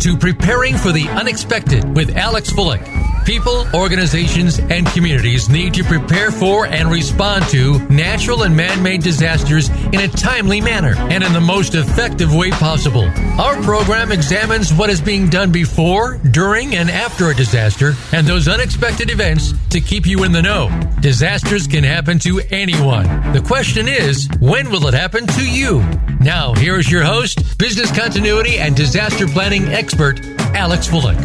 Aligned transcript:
to 0.00 0.16
Preparing 0.16 0.76
for 0.76 0.92
the 0.92 1.08
Unexpected 1.08 1.96
with 1.96 2.16
Alex 2.16 2.50
Fullick. 2.52 2.84
People, 3.24 3.66
organizations, 3.74 4.58
and 4.58 4.86
communities 4.86 5.48
need 5.48 5.74
to 5.74 5.84
prepare 5.84 6.30
for 6.30 6.66
and 6.66 6.90
respond 6.90 7.44
to 7.48 7.78
natural 7.88 8.44
and 8.44 8.56
man 8.56 8.82
made 8.82 9.02
disasters 9.02 9.68
in 9.68 9.96
a 9.96 10.08
timely 10.08 10.60
manner 10.60 10.94
and 10.96 11.22
in 11.22 11.32
the 11.32 11.40
most 11.40 11.74
effective 11.74 12.34
way 12.34 12.50
possible. 12.52 13.04
Our 13.38 13.60
program 13.62 14.12
examines 14.12 14.72
what 14.72 14.88
is 14.88 15.00
being 15.00 15.28
done 15.28 15.52
before, 15.52 16.16
during, 16.30 16.74
and 16.76 16.90
after 16.90 17.28
a 17.28 17.34
disaster 17.34 17.92
and 18.12 18.26
those 18.26 18.48
unexpected 18.48 19.10
events 19.10 19.52
to 19.70 19.80
keep 19.80 20.06
you 20.06 20.24
in 20.24 20.32
the 20.32 20.40
know. 20.40 20.70
Disasters 21.00 21.66
can 21.66 21.84
happen 21.84 22.18
to 22.20 22.40
anyone. 22.50 23.04
The 23.32 23.42
question 23.46 23.88
is, 23.88 24.28
when 24.40 24.70
will 24.70 24.86
it 24.86 24.94
happen 24.94 25.26
to 25.26 25.44
you? 25.44 25.84
Now, 26.20 26.52
here 26.54 26.76
is 26.76 26.90
your 26.90 27.04
host, 27.04 27.58
business 27.58 27.96
continuity 27.96 28.58
and 28.58 28.74
disaster 28.74 29.28
planning 29.28 29.68
expert, 29.68 30.18
Alex 30.52 30.88
Fullick. 30.88 31.16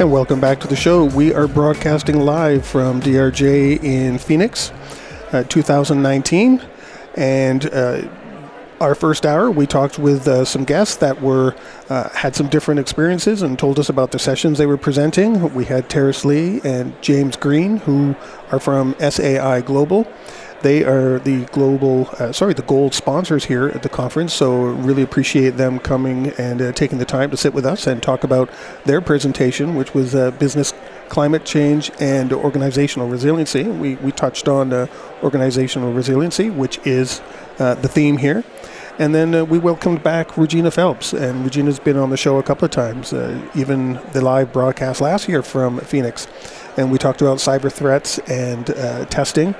And 0.00 0.10
welcome 0.10 0.40
back 0.40 0.58
to 0.60 0.66
the 0.66 0.74
show. 0.74 1.04
We 1.04 1.32
are 1.32 1.46
broadcasting 1.46 2.18
live 2.18 2.66
from 2.66 3.00
DRJ 3.00 3.84
in 3.84 4.18
Phoenix, 4.18 4.72
uh, 5.30 5.44
2019. 5.44 6.60
And 7.14 7.66
uh, 7.66 8.08
our 8.80 8.96
first 8.96 9.24
hour, 9.24 9.52
we 9.52 9.68
talked 9.68 10.00
with 10.00 10.26
uh, 10.26 10.44
some 10.44 10.64
guests 10.64 10.96
that 10.96 11.22
were 11.22 11.54
uh, 11.88 12.08
had 12.08 12.34
some 12.34 12.48
different 12.48 12.80
experiences 12.80 13.40
and 13.42 13.56
told 13.56 13.78
us 13.78 13.88
about 13.88 14.10
the 14.10 14.18
sessions 14.18 14.58
they 14.58 14.66
were 14.66 14.78
presenting. 14.78 15.54
We 15.54 15.66
had 15.66 15.88
Terrace 15.88 16.24
Lee 16.24 16.60
and 16.64 17.00
James 17.02 17.36
Green, 17.36 17.76
who 17.76 18.16
are 18.50 18.58
from 18.58 18.96
SAI 18.98 19.60
Global. 19.60 20.08
They 20.62 20.84
are 20.84 21.18
the 21.18 21.46
global, 21.46 22.08
uh, 22.18 22.32
sorry, 22.32 22.52
the 22.52 22.62
gold 22.62 22.92
sponsors 22.92 23.46
here 23.46 23.68
at 23.68 23.82
the 23.82 23.88
conference. 23.88 24.34
So 24.34 24.64
really 24.64 25.02
appreciate 25.02 25.56
them 25.56 25.78
coming 25.78 26.28
and 26.38 26.60
uh, 26.60 26.72
taking 26.72 26.98
the 26.98 27.06
time 27.06 27.30
to 27.30 27.36
sit 27.36 27.54
with 27.54 27.64
us 27.64 27.86
and 27.86 28.02
talk 28.02 28.24
about 28.24 28.50
their 28.84 29.00
presentation, 29.00 29.74
which 29.74 29.94
was 29.94 30.14
uh, 30.14 30.32
business 30.32 30.74
climate 31.08 31.44
change 31.44 31.90
and 31.98 32.32
organizational 32.32 33.08
resiliency. 33.08 33.64
We 33.64 33.96
we 33.96 34.12
touched 34.12 34.48
on 34.48 34.72
uh, 34.72 34.86
organizational 35.22 35.92
resiliency, 35.92 36.50
which 36.50 36.78
is 36.86 37.22
uh, 37.58 37.74
the 37.76 37.88
theme 37.88 38.18
here. 38.18 38.44
And 38.98 39.14
then 39.14 39.34
uh, 39.34 39.44
we 39.46 39.58
welcomed 39.58 40.02
back 40.02 40.36
Regina 40.36 40.70
Phelps, 40.70 41.14
and 41.14 41.42
Regina's 41.42 41.78
been 41.78 41.96
on 41.96 42.10
the 42.10 42.18
show 42.18 42.36
a 42.36 42.42
couple 42.42 42.66
of 42.66 42.70
times, 42.70 43.14
even 43.54 43.98
the 44.12 44.20
live 44.20 44.52
broadcast 44.52 45.00
last 45.00 45.26
year 45.26 45.42
from 45.42 45.80
Phoenix. 45.80 46.28
And 46.76 46.92
we 46.92 46.98
talked 46.98 47.22
about 47.22 47.38
cyber 47.38 47.72
threats 47.72 48.18
and 48.28 48.66
testing 49.10 49.54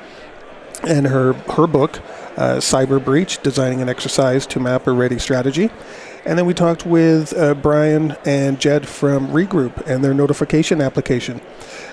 and 0.82 1.06
her 1.06 1.32
her 1.32 1.66
book, 1.66 2.00
uh, 2.36 2.56
Cyber 2.56 3.02
Breach: 3.04 3.42
Designing 3.42 3.80
an 3.82 3.88
Exercise 3.88 4.46
to 4.48 4.60
Map 4.60 4.86
a 4.86 4.92
Ready 4.92 5.18
Strategy. 5.18 5.70
And 6.24 6.38
then 6.38 6.44
we 6.44 6.52
talked 6.52 6.84
with 6.84 7.36
uh, 7.36 7.54
Brian 7.54 8.16
and 8.26 8.60
Jed 8.60 8.86
from 8.86 9.28
Regroup 9.28 9.86
and 9.86 10.04
their 10.04 10.12
notification 10.12 10.80
application. 10.80 11.40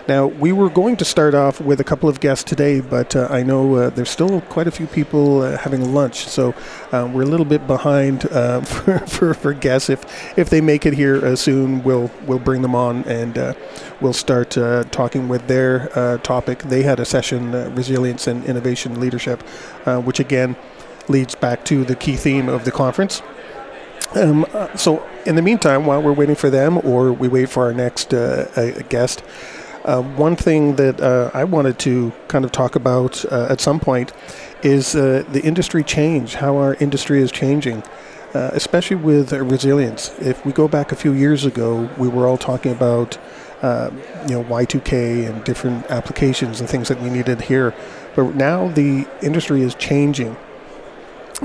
Now, 0.07 0.27
we 0.27 0.51
were 0.53 0.69
going 0.69 0.95
to 0.97 1.05
start 1.05 1.33
off 1.33 1.59
with 1.59 1.81
a 1.81 1.83
couple 1.83 2.07
of 2.07 2.19
guests 2.19 2.43
today, 2.43 2.79
but 2.79 3.15
uh, 3.15 3.27
I 3.29 3.43
know 3.43 3.75
uh, 3.75 3.89
there's 3.89 4.09
still 4.09 4.39
quite 4.41 4.67
a 4.67 4.71
few 4.71 4.87
people 4.87 5.41
uh, 5.41 5.57
having 5.57 5.93
lunch, 5.93 6.27
so 6.27 6.53
um, 6.93 7.13
we're 7.13 7.23
a 7.23 7.27
little 7.27 7.45
bit 7.45 7.67
behind 7.67 8.25
uh, 8.31 8.61
for, 8.65 8.99
for, 8.99 9.33
for, 9.33 9.53
guests. 9.53 9.89
If 9.89 10.37
if 10.37 10.49
they 10.49 10.61
make 10.61 10.85
it 10.85 10.93
here 10.93 11.25
uh, 11.25 11.35
soon, 11.35 11.83
we'll 11.83 12.09
we'll 12.25 12.39
bring 12.39 12.61
them 12.61 12.75
on 12.75 13.03
and 13.03 13.37
uh, 13.37 13.53
we'll 13.99 14.13
start 14.13 14.51
talking 14.91 15.27
with 15.27 15.47
their 15.47 16.19
topic. 16.19 16.59
They 16.59 16.83
had 16.83 16.99
a 16.99 17.05
session, 17.05 17.51
resilience 17.75 18.27
and 18.27 18.45
innovation 18.45 18.99
leadership, 18.99 19.41
which 20.05 20.19
again 20.19 20.55
leads 21.09 21.35
back 21.35 21.65
to 21.65 21.83
the 21.83 21.95
key 21.95 22.15
theme 22.15 22.49
of 22.49 22.65
the 22.65 22.71
conference. 22.71 23.21
Um, 24.15 24.45
so, 24.75 25.05
in 25.25 25.35
the 25.35 25.41
meantime, 25.41 25.85
while 25.85 26.01
we're 26.01 26.13
waiting 26.13 26.35
for 26.35 26.49
them, 26.49 26.77
or 26.83 27.11
we 27.11 27.27
wait 27.27 27.49
for 27.49 27.65
our 27.65 27.73
next 27.73 28.09
guest. 28.89 29.23
Uh, 29.87 30.01
one 30.01 30.35
thing 30.35 30.75
that 30.75 30.99
uh, 30.99 31.31
I 31.33 31.45
wanted 31.45 31.79
to 31.79 32.11
kind 32.27 32.43
of 32.43 32.51
talk 32.51 32.75
about 32.75 33.23
uh, 33.31 33.47
at 33.49 33.61
some 33.61 33.79
point 33.79 34.11
is 34.61 34.93
uh, 34.95 35.23
the 35.31 35.41
industry 35.41 35.81
change, 35.81 36.35
how 36.35 36.57
our 36.57 36.73
industry 36.75 37.21
is 37.21 37.31
changing, 37.31 37.83
uh, 38.33 38.49
especially 38.51 38.97
with 38.97 39.31
resilience. 39.31 40.13
If 40.19 40.45
we 40.45 40.51
go 40.51 40.67
back 40.67 40.91
a 40.91 40.95
few 40.97 41.13
years 41.13 41.45
ago, 41.45 41.89
we 41.97 42.09
were 42.09 42.27
all 42.27 42.37
talking 42.37 42.73
about 42.73 43.17
uh, 43.61 43.89
you 44.27 44.35
know 44.35 44.43
Y2K 44.43 45.29
and 45.29 45.41
different 45.45 45.89
applications 45.89 46.59
and 46.59 46.69
things 46.69 46.89
that 46.89 47.01
we 47.01 47.09
needed 47.09 47.39
here, 47.39 47.73
but 48.13 48.35
now 48.35 48.67
the 48.67 49.07
industry 49.21 49.61
is 49.61 49.73
changing, 49.73 50.35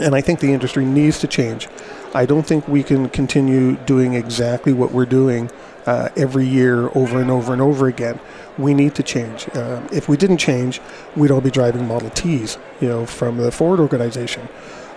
and 0.02 0.16
I 0.16 0.20
think 0.20 0.40
the 0.40 0.52
industry 0.52 0.84
needs 0.84 1.20
to 1.20 1.28
change. 1.28 1.68
I 2.14 2.26
don't 2.26 2.46
think 2.46 2.68
we 2.68 2.82
can 2.82 3.08
continue 3.08 3.76
doing 3.76 4.14
exactly 4.14 4.72
what 4.72 4.92
we're 4.92 5.06
doing 5.06 5.50
uh, 5.86 6.10
every 6.16 6.46
year 6.46 6.88
over 6.94 7.20
and 7.20 7.30
over 7.30 7.52
and 7.52 7.62
over 7.62 7.88
again. 7.88 8.20
We 8.58 8.74
need 8.74 8.94
to 8.96 9.02
change. 9.02 9.48
Uh, 9.54 9.80
if 9.90 10.08
we 10.08 10.16
didn't 10.16 10.38
change, 10.38 10.80
we'd 11.16 11.30
all 11.30 11.40
be 11.40 11.50
driving 11.50 11.88
Model 11.88 12.10
Ts, 12.10 12.58
you 12.80 12.88
know, 12.88 13.06
from 13.06 13.38
the 13.38 13.50
Ford 13.50 13.80
organization. 13.80 14.48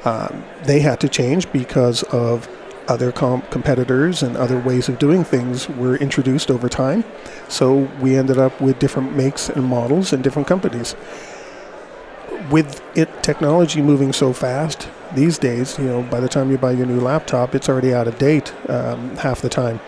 Um, 0.03 0.43
they 0.63 0.81
had 0.81 0.99
to 0.99 1.09
change 1.09 1.51
because 1.51 2.03
of 2.03 2.49
other 2.87 3.11
com- 3.11 3.41
competitors 3.43 4.21
and 4.21 4.37
other 4.37 4.59
ways 4.59 4.89
of 4.89 4.99
doing 4.99 5.23
things 5.23 5.67
were 5.69 5.95
introduced 5.95 6.51
over 6.51 6.69
time. 6.69 7.03
So 7.47 7.89
we 7.99 8.15
ended 8.15 8.37
up 8.37 8.59
with 8.61 8.77
different 8.77 9.15
makes 9.15 9.49
and 9.49 9.65
models 9.65 10.13
and 10.13 10.23
different 10.23 10.47
companies. 10.47 10.95
With 12.49 12.81
it 12.95 13.23
technology 13.23 13.81
moving 13.81 14.13
so 14.13 14.33
fast 14.33 14.87
these 15.13 15.37
days, 15.37 15.77
you 15.79 15.85
know, 15.85 16.03
by 16.03 16.19
the 16.19 16.29
time 16.29 16.51
you 16.51 16.57
buy 16.57 16.71
your 16.71 16.85
new 16.85 16.99
laptop, 16.99 17.55
it's 17.55 17.69
already 17.69 17.93
out 17.93 18.07
of 18.07 18.17
date 18.17 18.53
um, 18.69 19.15
half 19.17 19.41
the 19.41 19.49
time 19.49 19.79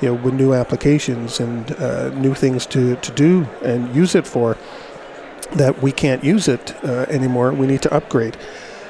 you 0.00 0.08
know, 0.08 0.14
with 0.14 0.34
new 0.34 0.54
applications 0.54 1.40
and 1.40 1.72
uh, 1.72 2.10
new 2.10 2.34
things 2.34 2.66
to, 2.66 2.96
to 2.96 3.12
do 3.12 3.46
and 3.64 3.94
use 3.94 4.14
it 4.14 4.26
for, 4.26 4.56
that 5.52 5.82
we 5.82 5.92
can't 5.92 6.22
use 6.22 6.48
it 6.48 6.74
uh, 6.84 7.06
anymore. 7.08 7.52
We 7.52 7.66
need 7.66 7.82
to 7.82 7.94
upgrade. 7.94 8.36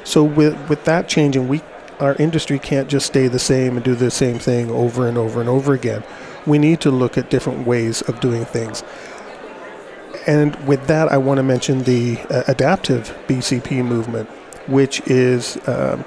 So 0.04 0.24
with 0.24 0.68
with 0.68 0.84
that 0.84 1.08
changing, 1.08 1.48
we 1.48 1.62
our 2.00 2.14
industry 2.16 2.58
can't 2.58 2.88
just 2.88 3.06
stay 3.06 3.28
the 3.28 3.38
same 3.38 3.76
and 3.76 3.84
do 3.84 3.94
the 3.94 4.10
same 4.10 4.38
thing 4.38 4.70
over 4.70 5.06
and 5.06 5.18
over 5.18 5.40
and 5.40 5.48
over 5.48 5.72
again. 5.72 6.02
We 6.46 6.58
need 6.58 6.80
to 6.82 6.90
look 6.90 7.18
at 7.18 7.30
different 7.30 7.66
ways 7.66 8.02
of 8.02 8.20
doing 8.20 8.44
things. 8.44 8.82
And 10.28 10.54
with 10.66 10.86
that, 10.88 11.10
I 11.10 11.16
want 11.16 11.38
to 11.38 11.42
mention 11.42 11.84
the 11.84 12.18
uh, 12.28 12.44
adaptive 12.48 13.16
BCP 13.26 13.82
movement, 13.82 14.28
which 14.68 15.00
is 15.06 15.56
um, 15.66 16.04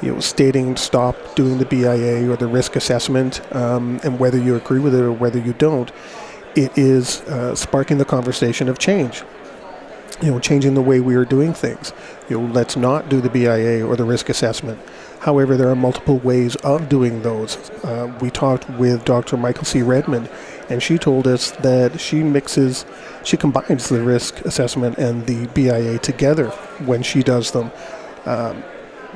you 0.00 0.12
know, 0.12 0.20
stating 0.20 0.76
stop 0.76 1.16
doing 1.34 1.58
the 1.58 1.64
BIA 1.64 2.30
or 2.30 2.36
the 2.36 2.46
risk 2.46 2.76
assessment, 2.76 3.40
um, 3.54 4.00
and 4.04 4.20
whether 4.20 4.38
you 4.38 4.54
agree 4.54 4.78
with 4.78 4.94
it 4.94 5.00
or 5.00 5.12
whether 5.12 5.40
you 5.40 5.54
don't, 5.54 5.90
it 6.54 6.76
is 6.78 7.22
uh, 7.22 7.56
sparking 7.56 7.98
the 7.98 8.04
conversation 8.04 8.68
of 8.68 8.78
change. 8.78 9.24
You 10.22 10.30
know, 10.30 10.38
changing 10.38 10.74
the 10.74 10.82
way 10.82 11.00
we 11.00 11.16
are 11.16 11.24
doing 11.24 11.52
things. 11.52 11.92
You 12.28 12.40
know, 12.40 12.52
let's 12.52 12.76
not 12.76 13.08
do 13.08 13.20
the 13.20 13.28
BIA 13.28 13.84
or 13.84 13.96
the 13.96 14.04
risk 14.04 14.28
assessment. 14.28 14.78
However, 15.20 15.56
there 15.56 15.68
are 15.68 15.76
multiple 15.76 16.18
ways 16.18 16.54
of 16.56 16.88
doing 16.88 17.22
those. 17.22 17.56
Uh, 17.82 18.16
we 18.20 18.30
talked 18.30 18.68
with 18.70 19.04
Dr. 19.04 19.36
Michael 19.36 19.64
C. 19.64 19.82
Redmond, 19.82 20.28
and 20.68 20.82
she 20.82 20.98
told 20.98 21.26
us 21.26 21.50
that 21.52 21.98
she 22.00 22.22
mixes, 22.22 22.84
she 23.24 23.36
combines 23.36 23.88
the 23.88 24.02
risk 24.02 24.40
assessment 24.42 24.98
and 24.98 25.26
the 25.26 25.46
BIA 25.48 25.98
together 25.98 26.48
when 26.84 27.02
she 27.02 27.22
does 27.22 27.50
them. 27.50 27.70
Um, 28.24 28.62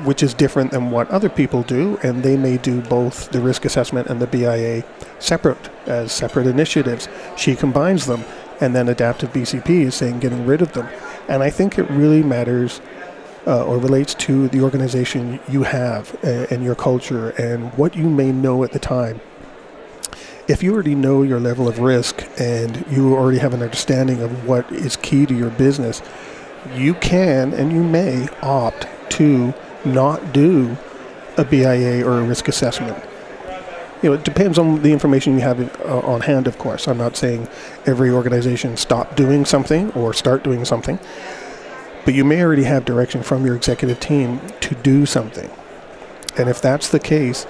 which 0.05 0.23
is 0.23 0.33
different 0.33 0.71
than 0.71 0.91
what 0.91 1.11
other 1.11 1.29
people 1.29 1.63
do, 1.63 1.99
and 2.03 2.23
they 2.23 2.37
may 2.37 2.57
do 2.57 2.81
both 2.83 3.31
the 3.31 3.41
risk 3.41 3.65
assessment 3.65 4.07
and 4.07 4.21
the 4.21 4.27
BIA 4.27 4.85
separate 5.19 5.71
as 5.87 6.13
separate 6.13 6.47
initiatives. 6.47 7.09
She 7.37 7.57
combines 7.57 8.07
them, 8.07 8.23
and 8.61 8.75
then 8.75 8.89
adaptive 8.89 9.33
BCP 9.33 9.69
is 9.83 9.95
saying 9.95 10.21
getting 10.21 10.47
rid 10.47 10.63
of 10.63 10.73
them. 10.73 10.89
And 11.29 11.43
I 11.43 11.51
think 11.51 11.79
it 11.79 11.89
really 11.91 12.23
matters 12.23 12.81
uh, 13.47 13.65
or 13.65 13.79
relates 13.79 14.15
to 14.15 14.49
the 14.49 14.61
organization 14.61 15.41
you 15.49 15.63
have 15.63 16.17
and, 16.23 16.53
and 16.53 16.65
your 16.65 16.75
culture 16.75 17.31
and 17.31 17.73
what 17.75 17.97
you 17.97 18.09
may 18.09 18.33
know 18.33 18.65
at 18.65 18.73
the 18.73 18.79
time. 18.79 19.21
If 20.49 20.63
you 20.63 20.73
already 20.73 20.95
know 20.95 21.23
your 21.23 21.41
level 21.41 21.69
of 21.69 21.79
risk 21.79 22.27
and 22.39 22.85
you 22.91 23.15
already 23.15 23.39
have 23.39 23.53
an 23.53 23.63
understanding 23.63 24.23
of 24.23 24.47
what 24.47 24.71
is 24.73 24.97
key 24.97 25.27
to 25.27 25.35
your 25.35 25.51
business, 25.51 26.03
you 26.75 26.95
can 26.95 27.53
and 27.53 27.73
you 27.73 27.83
may 27.83 28.29
opt 28.43 28.87
to 29.11 29.53
not 29.85 30.33
do 30.33 30.77
a 31.37 31.45
BIA 31.45 32.05
or 32.05 32.19
a 32.19 32.23
risk 32.23 32.49
assessment. 32.49 33.03
You 34.03 34.11
know, 34.11 34.15
it 34.15 34.25
depends 34.25 34.59
on 34.59 34.83
the 34.83 34.93
information 34.93 35.35
you 35.35 35.41
have 35.41 35.61
uh, 35.81 35.99
on 36.01 36.21
hand, 36.21 36.47
of 36.47 36.57
course. 36.59 36.87
I'm 36.87 36.99
not 36.99 37.17
saying 37.17 37.49
every 37.85 38.11
organization 38.11 38.77
stop 38.77 39.17
doing 39.17 39.45
something 39.45 39.91
or 39.93 40.13
start 40.13 40.45
doing 40.45 40.65
something, 40.65 41.01
but 42.05 42.15
you 42.15 42.25
may 42.25 42.43
already 42.43 42.63
have 42.65 42.85
direction 42.85 43.25
from 43.25 43.45
your 43.45 43.57
executive 43.57 43.99
team 43.99 44.41
to 44.61 44.75
do 44.77 45.05
something. 45.05 45.51
And 46.37 46.49
if 46.49 46.63
that's 46.63 46.89
the 46.89 47.01
case, 47.01 47.45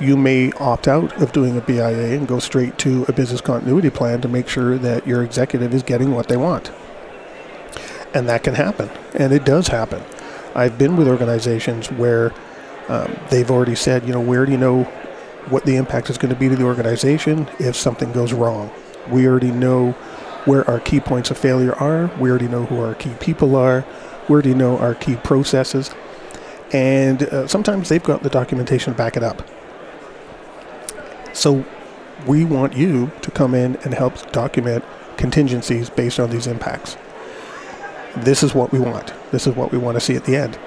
you 0.00 0.16
may 0.16 0.50
opt 0.52 0.88
out 0.88 1.20
of 1.20 1.32
doing 1.32 1.58
a 1.58 1.60
BIA 1.60 2.16
and 2.16 2.26
go 2.26 2.38
straight 2.38 2.78
to 2.78 3.04
a 3.06 3.12
business 3.12 3.42
continuity 3.42 3.90
plan 3.90 4.22
to 4.22 4.28
make 4.28 4.48
sure 4.48 4.78
that 4.78 5.06
your 5.06 5.22
executive 5.22 5.74
is 5.74 5.82
getting 5.82 6.12
what 6.12 6.28
they 6.28 6.36
want. 6.38 6.72
And 8.14 8.28
that 8.28 8.42
can 8.42 8.54
happen, 8.54 8.90
and 9.14 9.32
it 9.32 9.44
does 9.44 9.68
happen. 9.68 10.02
I've 10.54 10.78
been 10.78 10.96
with 10.96 11.08
organizations 11.08 11.90
where 11.90 12.32
um, 12.88 13.16
they've 13.30 13.50
already 13.50 13.74
said, 13.74 14.06
you 14.06 14.12
know, 14.12 14.20
where 14.20 14.44
do 14.44 14.52
you 14.52 14.58
know 14.58 14.90
what 15.48 15.64
the 15.64 15.76
impact 15.76 16.10
is 16.10 16.18
going 16.18 16.32
to 16.32 16.38
be 16.38 16.48
to 16.48 16.56
the 16.56 16.64
organization 16.64 17.48
if 17.58 17.76
something 17.76 18.12
goes 18.12 18.32
wrong. 18.32 18.70
We 19.10 19.26
already 19.26 19.50
know 19.50 19.92
where 20.44 20.68
our 20.68 20.80
key 20.80 21.00
points 21.00 21.30
of 21.30 21.38
failure 21.38 21.74
are. 21.74 22.10
We 22.18 22.30
already 22.30 22.48
know 22.48 22.64
who 22.64 22.80
our 22.80 22.94
key 22.94 23.14
people 23.20 23.56
are. 23.56 23.84
We 24.28 24.32
already 24.32 24.54
know 24.54 24.78
our 24.78 24.94
key 24.94 25.16
processes. 25.16 25.94
And 26.72 27.24
uh, 27.24 27.46
sometimes 27.46 27.88
they've 27.88 28.02
got 28.02 28.22
the 28.22 28.30
documentation 28.30 28.92
to 28.92 28.96
back 28.96 29.16
it 29.16 29.22
up. 29.22 29.46
So 31.32 31.64
we 32.26 32.44
want 32.44 32.76
you 32.76 33.10
to 33.22 33.30
come 33.30 33.54
in 33.54 33.76
and 33.84 33.94
help 33.94 34.32
document 34.32 34.84
contingencies 35.16 35.90
based 35.90 36.18
on 36.18 36.30
these 36.30 36.46
impacts. 36.46 36.96
This 38.16 38.42
is 38.42 38.54
what 38.54 38.72
we 38.72 38.78
want. 38.78 39.12
This 39.30 39.46
is 39.46 39.54
what 39.54 39.72
we 39.72 39.78
want 39.78 39.96
to 39.96 40.00
see 40.00 40.14
at 40.16 40.24
the 40.24 40.36
end. 40.36 40.58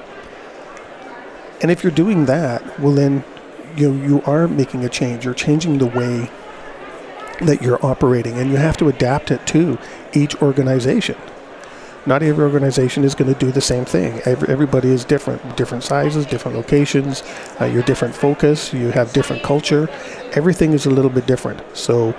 And 1.61 1.71
if 1.71 1.83
you're 1.83 1.91
doing 1.91 2.25
that, 2.25 2.79
well 2.79 2.93
then 2.93 3.23
you 3.75 3.91
know, 3.91 4.07
you 4.07 4.21
are 4.23 4.47
making 4.47 4.83
a 4.85 4.89
change. 4.89 5.25
You're 5.25 5.33
changing 5.33 5.77
the 5.77 5.85
way 5.85 6.29
that 7.41 7.61
you're 7.61 7.83
operating 7.85 8.37
and 8.37 8.49
you 8.49 8.57
have 8.57 8.77
to 8.77 8.87
adapt 8.87 9.31
it 9.31 9.45
to 9.47 9.77
each 10.13 10.41
organization. 10.41 11.17
Not 12.05 12.21
every 12.21 12.43
organization 12.43 13.03
is 13.03 13.15
going 13.15 13.33
to 13.33 13.39
do 13.39 13.51
the 13.51 13.61
same 13.61 13.83
thing. 13.83 14.21
Every, 14.25 14.47
everybody 14.47 14.89
is 14.89 15.03
different, 15.03 15.57
different 15.57 15.83
sizes, 15.83 16.25
different 16.25 16.55
locations, 16.55 17.23
uh, 17.59 17.65
your 17.65 17.81
different 17.83 18.15
focus, 18.15 18.73
you 18.73 18.91
have 18.91 19.11
different 19.11 19.41
culture. 19.41 19.89
Everything 20.33 20.73
is 20.73 20.85
a 20.85 20.91
little 20.91 21.09
bit 21.09 21.25
different. 21.25 21.63
So 21.75 22.15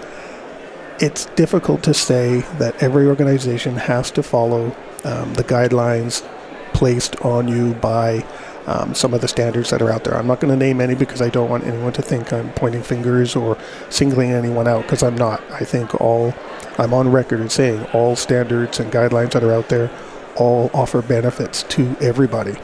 it's 0.99 1.26
difficult 1.37 1.85
to 1.85 1.94
say 1.94 2.41
that 2.58 2.82
every 2.82 3.06
organization 3.06 3.76
has 3.76 4.11
to 4.12 4.23
follow 4.23 4.75
um, 5.05 5.35
the 5.35 5.44
guidelines 5.44 6.26
placed 6.73 7.17
on 7.25 7.47
you 7.47 7.75
by 7.75 8.26
um, 8.66 8.94
some 8.94 9.14
of 9.14 9.20
the 9.20 9.28
standards 9.28 9.70
that 9.70 9.80
are 9.80 9.90
out 9.90 10.04
there. 10.04 10.16
I'm 10.16 10.26
not 10.26 10.40
going 10.40 10.52
to 10.52 10.64
name 10.64 10.80
any 10.80 10.94
because 10.94 11.22
I 11.22 11.28
don't 11.28 11.48
want 11.48 11.64
anyone 11.64 11.92
to 11.94 12.02
think 12.02 12.32
I'm 12.32 12.52
pointing 12.52 12.82
fingers 12.82 13.36
or 13.36 13.56
singling 13.90 14.32
anyone 14.32 14.66
out 14.66 14.82
because 14.82 15.02
I'm 15.02 15.16
not. 15.16 15.42
I 15.50 15.60
think 15.60 16.00
all, 16.00 16.34
I'm 16.76 16.92
on 16.92 17.10
record 17.10 17.40
as 17.40 17.52
saying 17.52 17.84
all 17.92 18.16
standards 18.16 18.80
and 18.80 18.92
guidelines 18.92 19.32
that 19.32 19.44
are 19.44 19.52
out 19.52 19.68
there 19.68 19.90
all 20.36 20.70
offer 20.74 21.00
benefits 21.00 21.62
to 21.64 21.96
everybody. 22.00 22.56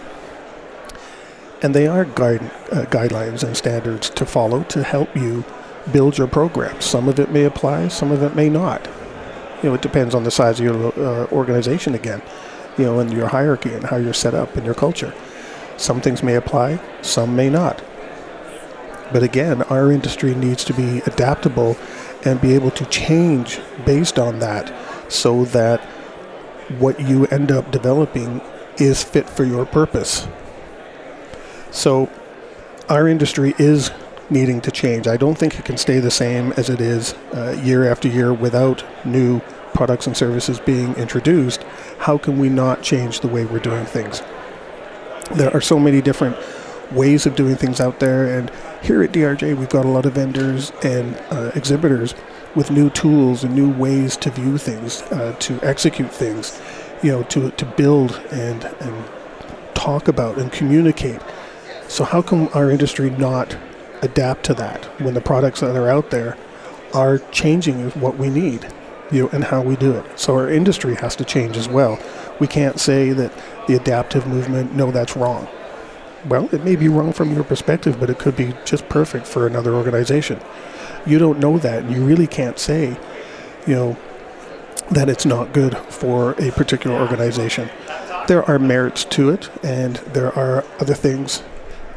And 1.63 1.75
they 1.75 1.87
are 1.87 2.05
guide, 2.05 2.43
uh, 2.73 2.85
guidelines 2.87 3.45
and 3.45 3.57
standards 3.57 4.11
to 4.11 4.27
follow 4.27 4.65
to 4.65 4.83
help 4.83 5.17
you 5.17 5.45
build 5.93 6.19
your 6.19 6.27
program. 6.27 6.81
Some 6.81 7.09
of 7.09 7.21
it 7.21 7.31
may 7.31 7.45
apply, 7.45 7.89
some 7.89 8.11
of 8.11 8.23
it 8.23 8.35
may 8.35 8.49
not. 8.49 8.89
You 9.63 9.69
know, 9.69 9.75
it 9.77 9.83
depends 9.83 10.15
on 10.15 10.25
the 10.25 10.31
size 10.33 10.59
of 10.59 10.67
your 10.67 10.93
uh, 10.99 11.27
organization 11.29 11.95
again, 11.95 12.21
you 12.77 12.85
know, 12.85 12.99
and 12.99 13.13
your 13.13 13.29
hierarchy 13.29 13.73
and 13.73 13.85
how 13.85 13.97
you're 13.97 14.13
set 14.13 14.35
up 14.35 14.57
and 14.57 14.67
your 14.67 14.75
culture. 14.75 15.15
Some 15.77 16.01
things 16.01 16.23
may 16.23 16.35
apply, 16.37 16.81
some 17.03 17.35
may 17.35 17.51
not. 17.51 17.83
But 19.13 19.23
again, 19.23 19.63
our 19.65 19.93
industry 19.93 20.35
needs 20.35 20.65
to 20.65 20.75
be 20.75 20.99
adaptable 21.07 21.77
and 22.25 22.41
be 22.41 22.55
able 22.55 22.71
to 22.73 22.85
change 22.87 23.61
based 23.85 24.19
on 24.19 24.39
that 24.39 24.73
so 25.13 25.45
that 25.47 25.81
what 26.79 27.01
you 27.01 27.27
end 27.27 27.53
up 27.53 27.71
developing 27.71 28.41
is 28.79 29.03
fit 29.03 29.29
for 29.29 29.45
your 29.45 29.67
purpose. 29.67 30.27
So, 31.71 32.11
our 32.89 33.09
industry 33.09 33.55
is 33.59 33.91
needing 34.31 34.61
to 34.63 34.71
change. 34.71 35.07
I 35.07 35.17
don't 35.17 35.37
think 35.37 35.59
it 35.59 35.65
can 35.65 35.77
stay 35.77 36.01
the 36.01 36.11
same 36.11 36.53
as 36.53 36.71
it 36.71 36.81
is 36.81 37.15
uh, 37.35 37.61
year 37.63 37.91
after 37.91 38.09
year 38.09 38.33
without 38.33 38.85
new 39.05 39.41
products 39.75 40.07
and 40.07 40.17
services 40.17 40.61
being 40.61 40.95
introduced. 40.95 41.63
How 41.99 42.19
can 42.19 42.39
we 42.39 42.49
not 42.49 42.83
change 42.83 43.21
the 43.21 43.29
way 43.29 43.45
we're 43.45 43.59
doing 43.59 43.85
things? 43.85 44.23
There 45.35 45.53
are 45.55 45.61
so 45.61 45.79
many 45.79 46.01
different 46.01 46.37
ways 46.93 47.27
of 47.27 47.37
doing 47.37 47.57
things 47.57 47.81
out 47.81 48.01
there. 48.01 48.39
And 48.39 48.51
here 48.83 49.03
at 49.03 49.13
DRJ, 49.13 49.57
we've 49.57 49.69
got 49.69 49.85
a 49.85 49.89
lot 49.89 50.07
of 50.07 50.15
vendors 50.15 50.73
and 50.83 51.17
uh, 51.31 51.53
exhibitors 51.55 52.15
with 52.55 52.71
new 52.71 52.91
tools 52.91 53.45
and 53.45 53.55
new 53.55 53.71
ways 53.71 54.17
to 54.19 54.31
view 54.31 54.59
things, 54.59 55.03
uh, 55.03 55.35
to 55.41 55.59
execute 55.63 56.13
things, 56.13 56.61
you 57.03 57.11
know, 57.11 57.23
to, 57.25 57.51
to 57.53 57.65
build 57.65 58.21
and, 58.31 58.65
and 58.65 59.05
talk 59.75 60.09
about 60.09 60.39
and 60.39 60.53
communicate. 60.53 61.21
So, 61.89 62.05
how 62.05 62.23
come 62.23 62.49
our 62.55 62.71
industry 62.71 63.11
not 63.11 63.57
adapt 64.03 64.45
to 64.45 64.55
that 64.55 64.85
when 65.01 65.15
the 65.15 65.21
products 65.21 65.61
that 65.61 65.77
are 65.77 65.89
out 65.89 66.11
there 66.11 66.37
are 66.95 67.19
changing 67.31 67.91
what 67.93 68.17
we 68.17 68.29
need? 68.29 68.67
You 69.11 69.25
know, 69.25 69.29
and 69.31 69.45
how 69.45 69.61
we 69.61 69.77
do 69.77 69.93
it. 69.93 70.19
So 70.19 70.35
our 70.35 70.49
industry 70.49 70.95
has 70.95 71.15
to 71.17 71.25
change 71.25 71.59
as 71.59 71.69
well. 71.69 71.99
We 72.41 72.47
can't 72.47 72.81
say 72.81 73.13
that 73.13 73.31
the 73.67 73.75
adaptive 73.75 74.27
movement, 74.27 74.75
no, 74.75 74.91
that's 74.91 75.17
wrong. 75.17 75.49
Well, 76.27 76.49
it 76.55 76.65
may 76.65 76.77
be 76.77 76.89
wrong 76.89 77.13
from 77.13 77.35
your 77.35 77.45
perspective, 77.45 77.99
but 77.99 78.09
it 78.09 78.19
could 78.19 78.37
be 78.37 78.55
just 78.65 78.89
perfect 78.89 79.27
for 79.27 79.47
another 79.47 79.75
organization. 79.75 80.41
You 81.05 81.19
don't 81.19 81.41
know 81.41 81.59
that, 81.59 81.83
and 81.83 81.93
you 81.95 82.05
really 82.05 82.29
can't 82.29 82.59
say, 82.59 82.97
you 83.67 83.75
know, 83.75 83.97
that 84.91 85.09
it's 85.09 85.27
not 85.27 85.53
good 85.53 85.77
for 85.89 86.33
a 86.33 86.51
particular 86.53 86.97
organization. 86.97 87.71
There 88.29 88.45
are 88.49 88.59
merits 88.59 89.05
to 89.07 89.31
it, 89.31 89.51
and 89.65 89.97
there 89.97 90.37
are 90.39 90.65
other 90.79 90.95
things, 90.95 91.43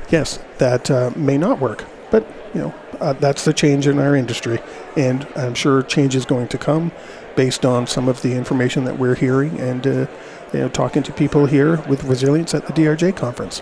yes, 0.10 0.40
that 0.58 0.90
uh, 0.90 1.12
may 1.16 1.38
not 1.38 1.60
work. 1.60 1.86
But 2.10 2.26
you 2.54 2.62
know, 2.62 2.76
uh, 3.00 3.14
that's 3.14 3.46
the 3.46 3.54
change 3.54 3.86
in 3.86 4.00
our 4.00 4.16
industry, 4.16 4.60
and 4.96 5.28
I'm 5.36 5.54
sure 5.54 5.84
change 5.84 6.16
is 6.16 6.26
going 6.26 6.48
to 6.50 6.58
come 6.58 6.92
based 7.36 7.66
on 7.66 7.86
some 7.86 8.08
of 8.08 8.22
the 8.22 8.34
information 8.34 8.86
that 8.86 8.98
we're 8.98 9.16
hearing 9.16 9.60
and 9.60 9.86
uh, 9.86 10.08
you 10.56 10.62
know, 10.62 10.70
talking 10.70 11.04
to 11.04 11.12
people 11.12 11.46
here 11.46 11.82
with 11.84 12.04
resilience 12.06 12.54
at 12.54 12.66
the 12.66 12.74
DRJ 12.74 13.16
conference. 13.16 13.62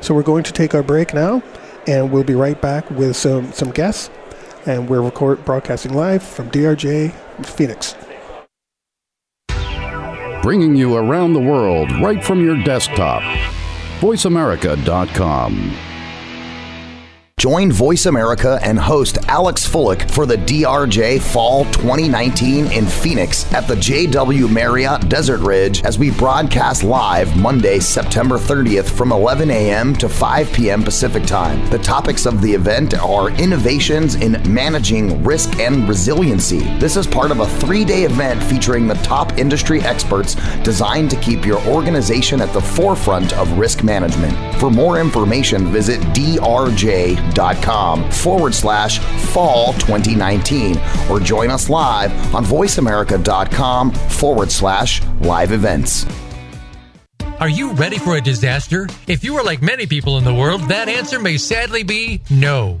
So 0.00 0.14
we're 0.14 0.22
going 0.22 0.44
to 0.44 0.52
take 0.52 0.74
our 0.74 0.82
break 0.82 1.14
now, 1.14 1.42
and 1.86 2.10
we'll 2.10 2.24
be 2.24 2.34
right 2.34 2.60
back 2.60 2.90
with 2.90 3.16
some, 3.16 3.52
some 3.52 3.70
guests. 3.70 4.10
And 4.64 4.88
we're 4.88 5.02
record, 5.02 5.44
broadcasting 5.44 5.92
live 5.92 6.22
from 6.22 6.50
DRJ 6.50 7.12
Phoenix. 7.44 7.96
Bringing 10.42 10.74
you 10.74 10.96
around 10.96 11.34
the 11.34 11.40
world 11.40 11.90
right 12.00 12.24
from 12.24 12.44
your 12.44 12.56
desktop. 12.64 13.22
VoiceAmerica.com. 14.00 15.91
Join 17.42 17.72
Voice 17.72 18.06
America 18.06 18.60
and 18.62 18.78
host 18.78 19.18
Alex 19.26 19.68
Fullick 19.68 20.08
for 20.08 20.26
the 20.26 20.36
DRJ 20.36 21.20
Fall 21.20 21.64
2019 21.72 22.70
in 22.70 22.86
Phoenix 22.86 23.52
at 23.52 23.66
the 23.66 23.74
JW 23.74 24.48
Marriott 24.48 25.08
Desert 25.08 25.40
Ridge 25.40 25.82
as 25.82 25.98
we 25.98 26.12
broadcast 26.12 26.84
live 26.84 27.36
Monday, 27.36 27.80
September 27.80 28.38
30th 28.38 28.88
from 28.88 29.10
11 29.10 29.50
a.m. 29.50 29.92
to 29.96 30.08
5 30.08 30.52
p.m. 30.52 30.84
Pacific 30.84 31.24
Time. 31.24 31.68
The 31.70 31.80
topics 31.80 32.26
of 32.26 32.40
the 32.42 32.52
event 32.52 32.96
are 33.00 33.30
innovations 33.30 34.14
in 34.14 34.40
managing 34.46 35.24
risk 35.24 35.58
and 35.58 35.88
resiliency. 35.88 36.60
This 36.78 36.96
is 36.96 37.08
part 37.08 37.32
of 37.32 37.40
a 37.40 37.48
three 37.58 37.84
day 37.84 38.04
event 38.04 38.40
featuring 38.40 38.86
the 38.86 38.94
top 39.02 39.36
industry 39.36 39.80
experts 39.80 40.36
designed 40.62 41.10
to 41.10 41.16
keep 41.16 41.44
your 41.44 41.60
organization 41.66 42.40
at 42.40 42.52
the 42.52 42.60
forefront 42.62 43.32
of 43.32 43.58
risk 43.58 43.82
management. 43.82 44.32
For 44.60 44.70
more 44.70 45.00
information, 45.00 45.66
visit 45.72 45.98
drj 46.14 47.31
voiceamerica.com 47.32 48.10
forward 48.10 48.54
slash 48.54 48.98
fall 49.32 49.72
2019 49.74 50.76
or 51.10 51.20
join 51.20 51.50
us 51.50 51.68
live 51.68 52.12
on 52.34 52.44
voiceamerica.com 52.44 53.92
forward 53.92 54.50
slash 54.50 55.02
live 55.20 55.52
events. 55.52 56.06
Are 57.40 57.48
you 57.48 57.72
ready 57.72 57.98
for 57.98 58.16
a 58.16 58.20
disaster? 58.20 58.88
If 59.08 59.24
you 59.24 59.36
are 59.36 59.42
like 59.42 59.62
many 59.62 59.86
people 59.86 60.16
in 60.18 60.24
the 60.24 60.34
world, 60.34 60.60
that 60.68 60.88
answer 60.88 61.18
may 61.18 61.36
sadly 61.38 61.82
be 61.82 62.20
no. 62.30 62.80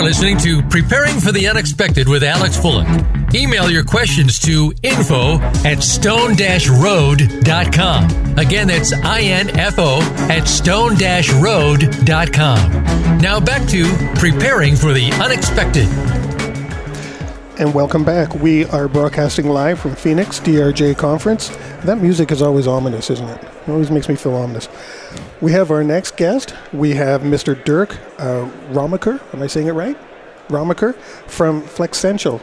are 0.00 0.04
listening 0.04 0.38
to 0.38 0.62
Preparing 0.62 1.20
for 1.20 1.30
the 1.30 1.46
Unexpected 1.46 2.08
with 2.08 2.22
Alex 2.22 2.56
Fullick. 2.56 3.34
Email 3.34 3.70
your 3.70 3.84
questions 3.84 4.38
to 4.38 4.72
info 4.82 5.38
at 5.66 5.82
stone-road.com. 5.82 8.38
Again, 8.38 8.68
that's 8.68 8.94
I-N-F-O 8.94 10.00
at 10.30 10.48
stone-road.com. 10.48 13.18
Now 13.18 13.40
back 13.40 13.68
to 13.68 13.84
Preparing 14.14 14.74
for 14.74 14.94
the 14.94 15.12
Unexpected. 15.22 16.19
And 17.60 17.74
welcome 17.74 18.06
back. 18.06 18.34
We 18.36 18.64
are 18.64 18.88
broadcasting 18.88 19.46
live 19.46 19.78
from 19.78 19.94
Phoenix 19.94 20.40
DRJ 20.40 20.96
conference. 20.96 21.50
That 21.84 21.98
music 21.98 22.32
is 22.32 22.40
always 22.40 22.66
ominous, 22.66 23.10
isn't 23.10 23.28
it? 23.28 23.42
It 23.44 23.68
always 23.68 23.90
makes 23.90 24.08
me 24.08 24.16
feel 24.16 24.34
ominous. 24.34 24.66
We 25.42 25.52
have 25.52 25.70
our 25.70 25.84
next 25.84 26.16
guest. 26.16 26.54
We 26.72 26.94
have 26.94 27.20
Mr. 27.20 27.62
Dirk 27.62 27.98
uh, 28.18 28.48
Ramaker. 28.70 29.20
Am 29.34 29.42
I 29.42 29.46
saying 29.46 29.66
it 29.66 29.72
right? 29.72 29.94
Ramaker 30.48 30.94
from 30.94 31.60
Flexential. 31.60 32.40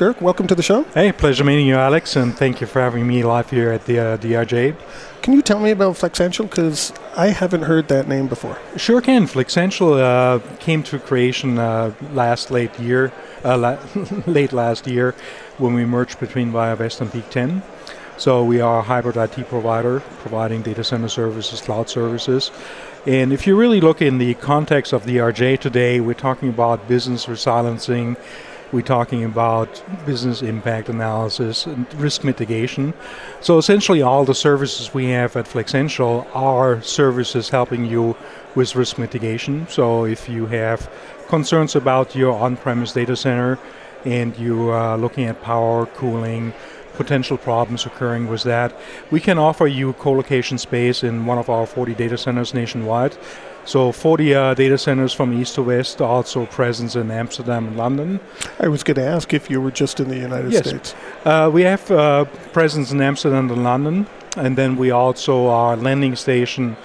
Dirk, 0.00 0.22
welcome 0.22 0.46
to 0.46 0.54
the 0.54 0.62
show. 0.62 0.84
Hey, 0.94 1.12
pleasure 1.12 1.44
meeting 1.44 1.66
you, 1.66 1.74
Alex, 1.74 2.16
and 2.16 2.34
thank 2.34 2.62
you 2.62 2.66
for 2.66 2.80
having 2.80 3.06
me 3.06 3.22
live 3.22 3.50
here 3.50 3.70
at 3.70 3.84
the 3.84 3.98
uh, 3.98 4.16
DRJ. 4.16 4.74
Can 5.20 5.34
you 5.34 5.42
tell 5.42 5.60
me 5.60 5.72
about 5.72 5.96
Flexential? 5.96 6.48
Because 6.48 6.90
I 7.18 7.26
haven't 7.26 7.64
heard 7.64 7.88
that 7.88 8.08
name 8.08 8.26
before. 8.26 8.58
Sure 8.78 9.02
can. 9.02 9.26
Flexential 9.26 9.92
uh, 9.92 10.38
came 10.58 10.82
to 10.84 10.98
creation 10.98 11.58
uh, 11.58 11.92
last 12.14 12.50
late 12.50 12.80
year, 12.80 13.12
uh, 13.44 13.58
la- 13.58 13.78
late 14.26 14.54
last 14.54 14.86
year, 14.86 15.14
when 15.58 15.74
we 15.74 15.84
merged 15.84 16.18
between 16.18 16.50
ViaWest 16.50 17.02
and 17.02 17.12
Peak 17.12 17.28
10. 17.28 17.62
So 18.16 18.42
we 18.42 18.62
are 18.62 18.78
a 18.78 18.82
hybrid 18.82 19.18
IT 19.18 19.48
provider, 19.48 20.00
providing 20.00 20.62
data 20.62 20.82
center 20.82 21.08
services, 21.08 21.60
cloud 21.60 21.90
services. 21.90 22.50
And 23.04 23.34
if 23.34 23.46
you 23.46 23.54
really 23.54 23.82
look 23.82 24.00
in 24.00 24.16
the 24.16 24.32
context 24.32 24.94
of 24.94 25.04
DRJ 25.04 25.60
today, 25.60 26.00
we're 26.00 26.14
talking 26.14 26.48
about 26.48 26.88
business 26.88 27.28
resiliency, 27.28 28.16
we're 28.72 28.82
talking 28.82 29.24
about 29.24 29.82
business 30.06 30.42
impact 30.42 30.88
analysis 30.88 31.66
and 31.66 31.92
risk 31.94 32.24
mitigation. 32.24 32.94
So 33.40 33.58
essentially, 33.58 34.02
all 34.02 34.24
the 34.24 34.34
services 34.34 34.94
we 34.94 35.06
have 35.06 35.36
at 35.36 35.46
Flexential 35.46 36.26
are 36.34 36.80
services 36.82 37.48
helping 37.48 37.84
you 37.84 38.16
with 38.54 38.74
risk 38.76 38.98
mitigation. 38.98 39.66
So 39.68 40.04
if 40.04 40.28
you 40.28 40.46
have 40.46 40.90
concerns 41.28 41.76
about 41.76 42.14
your 42.14 42.32
on-premise 42.32 42.92
data 42.92 43.16
center 43.16 43.58
and 44.04 44.36
you 44.38 44.70
are 44.70 44.96
looking 44.96 45.24
at 45.24 45.40
power, 45.42 45.86
cooling, 45.86 46.52
potential 46.94 47.38
problems 47.38 47.86
occurring 47.86 48.28
with 48.28 48.42
that, 48.42 48.74
we 49.10 49.20
can 49.20 49.38
offer 49.38 49.66
you 49.66 49.92
co-location 49.94 50.58
space 50.58 51.02
in 51.02 51.26
one 51.26 51.38
of 51.38 51.48
our 51.48 51.66
40 51.66 51.94
data 51.94 52.18
centers 52.18 52.52
nationwide. 52.52 53.16
So 53.64 53.92
40 53.92 54.34
uh, 54.34 54.54
data 54.54 54.78
centers 54.78 55.12
from 55.12 55.32
east 55.32 55.54
to 55.56 55.62
west, 55.62 56.00
also 56.00 56.46
presence 56.46 56.96
in 56.96 57.10
Amsterdam 57.10 57.68
and 57.68 57.76
London. 57.76 58.20
I 58.58 58.68
was 58.68 58.82
going 58.82 58.96
to 58.96 59.04
ask 59.06 59.32
if 59.32 59.50
you 59.50 59.60
were 59.60 59.70
just 59.70 60.00
in 60.00 60.08
the 60.08 60.16
United 60.18 60.52
Yes. 60.52 60.68
States. 60.68 60.94
Uh, 61.24 61.50
we 61.52 61.62
have 61.62 61.88
uh, 61.90 62.24
presence 62.52 62.90
in 62.90 63.00
Amsterdam 63.00 63.50
and 63.50 63.62
London, 63.62 64.06
and 64.36 64.56
then 64.56 64.76
we 64.76 64.90
also 64.90 65.46
are 65.48 65.76
landing 65.76 66.16
station 66.16 66.76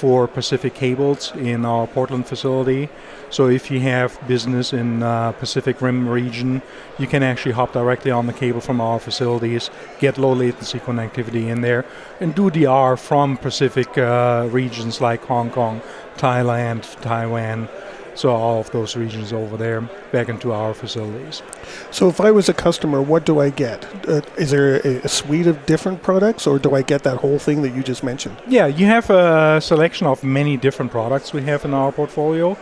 for 0.00 0.26
Pacific 0.26 0.72
Cables 0.72 1.32
in 1.36 1.66
our 1.66 1.86
Portland 1.86 2.26
facility. 2.26 2.88
So 3.28 3.48
if 3.48 3.70
you 3.70 3.80
have 3.80 4.18
business 4.26 4.72
in 4.72 5.02
uh, 5.02 5.32
Pacific 5.32 5.82
Rim 5.82 6.08
region, 6.08 6.62
you 6.98 7.06
can 7.06 7.22
actually 7.22 7.52
hop 7.52 7.74
directly 7.74 8.10
on 8.10 8.26
the 8.26 8.32
cable 8.32 8.62
from 8.62 8.80
our 8.80 8.98
facilities, 8.98 9.70
get 9.98 10.16
low 10.16 10.32
latency 10.32 10.78
connectivity 10.78 11.48
in 11.48 11.60
there, 11.60 11.84
and 12.18 12.34
do 12.34 12.50
DR 12.50 12.96
from 12.96 13.36
Pacific 13.36 13.98
uh, 13.98 14.48
regions 14.50 15.02
like 15.02 15.22
Hong 15.26 15.50
Kong, 15.50 15.82
Thailand, 16.16 16.82
Taiwan. 17.02 17.68
So 18.14 18.30
all 18.30 18.60
of 18.60 18.70
those 18.70 18.96
regions 18.96 19.32
over 19.32 19.56
there 19.56 19.80
back 20.12 20.28
into 20.28 20.52
our 20.52 20.74
facilities. 20.74 21.42
So 21.90 22.08
if 22.08 22.20
I 22.20 22.30
was 22.30 22.48
a 22.48 22.54
customer, 22.54 23.00
what 23.00 23.24
do 23.24 23.40
I 23.40 23.50
get? 23.50 23.84
Uh, 24.08 24.20
is 24.36 24.50
there 24.50 24.76
a, 24.86 24.96
a 25.02 25.08
suite 25.08 25.46
of 25.46 25.64
different 25.66 26.02
products, 26.02 26.46
or 26.46 26.58
do 26.58 26.74
I 26.74 26.82
get 26.82 27.02
that 27.04 27.18
whole 27.18 27.38
thing 27.38 27.62
that 27.62 27.70
you 27.70 27.82
just 27.82 28.02
mentioned? 28.02 28.36
Yeah, 28.46 28.66
you 28.66 28.86
have 28.86 29.10
a 29.10 29.60
selection 29.60 30.06
of 30.06 30.22
many 30.24 30.56
different 30.56 30.90
products 30.90 31.32
we 31.32 31.42
have 31.42 31.64
in 31.64 31.72
our 31.74 31.92
portfolio. 31.92 32.56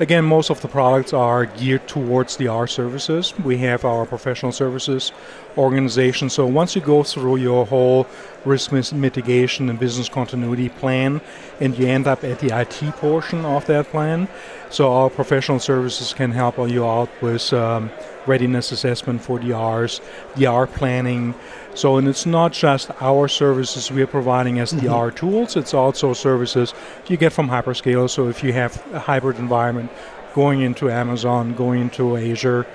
Again, 0.00 0.24
most 0.24 0.50
of 0.50 0.60
the 0.60 0.66
products 0.66 1.12
are 1.12 1.46
geared 1.46 1.86
towards 1.86 2.36
DR 2.36 2.66
services. 2.66 3.32
We 3.44 3.58
have 3.58 3.84
our 3.84 4.04
professional 4.04 4.50
services 4.50 5.12
organization. 5.56 6.30
So 6.30 6.46
once 6.46 6.74
you 6.74 6.82
go 6.82 7.04
through 7.04 7.36
your 7.36 7.64
whole 7.64 8.08
risk 8.44 8.72
mis- 8.72 8.92
mitigation 8.92 9.70
and 9.70 9.78
business 9.78 10.08
continuity 10.08 10.68
plan, 10.68 11.20
and 11.60 11.78
you 11.78 11.86
end 11.86 12.08
up 12.08 12.24
at 12.24 12.40
the 12.40 12.58
IT 12.58 12.96
portion 12.96 13.44
of 13.44 13.66
that 13.66 13.86
plan, 13.86 14.26
so 14.74 14.92
our 14.92 15.08
professional 15.08 15.60
services 15.60 16.12
can 16.12 16.32
help 16.32 16.58
you 16.68 16.84
out 16.84 17.08
with 17.22 17.52
um, 17.52 17.92
readiness 18.26 18.72
assessment 18.72 19.22
for 19.22 19.38
the 19.38 19.50
DRs, 19.50 20.00
DR 20.34 20.66
planning. 20.66 21.32
So, 21.76 21.96
and 21.96 22.08
it's 22.08 22.26
not 22.26 22.52
just 22.52 22.90
our 23.00 23.28
services 23.28 23.92
we 23.92 24.02
are 24.02 24.08
providing 24.08 24.58
as 24.58 24.72
DR 24.72 25.12
tools, 25.12 25.54
it's 25.54 25.74
also 25.74 26.12
services 26.12 26.74
you 27.06 27.16
get 27.16 27.32
from 27.32 27.48
hyperscale. 27.48 28.10
So, 28.10 28.26
if 28.26 28.42
you 28.42 28.52
have 28.52 28.84
a 28.92 28.98
hybrid 28.98 29.38
environment 29.38 29.92
going 30.34 30.60
into 30.62 30.90
Amazon, 30.90 31.54
going 31.54 31.80
into 31.80 32.16
Azure, 32.16 32.66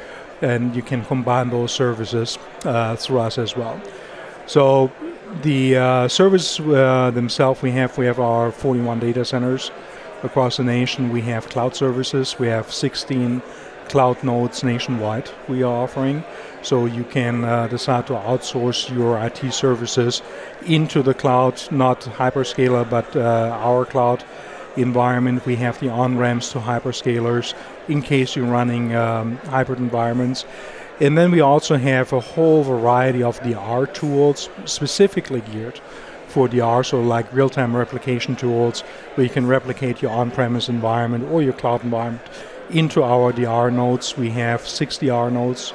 and 0.41 0.73
you 0.73 0.81
can 0.81 1.03
combine 1.03 1.49
those 1.49 1.73
services 1.73 2.37
uh, 2.63 2.95
through 2.95 3.19
us 3.19 3.37
as 3.37 3.57
well. 3.57 3.77
So, 4.47 4.89
the 5.41 5.75
uh, 5.75 6.07
service 6.07 6.61
uh, 6.61 7.11
themselves 7.11 7.61
we 7.61 7.71
have 7.71 7.97
we 7.97 8.05
have 8.05 8.19
our 8.19 8.53
41 8.53 8.99
data 8.99 9.25
centers 9.25 9.69
across 10.23 10.57
the 10.57 10.63
nation. 10.63 11.11
We 11.11 11.21
have 11.21 11.49
cloud 11.49 11.75
services. 11.75 12.37
We 12.39 12.47
have 12.47 12.71
16 12.71 13.41
cloud 13.89 14.23
nodes 14.23 14.63
nationwide 14.63 15.29
we 15.47 15.63
are 15.63 15.83
offering. 15.83 16.23
So 16.61 16.85
you 16.85 17.03
can 17.03 17.43
uh, 17.43 17.67
decide 17.67 18.07
to 18.07 18.13
outsource 18.13 18.93
your 18.93 19.17
IT 19.17 19.53
services 19.53 20.21
into 20.65 21.01
the 21.01 21.13
cloud, 21.13 21.61
not 21.71 22.01
hyperscaler, 22.01 22.89
but 22.89 23.15
uh, 23.15 23.57
our 23.61 23.85
cloud 23.85 24.23
environment. 24.77 25.45
We 25.45 25.55
have 25.57 25.79
the 25.79 25.89
on 25.89 26.17
ramps 26.17 26.51
to 26.51 26.59
hyperscalers 26.59 27.53
in 27.87 28.01
case 28.01 28.35
you're 28.35 28.45
running 28.45 28.95
um, 28.95 29.37
hybrid 29.37 29.79
environments. 29.79 30.45
And 30.99 31.17
then 31.17 31.31
we 31.31 31.39
also 31.39 31.77
have 31.77 32.11
a 32.11 32.19
whole 32.19 32.63
variety 32.63 33.23
of 33.23 33.39
DR 33.39 33.85
tools 33.87 34.49
specifically 34.65 35.41
geared 35.41 35.79
for 36.29 36.47
DR, 36.47 36.83
so 36.83 37.01
like 37.01 37.31
real-time 37.33 37.75
replication 37.75 38.35
tools, 38.35 38.81
where 39.15 39.25
you 39.25 39.31
can 39.31 39.47
replicate 39.47 40.01
your 40.01 40.11
on-premise 40.11 40.69
environment 40.69 41.25
or 41.31 41.41
your 41.41 41.53
cloud 41.53 41.83
environment 41.83 42.23
into 42.69 43.03
our 43.03 43.31
DR 43.31 43.71
nodes. 43.71 44.17
We 44.17 44.29
have 44.31 44.67
six 44.67 44.97
DR 44.97 45.31
nodes. 45.31 45.73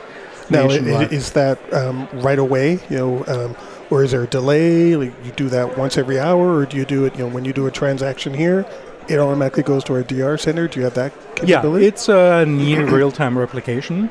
Now, 0.51 0.67
nationwide. 0.67 1.13
is 1.13 1.33
that 1.33 1.59
um, 1.73 2.09
right 2.13 2.39
away? 2.39 2.81
You 2.91 2.97
know, 2.97 3.25
um, 3.27 3.57
or 3.91 4.05
is 4.05 4.11
there 4.11 4.23
a 4.23 4.27
delay? 4.27 4.95
Like 4.97 5.13
you 5.25 5.33
do 5.33 5.49
that 5.49 5.79
once 5.79 5.97
every 5.97 6.19
hour, 6.19 6.59
or 6.59 6.67
do 6.67 6.77
you 6.77 6.85
do 6.85 7.05
it? 7.05 7.15
You 7.17 7.27
know, 7.27 7.35
when 7.35 7.45
you 7.45 7.53
do 7.53 7.67
a 7.67 7.71
transaction 7.71 8.35
here, 8.35 8.67
it 9.09 9.19
automatically 9.19 9.63
goes 9.63 9.85
to 9.85 9.95
our 9.95 10.03
DR 10.03 10.39
center. 10.39 10.69
Do 10.69 10.81
you 10.81 10.85
have 10.85 10.95
that 10.95 11.13
capability? 11.37 11.85
Yeah, 11.85 11.89
it's 11.89 12.09
a 12.09 12.45
near 12.47 12.87
real-time 12.87 13.39
replication. 13.39 14.11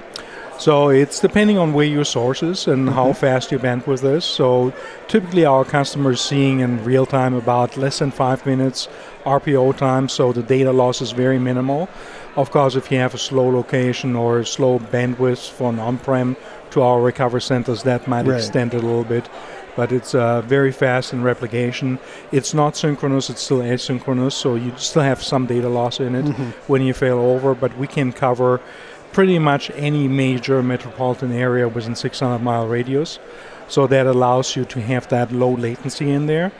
So 0.59 0.89
it's 0.89 1.19
depending 1.19 1.57
on 1.57 1.73
where 1.73 1.85
your 1.85 2.05
source 2.05 2.41
is 2.43 2.67
and 2.67 2.89
how 2.89 3.11
fast 3.13 3.51
your 3.51 3.59
bandwidth 3.59 4.03
is. 4.15 4.23
So 4.23 4.71
typically 5.07 5.45
our 5.45 5.65
customers 5.65 6.21
seeing 6.21 6.59
in 6.61 6.83
real 6.85 7.05
time 7.05 7.33
about 7.33 7.75
less 7.75 7.99
than 7.99 8.11
five 8.11 8.45
minutes 8.45 8.87
RPO 9.25 9.75
time, 9.77 10.07
so 10.09 10.31
the 10.31 10.43
data 10.43 10.71
loss 10.71 11.01
is 11.01 11.11
very 11.11 11.39
minimal. 11.39 11.89
Of 12.35 12.51
course, 12.51 12.75
if 12.75 12.91
you 12.91 12.97
have 12.99 13.13
a 13.13 13.17
slow 13.17 13.49
location 13.49 14.15
or 14.15 14.43
slow 14.43 14.79
bandwidth 14.79 15.49
from 15.49 15.79
on-prem 15.79 16.35
to 16.71 16.81
our 16.81 17.01
recovery 17.01 17.41
centers, 17.41 17.83
that 17.83 18.07
might 18.07 18.25
Right. 18.25 18.37
extend 18.37 18.73
it 18.73 18.83
a 18.83 18.85
little 18.85 19.03
bit. 19.03 19.27
But 19.75 19.91
it's 19.91 20.13
uh, 20.13 20.41
very 20.41 20.71
fast 20.71 21.13
in 21.13 21.23
replication. 21.23 21.97
It's 22.31 22.53
not 22.53 22.75
synchronous; 22.77 23.29
it's 23.31 23.41
still 23.41 23.59
asynchronous, 23.61 24.33
so 24.33 24.53
you 24.55 24.71
still 24.77 25.01
have 25.01 25.23
some 25.23 25.47
data 25.47 25.67
loss 25.67 25.99
in 25.99 26.13
it 26.15 26.25
when 26.67 26.81
you 26.83 26.93
fail 26.93 27.17
over. 27.17 27.55
But 27.55 27.75
we 27.77 27.87
can 27.87 28.11
cover 28.11 28.61
pretty 29.13 29.39
much 29.39 29.71
any 29.75 30.07
major 30.07 30.61
metropolitan 30.63 31.31
area 31.31 31.67
within 31.67 31.95
600 31.95 32.39
mile 32.39 32.67
radius. 32.67 33.19
So 33.67 33.87
that 33.87 34.05
allows 34.05 34.55
you 34.55 34.65
to 34.65 34.81
have 34.81 35.07
that 35.09 35.31
low 35.31 35.53
latency 35.53 36.11
in 36.11 36.25
there 36.25 36.51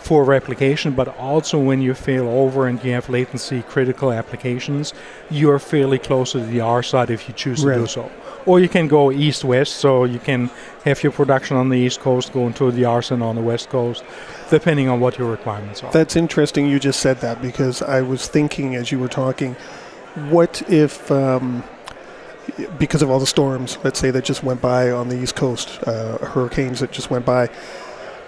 for 0.00 0.24
replication, 0.24 0.92
but 0.92 1.08
also 1.18 1.58
when 1.58 1.82
you 1.82 1.94
fail 1.94 2.26
over 2.28 2.66
and 2.66 2.82
you 2.82 2.92
have 2.92 3.08
latency 3.08 3.62
critical 3.62 4.12
applications, 4.12 4.94
you 5.30 5.50
are 5.50 5.58
fairly 5.58 5.98
close 5.98 6.32
to 6.32 6.40
DR 6.40 6.82
side 6.82 7.10
if 7.10 7.28
you 7.28 7.34
choose 7.34 7.62
to 7.62 7.74
do 7.74 7.86
so. 7.86 8.10
Or 8.46 8.58
you 8.58 8.68
can 8.68 8.88
go 8.88 9.12
east 9.12 9.44
west, 9.44 9.74
so 9.76 10.04
you 10.04 10.18
can 10.18 10.50
have 10.84 11.02
your 11.02 11.12
production 11.12 11.56
on 11.56 11.68
the 11.68 11.76
east 11.76 12.00
coast 12.00 12.32
go 12.32 12.46
into 12.46 12.70
the 12.70 13.02
center 13.02 13.24
on 13.24 13.36
the 13.36 13.42
west 13.42 13.68
coast, 13.68 14.02
depending 14.48 14.88
on 14.88 15.00
what 15.00 15.18
your 15.18 15.30
requirements 15.30 15.82
are. 15.84 15.92
That's 15.92 16.16
interesting. 16.16 16.66
You 16.66 16.78
just 16.80 17.00
said 17.00 17.20
that 17.20 17.42
because 17.42 17.82
I 17.82 18.00
was 18.00 18.26
thinking 18.26 18.76
as 18.76 18.90
you 18.90 18.98
were 18.98 19.08
talking, 19.08 19.54
what 20.30 20.62
if, 20.70 21.10
um, 21.10 21.62
because 22.78 23.02
of 23.02 23.10
all 23.10 23.18
the 23.18 23.26
storms, 23.26 23.78
let's 23.84 23.98
say 23.98 24.10
that 24.10 24.24
just 24.24 24.42
went 24.42 24.60
by 24.60 24.90
on 24.90 25.08
the 25.08 25.20
East 25.20 25.36
Coast, 25.36 25.78
uh, 25.86 26.18
hurricanes 26.18 26.80
that 26.80 26.92
just 26.92 27.10
went 27.10 27.24
by, 27.24 27.48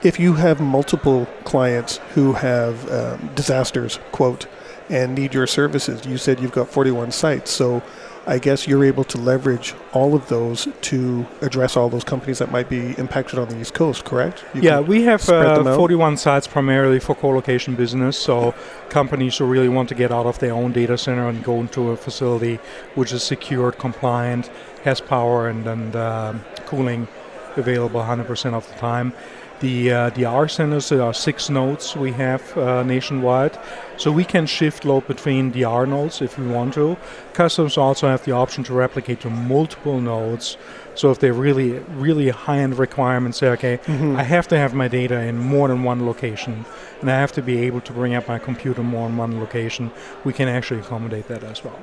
if 0.03 0.19
you 0.19 0.35
have 0.35 0.61
multiple 0.61 1.27
clients 1.45 1.99
who 2.15 2.33
have 2.33 2.91
um, 2.91 3.31
disasters, 3.35 3.99
quote, 4.11 4.47
and 4.89 5.15
need 5.15 5.35
your 5.35 5.47
services. 5.47 6.05
You 6.07 6.19
said 6.19 6.41
you've 6.41 6.53
got 6.53 6.69
41 6.69 7.13
sites, 7.13 7.51
so 7.51 7.83
I 8.25 8.39
guess 8.39 8.69
you're 8.69 8.85
able 8.85 9.03
to 9.05 9.19
leverage 9.19 9.75
all 9.93 10.15
of 10.15 10.29
those 10.29 10.69
to 10.83 11.27
address 11.41 11.77
all 11.77 11.89
those 11.89 12.05
companies 12.05 12.39
that 12.39 12.53
might 12.53 12.69
be 12.69 12.93
impacted 12.97 13.39
on 13.39 13.49
the 13.49 13.61
East 13.61 13.75
Coast, 13.75 14.05
correct? 14.05 14.45
You 14.55 14.63
yeah, 14.63 14.79
we 14.79 15.03
have 15.03 15.29
uh, 15.29 15.77
41 15.77 16.17
sites 16.19 16.47
primarily 16.47 17.01
for 17.01 17.17
co-location 17.17 17.75
business. 17.75 18.17
So 18.17 18.55
companies 18.91 19.39
who 19.39 19.45
really 19.45 19.69
want 19.69 19.89
to 19.89 19.97
get 19.97 20.13
out 20.13 20.27
of 20.27 20.39
their 20.39 20.55
own 20.55 20.73
data 20.73 20.97
center 20.97 21.29
and 21.29 21.43
go 21.43 21.61
into 21.61 21.91
a 21.91 21.97
facility 21.97 22.61
which 22.95 23.13
is 23.13 23.25
secured, 23.25 23.79
compliant, 23.79 24.51
has 24.85 25.01
power 25.01 25.49
and, 25.49 25.67
and 25.67 25.97
um, 25.97 26.45
cooling 26.67 27.09
available 27.57 28.01
100% 28.01 28.55
of 28.55 28.69
the 28.69 28.75
time. 28.75 29.13
The 29.63 29.93
uh, 29.93 30.11
DR 30.11 30.49
centers 30.49 30.89
there 30.89 31.03
are 31.03 31.15
six 31.15 31.49
nodes 31.49 31.95
we 31.95 32.11
have 32.15 32.59
uh, 32.59 32.83
nationwide, 32.83 33.57
so 33.97 34.11
we 34.11 34.25
can 34.25 34.45
shift 34.45 34.85
load 34.85 35.07
between 35.07 35.53
DR 35.53 35.87
nodes 35.87 36.21
if 36.21 36.37
we 36.37 36.49
want 36.49 36.75
to. 36.75 36.97
Customers 37.33 37.79
also 37.79 38.09
have 38.09 38.25
the 38.25 38.33
option 38.33 38.65
to 38.65 38.73
replicate 38.73 39.21
to 39.21 39.31
multiple 39.31 40.01
nodes. 40.01 40.57
So 40.95 41.11
if 41.11 41.19
they're 41.19 41.33
really 41.33 41.79
really 41.97 42.29
high 42.31 42.59
end 42.59 42.79
requirements, 42.79 43.39
say 43.39 43.49
okay, 43.49 43.81
I 43.89 44.23
have 44.23 44.49
to 44.49 44.59
have 44.59 44.75
my 44.75 44.89
data 44.89 45.21
in 45.21 45.39
more 45.39 45.69
than 45.69 45.83
one 45.83 46.07
location, 46.07 46.65
and 47.01 47.11
I 47.11 47.19
have 47.19 47.33
to 47.33 47.43
be 47.43 47.59
able 47.59 47.81
to 47.83 47.93
bring 47.93 48.15
up 48.15 48.29
my 48.29 48.39
computer 48.39 48.83
more 48.83 49.09
in 49.09 49.17
one 49.17 49.41
location. 49.41 49.91
We 50.25 50.33
can 50.33 50.49
actually 50.49 50.81
accommodate 50.81 51.29
that 51.29 51.43
as 51.45 51.65
well. 51.65 51.79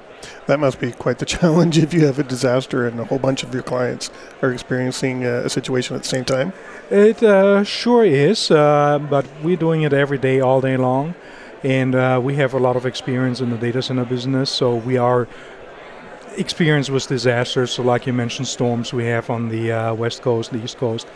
That 0.48 0.60
must 0.60 0.80
be 0.80 0.92
quite 0.92 1.20
the 1.20 1.26
challenge 1.38 1.78
if 1.78 1.94
you 1.94 2.06
have 2.06 2.20
a 2.20 2.24
disaster 2.24 2.88
and 2.88 3.00
a 3.00 3.06
whole 3.06 3.20
bunch 3.20 3.44
of 3.44 3.54
your 3.54 3.64
clients 3.64 4.12
are 4.42 4.52
experiencing 4.52 5.26
uh, 5.26 5.44
a 5.46 5.50
situation 5.50 5.96
at 5.96 6.04
the 6.04 6.10
same 6.10 6.26
time. 6.26 6.54
It 6.90 7.22
uh, 7.24 7.64
sure 7.64 8.06
is, 8.06 8.52
uh, 8.52 9.00
but 9.00 9.26
we're 9.44 9.58
doing 9.58 9.82
it 9.84 9.94
every 9.94 10.18
day, 10.18 10.40
all 10.40 10.62
day 10.62 10.78
long. 10.78 11.16
And 11.62 11.94
uh, 11.94 12.22
we 12.24 12.36
have 12.36 12.54
a 12.54 12.58
lot 12.58 12.78
of 12.78 12.86
experience 12.86 13.42
in 13.42 13.50
the 13.50 13.58
data 13.58 13.82
center 13.82 14.06
business, 14.06 14.50
so 14.50 14.76
we 14.76 14.98
are 14.98 15.28
experienced 16.40 16.90
with 16.90 17.08
disasters. 17.08 17.72
So, 17.72 17.84
like 17.84 18.08
you 18.08 18.14
mentioned, 18.14 18.48
storms 18.48 18.94
we 18.94 19.06
have 19.06 19.30
on 19.30 19.50
the 19.50 19.72
uh, 19.72 19.94
west 19.94 20.22
coast, 20.22 20.52
the 20.52 20.64
east 20.64 20.78
coast 20.78 21.08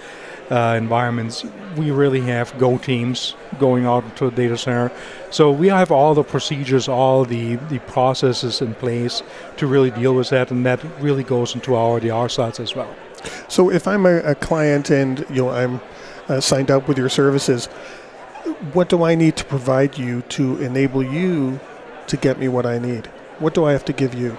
uh, 0.52 0.76
environments. 0.78 1.46
We 1.76 1.92
really 1.92 2.22
have 2.22 2.58
go 2.58 2.78
teams 2.78 3.36
going 3.60 3.86
out 3.86 4.16
to 4.18 4.28
a 4.28 4.32
data 4.32 4.58
center. 4.58 4.92
So 5.32 5.52
we 5.52 5.68
have 5.68 5.92
all 5.92 6.14
the 6.14 6.24
procedures, 6.24 6.88
all 6.88 7.26
the, 7.26 7.56
the 7.56 7.80
processes 7.80 8.62
in 8.62 8.76
place 8.76 9.24
to 9.58 9.68
really 9.68 9.92
deal 9.92 10.14
with 10.14 10.30
that, 10.30 10.52
and 10.52 10.66
that 10.66 10.84
really 11.02 11.24
goes 11.24 11.56
into 11.56 11.76
our 11.76 12.00
DR 12.00 12.30
sites 12.30 12.60
as 12.60 12.76
well. 12.76 12.94
So 13.48 13.72
if 13.72 13.88
I'm 13.88 14.06
a, 14.06 14.18
a 14.20 14.36
client 14.36 14.90
and 14.90 15.26
you 15.30 15.44
know 15.44 15.50
I'm 15.50 15.82
uh, 16.28 16.40
signed 16.40 16.70
up 16.70 16.88
with 16.88 16.98
your 16.98 17.10
services, 17.10 17.68
what 18.74 18.90
do 18.90 19.04
I 19.04 19.16
need 19.16 19.38
to 19.38 19.46
provide 19.46 19.98
you 19.98 20.22
to 20.22 20.62
enable 20.62 21.04
you 21.04 21.60
to 22.08 22.18
get 22.18 22.38
me 22.38 22.48
what 22.48 22.66
I 22.66 22.80
need? 22.80 23.08
What 23.40 23.54
do 23.54 23.66
I 23.66 23.72
have 23.72 23.86
to 23.86 23.94
give 23.94 24.14
you? 24.14 24.38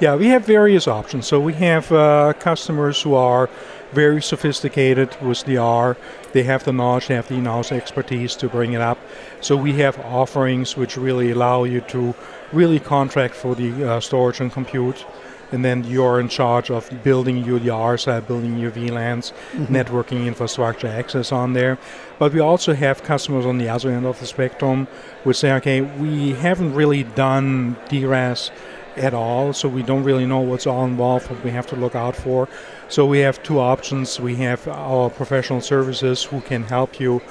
Yeah, 0.00 0.16
we 0.16 0.26
have 0.28 0.44
various 0.44 0.88
options. 0.88 1.28
So 1.28 1.38
we 1.38 1.52
have 1.54 1.92
uh, 1.92 2.32
customers 2.40 3.00
who 3.00 3.14
are 3.14 3.48
very 3.92 4.20
sophisticated 4.20 5.16
with 5.22 5.44
DR. 5.44 5.96
They 6.32 6.42
have 6.42 6.64
the 6.64 6.72
knowledge, 6.72 7.06
they 7.06 7.14
have 7.14 7.28
the 7.28 7.36
in-house 7.36 7.70
expertise 7.70 8.34
to 8.36 8.48
bring 8.48 8.72
it 8.72 8.80
up. 8.80 8.98
So 9.40 9.56
we 9.56 9.74
have 9.74 9.96
offerings 10.00 10.76
which 10.76 10.96
really 10.96 11.30
allow 11.30 11.62
you 11.62 11.80
to 11.82 12.12
really 12.52 12.80
contract 12.80 13.34
for 13.34 13.54
the 13.54 13.88
uh, 13.88 14.00
storage 14.00 14.40
and 14.40 14.50
compute. 14.50 15.06
And 15.52 15.64
then 15.64 15.84
you're 15.84 16.18
in 16.18 16.28
charge 16.28 16.72
of 16.72 16.90
building 17.04 17.44
your 17.44 17.60
DR 17.60 17.96
side, 17.96 18.26
building 18.26 18.58
your 18.58 18.72
VLANs, 18.72 19.32
networking 19.68 20.26
infrastructure 20.26 20.88
access 20.88 21.30
on 21.30 21.52
there. 21.52 21.78
But 22.18 22.32
we 22.32 22.40
also 22.40 22.74
have 22.74 23.04
customers 23.04 23.46
on 23.46 23.58
the 23.58 23.68
other 23.68 23.90
end 23.90 24.06
of 24.06 24.18
the 24.18 24.26
spectrum 24.26 24.88
which 25.22 25.36
say, 25.36 25.52
okay, 25.52 25.82
we 25.82 26.32
haven't 26.32 26.74
really 26.74 27.04
done 27.04 27.76
DRaaS 27.88 28.50
at 28.96 29.14
all, 29.14 29.52
so 29.52 29.68
we 29.68 29.82
don't 29.82 30.04
really 30.04 30.26
know 30.26 30.40
what's 30.40 30.66
all 30.66 30.84
involved, 30.84 31.30
what 31.30 31.42
we 31.44 31.50
have 31.50 31.66
to 31.68 31.76
look 31.76 31.94
out 31.94 32.16
for. 32.16 32.48
So 32.88 33.06
we 33.06 33.20
have 33.20 33.42
two 33.42 33.58
options. 33.58 34.20
We 34.20 34.36
have 34.36 34.66
our 34.68 35.10
professional 35.10 35.60
services 35.60 36.24
who 36.24 36.40
can 36.40 36.64
help 36.64 37.00
you 37.00 37.22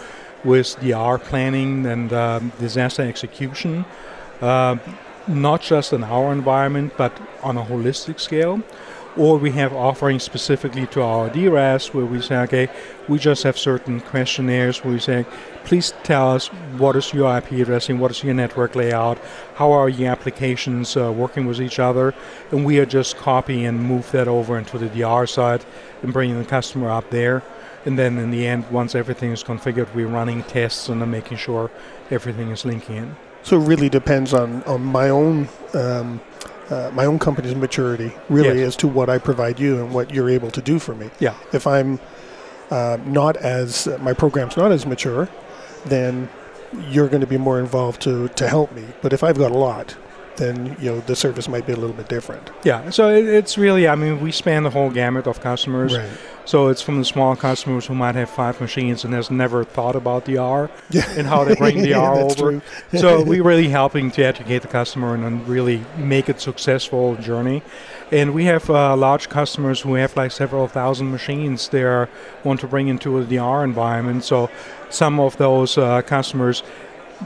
with 0.43 0.77
DR 0.81 1.17
planning 1.19 1.85
and 1.85 2.11
um, 2.11 2.51
disaster 2.59 3.03
execution, 3.03 3.85
uh, 4.41 4.77
not 5.27 5.61
just 5.61 5.93
in 5.93 6.03
our 6.03 6.31
environment, 6.33 6.93
but 6.97 7.17
on 7.41 7.57
a 7.57 7.63
holistic 7.63 8.19
scale. 8.19 8.61
Or 9.15 9.37
we 9.37 9.51
have 9.51 9.73
offerings 9.73 10.23
specifically 10.23 10.87
to 10.87 11.03
our 11.03 11.29
DRaaS 11.29 11.93
where 11.93 12.05
we 12.05 12.19
say, 12.19 12.37
okay, 12.37 12.67
we 13.07 13.19
just 13.19 13.43
have 13.43 13.57
certain 13.59 14.01
questionnaires 14.01 14.83
where 14.83 14.93
we 14.93 14.99
say, 14.99 15.25
please 15.65 15.93
tell 16.01 16.31
us 16.31 16.47
what 16.77 16.95
is 16.95 17.13
your 17.13 17.37
IP 17.37 17.51
addressing, 17.51 17.99
what 17.99 18.09
is 18.09 18.23
your 18.23 18.33
network 18.33 18.75
layout, 18.75 19.19
how 19.55 19.71
are 19.71 19.87
your 19.87 20.11
applications 20.11 20.97
uh, 20.97 21.11
working 21.11 21.45
with 21.45 21.61
each 21.61 21.77
other, 21.77 22.15
and 22.51 22.65
we 22.65 22.79
are 22.79 22.87
just 22.87 23.15
copy 23.17 23.65
and 23.65 23.83
move 23.83 24.09
that 24.11 24.27
over 24.27 24.57
into 24.57 24.79
the 24.79 24.89
DR 24.89 25.27
side 25.27 25.63
and 26.01 26.11
bringing 26.11 26.39
the 26.39 26.45
customer 26.45 26.89
up 26.89 27.09
there. 27.11 27.43
And 27.85 27.99
then 27.99 28.17
in 28.17 28.31
the 28.31 28.47
end, 28.47 28.69
once 28.71 28.95
everything 28.95 29.31
is 29.31 29.43
configured, 29.43 29.93
we're 29.93 30.07
running 30.07 30.41
tests 30.43 30.89
and 30.89 31.01
then 31.01 31.11
making 31.11 31.37
sure 31.37 31.69
everything 32.09 32.49
is 32.49 32.65
linking 32.65 32.95
in. 32.95 33.15
So 33.43 33.61
it 33.61 33.67
really 33.67 33.89
depends 33.89 34.33
on, 34.33 34.63
on 34.63 34.83
my 34.83 35.09
own 35.09 35.49
um, 35.73 36.21
uh, 36.69 36.91
my 36.93 37.05
own 37.05 37.19
company's 37.19 37.55
maturity, 37.55 38.11
really, 38.29 38.59
Yes. 38.59 38.67
as 38.69 38.75
to 38.77 38.87
what 38.87 39.09
I 39.09 39.17
provide 39.17 39.59
you 39.59 39.79
and 39.79 39.93
what 39.93 40.13
you're 40.13 40.29
able 40.29 40.51
to 40.51 40.61
do 40.61 40.79
for 40.79 40.95
me. 40.95 41.09
Yeah. 41.19 41.35
If 41.51 41.67
I'm 41.67 41.99
uh, 42.71 42.97
not 43.05 43.35
as 43.37 43.87
my 43.99 44.13
program's 44.13 44.55
not 44.57 44.71
as 44.71 44.85
mature, 44.85 45.27
then 45.85 46.29
you're 46.89 47.07
going 47.07 47.21
to 47.21 47.27
be 47.27 47.37
more 47.37 47.59
involved 47.59 48.01
to 48.03 48.29
to 48.29 48.47
help 48.47 48.71
me. 48.71 48.85
But 49.01 49.13
if 49.13 49.23
I've 49.23 49.37
got 49.37 49.51
a 49.51 49.57
lot, 49.57 49.95
then 50.37 50.75
you 50.79 50.91
know 50.91 50.99
the 51.01 51.15
service 51.15 51.47
might 51.47 51.65
be 51.65 51.73
a 51.73 51.75
little 51.77 51.95
bit 51.95 52.09
different. 52.09 52.49
Yeah, 52.63 52.89
so 52.89 53.09
it, 53.09 53.25
it's 53.25 53.57
really, 53.57 53.87
I 53.87 53.95
mean, 53.95 54.19
we 54.21 54.31
span 54.31 54.63
the 54.63 54.69
whole 54.69 54.89
gamut 54.89 55.27
of 55.27 55.39
customers. 55.41 55.97
Right. 55.97 56.09
So 56.45 56.67
it's 56.67 56.81
from 56.81 56.99
the 56.99 57.05
small 57.05 57.37
customers 57.37 57.85
who 57.85 57.95
might 57.95 58.15
have 58.15 58.29
five 58.29 58.59
machines 58.59 59.05
and 59.05 59.13
has 59.13 59.31
never 59.31 59.63
thought 59.63 59.95
about 59.95 60.25
DR 60.25 60.69
and 61.15 61.25
how 61.25 61.45
to 61.45 61.55
bring 61.55 61.81
the 61.81 61.89
Yeah, 61.93 62.15
that's 62.15 62.41
over. 62.41 62.61
so 62.97 63.23
we're 63.23 63.43
really 63.43 63.69
helping 63.69 64.11
to 64.11 64.23
educate 64.23 64.61
the 64.61 64.67
customer 64.67 65.15
and 65.15 65.47
really 65.47 65.85
make 65.97 66.27
it 66.27 66.41
successful 66.41 67.15
journey. 67.15 67.63
And 68.11 68.33
we 68.33 68.43
have 68.45 68.69
uh, 68.69 68.95
large 68.97 69.29
customers 69.29 69.81
who 69.81 69.93
have 69.93 70.17
like 70.17 70.31
several 70.31 70.67
thousand 70.67 71.11
machines 71.11 71.69
they 71.69 71.83
are, 71.83 72.09
want 72.43 72.59
to 72.59 72.67
bring 72.67 72.89
into 72.89 73.17
a 73.19 73.23
DR 73.23 73.63
environment. 73.63 74.25
So 74.25 74.49
some 74.89 75.21
of 75.21 75.37
those 75.37 75.77
uh, 75.77 76.01
customers 76.01 76.61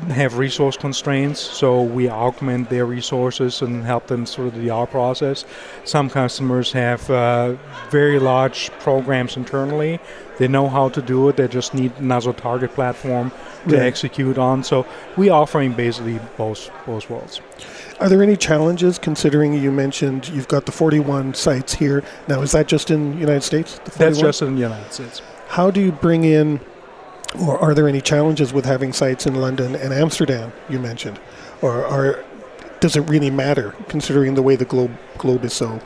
have 0.10 0.38
resource 0.38 0.78
constraints, 0.78 1.40
so 1.40 1.82
we 1.82 2.10
augment 2.10 2.70
their 2.70 2.86
resources 2.86 3.62
and 3.62 3.84
help 3.84 4.08
them 4.08 4.26
through 4.26 4.52
the 4.52 4.68
DR 4.68 4.86
process. 4.88 5.46
Some 5.84 6.10
customers 6.10 6.72
have 6.72 7.10
uh, 7.10 7.56
very 7.90 8.20
large 8.20 8.70
programs 8.80 9.38
internally. 9.38 10.00
They 10.38 10.48
know 10.48 10.70
how 10.70 10.90
to 10.90 11.02
do 11.02 11.28
it. 11.30 11.38
They 11.38 11.48
just 11.48 11.74
need 11.74 11.92
another 11.98 12.32
target 12.34 12.74
platform 12.74 13.32
to 13.68 13.76
Right. 13.76 13.86
execute 13.86 14.38
on. 14.38 14.64
So 14.64 14.86
we 15.18 15.30
are 15.30 15.42
offering 15.42 15.74
basically 15.74 16.20
both 16.38 16.70
both 16.86 17.10
worlds. 17.10 17.42
Are 18.00 18.08
there 18.08 18.22
any 18.22 18.38
challenges 18.38 19.00
considering 19.00 19.54
you 19.54 19.72
mentioned 19.72 20.30
you've 20.30 20.48
got 20.48 20.66
the 20.68 20.72
41 20.72 21.34
sites 21.34 21.74
here? 21.74 22.04
Now, 22.28 22.42
is 22.42 22.52
that 22.52 22.68
just 22.68 22.92
in 22.92 23.12
the 23.14 23.18
United 23.18 23.42
States? 23.44 23.80
The 23.86 23.92
That's 23.98 24.20
just 24.20 24.42
in 24.44 24.56
the 24.56 24.62
United 24.62 24.94
States. 24.94 25.22
How 25.48 25.72
do 25.72 25.82
you 25.82 25.92
bring 25.92 26.24
in, 26.24 26.60
or 27.36 27.58
are 27.60 27.74
there 27.74 27.88
any 27.88 28.02
challenges 28.02 28.54
with 28.54 28.66
having 28.66 28.94
sites 28.94 29.26
in 29.26 29.36
London 29.36 29.76
and 29.76 29.94
Amsterdam? 29.94 30.52
You 30.70 30.80
mentioned, 30.80 31.20
or 31.62 31.86
are 31.86 32.24
does 32.80 32.96
it 32.96 33.02
really 33.02 33.32
matter 33.32 33.76
considering 33.88 34.36
the 34.36 34.42
way 34.42 34.56
the 34.56 34.66
globe 34.66 34.96
globe 35.18 35.44
is 35.44 35.54
so 35.54 35.82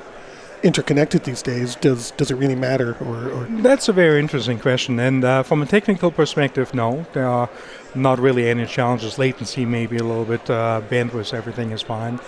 interconnected 0.63 1.23
these 1.23 1.41
days? 1.41 1.75
Does 1.75 2.12
does 2.12 2.32
it 2.32 2.36
really 2.36 2.56
matter, 2.56 2.95
or, 3.01 3.30
or 3.32 3.47
That's 3.62 3.89
a 3.89 3.93
very 3.93 4.19
interesting 4.19 4.60
question. 4.60 4.99
And 4.99 5.23
uh, 5.23 5.43
from 5.43 5.62
a 5.62 5.65
technical 5.65 6.12
perspective, 6.12 6.73
no, 6.73 7.06
there 7.13 7.27
are 7.27 7.49
not 7.95 8.19
really 8.19 8.49
any 8.49 8.65
challenges. 8.65 9.17
Latency, 9.17 9.65
maybe 9.65 9.97
a 9.97 10.04
little 10.04 10.25
bit, 10.25 10.49
uh, 10.49 10.82
bandwidth, 10.89 11.34
everything 11.34 11.71
is 11.71 11.82
fine. 11.82 12.19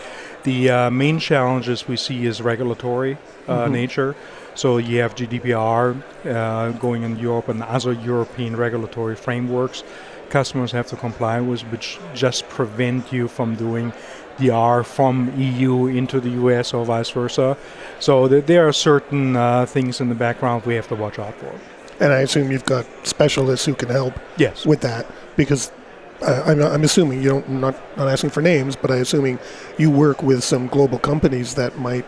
The 0.43 0.69
uh, 0.69 0.89
main 0.89 1.19
challenges 1.19 1.87
we 1.87 1.95
see 1.95 2.25
is 2.25 2.41
regulatory 2.41 3.17
uh, 3.47 3.67
nature. 3.67 4.15
So 4.55 4.77
you 4.77 4.99
have 5.01 5.15
GDPR 5.15 6.01
uh, 6.25 6.71
going 6.79 7.03
in 7.03 7.17
Europe 7.17 7.47
and 7.49 7.63
other 7.63 7.93
European 7.93 8.55
regulatory 8.55 9.15
frameworks 9.15 9.83
customers 10.29 10.71
have 10.71 10.87
to 10.87 10.95
comply 10.95 11.39
with, 11.39 11.61
which 11.71 11.99
just 12.15 12.49
prevent 12.49 13.13
you 13.13 13.27
from 13.27 13.53
doing 13.55 13.93
DR 14.39 14.83
from 14.83 15.31
EU 15.37 15.85
into 15.85 16.19
the 16.19 16.29
US 16.41 16.73
or 16.73 16.83
vice 16.83 17.11
versa. 17.11 17.55
So 17.99 18.27
th- 18.27 18.45
there 18.47 18.67
are 18.67 18.73
certain 18.73 19.35
uh, 19.35 19.67
things 19.67 20.01
in 20.01 20.09
the 20.09 20.15
background 20.15 20.65
we 20.65 20.73
have 20.73 20.87
to 20.87 20.95
watch 20.95 21.19
out 21.19 21.35
for. 21.35 21.53
and 21.99 22.11
I 22.11 22.21
assume 22.21 22.51
you've 22.51 22.65
got 22.65 22.85
specialists 23.03 23.65
who 23.67 23.75
can 23.75 23.89
help 23.89 24.13
Yes. 24.37 24.65
with 24.65 24.81
that 24.81 25.05
because. 25.35 25.71
Uh, 26.21 26.41
I'm, 26.47 26.61
I'm 26.63 26.83
assuming 26.83 27.21
you 27.21 27.29
don't. 27.29 27.45
I'm 27.47 27.59
not 27.59 27.75
not 27.97 28.07
asking 28.07 28.29
for 28.29 28.41
names, 28.41 28.75
but 28.77 28.89
I'm 28.91 29.01
assuming 29.01 29.39
you 29.77 29.91
work 29.91 30.23
with 30.23 30.41
some 30.43 30.67
global 30.67 30.97
companies 30.97 31.55
that 31.55 31.77
might 31.77 32.05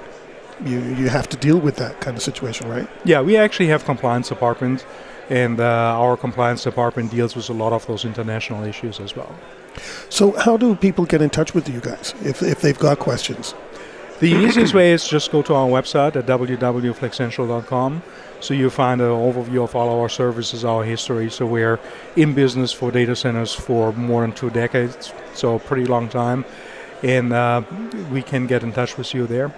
you 0.63 0.79
you 0.79 1.09
have 1.09 1.27
to 1.29 1.37
deal 1.37 1.57
with 1.57 1.75
that 1.77 2.01
kind 2.01 2.15
of 2.17 2.23
situation, 2.23 2.69
right? 2.69 2.87
Yeah, 3.03 3.21
we 3.21 3.37
actually 3.37 3.67
have 3.67 3.83
compliance 3.85 4.29
department, 4.29 4.85
and 5.29 5.59
uh, 5.59 6.01
our 6.03 6.17
compliance 6.17 6.63
department 6.63 7.11
deals 7.11 7.35
with 7.35 7.49
a 7.49 7.53
lot 7.53 7.73
of 7.73 7.85
those 7.87 8.05
international 8.05 8.63
issues 8.63 8.99
as 8.99 9.15
well. 9.15 9.33
So, 10.09 10.31
how 10.39 10.57
do 10.57 10.75
people 10.75 11.05
get 11.05 11.21
in 11.21 11.29
touch 11.29 11.53
with 11.53 11.67
you 11.67 11.81
guys 11.81 12.13
if, 12.23 12.41
if 12.41 12.61
they've 12.61 12.79
got 12.79 12.99
questions? 12.99 13.53
The 14.19 14.31
easiest 14.31 14.73
way 14.73 14.93
is 14.93 15.05
just 15.05 15.29
go 15.29 15.41
to 15.41 15.53
our 15.53 15.67
website 15.67 16.15
at 16.15 16.25
www.flexential.com. 16.25 18.01
So 18.39 18.53
you 18.53 18.69
find 18.69 19.01
an 19.01 19.07
overview 19.07 19.63
of 19.63 19.75
all 19.75 19.99
our 19.99 20.07
services, 20.07 20.63
our 20.63 20.85
history. 20.85 21.29
So 21.29 21.45
we're 21.45 21.79
in 22.15 22.33
business 22.33 22.71
for 22.71 22.91
data 22.91 23.15
centers 23.15 23.53
for 23.53 23.91
more 23.91 24.21
than 24.21 24.31
two 24.31 24.49
decades, 24.51 25.11
so 25.33 25.55
a 25.55 25.59
pretty 25.59 25.85
long 25.85 26.07
time, 26.07 26.45
and 27.03 27.33
uh, 27.33 27.63
we 28.09 28.21
can 28.21 28.47
get 28.47 28.63
in 28.63 28.71
touch 28.71 28.97
with 28.97 29.13
you 29.13 29.27
there. 29.27 29.53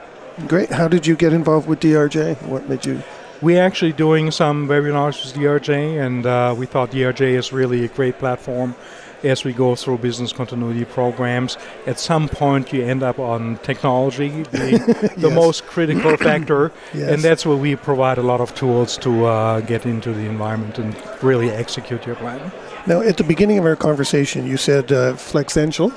Great. 0.45 0.69
How 0.69 0.87
did 0.87 1.07
you 1.07 1.15
get 1.15 1.33
involved 1.33 1.67
with 1.67 1.79
DRJ? 1.79 2.41
What 2.43 2.69
made 2.69 2.85
you? 2.85 3.01
We're 3.41 3.61
actually 3.63 3.93
doing 3.93 4.29
some 4.31 4.67
webinars 4.67 5.23
with 5.25 5.33
DRJ, 5.35 6.03
and 6.05 6.25
uh, 6.25 6.53
we 6.57 6.65
thought 6.67 6.91
DRJ 6.91 7.21
is 7.33 7.51
really 7.51 7.85
a 7.85 7.87
great 7.87 8.17
platform 8.19 8.75
as 9.23 9.43
we 9.43 9.51
go 9.51 9.73
through 9.75 9.97
business 9.97 10.31
continuity 10.31 10.85
programs. 10.85 11.57
At 11.87 11.99
some 11.99 12.29
point, 12.29 12.71
you 12.71 12.83
end 12.83 13.01
up 13.01 13.17
on 13.17 13.57
technology 13.63 14.29
being 14.29 14.45
the 14.51 15.11
Yes. 15.17 15.33
most 15.35 15.65
critical 15.65 16.15
factor, 16.27 16.71
Yes. 16.93 17.11
and 17.13 17.23
that's 17.23 17.43
where 17.45 17.57
we 17.57 17.75
provide 17.75 18.19
a 18.19 18.23
lot 18.23 18.41
of 18.41 18.53
tools 18.53 18.95
to 18.99 19.25
uh, 19.25 19.59
get 19.61 19.85
into 19.87 20.13
the 20.13 20.25
environment 20.27 20.77
and 20.77 20.95
really 21.23 21.49
execute 21.49 22.05
your 22.05 22.15
plan. 22.15 22.51
Now, 22.85 23.01
at 23.01 23.17
the 23.17 23.23
beginning 23.23 23.57
of 23.57 23.65
our 23.65 23.75
conversation, 23.75 24.45
you 24.45 24.55
said 24.57 24.91
uh, 24.91 25.13
Flexential, 25.15 25.91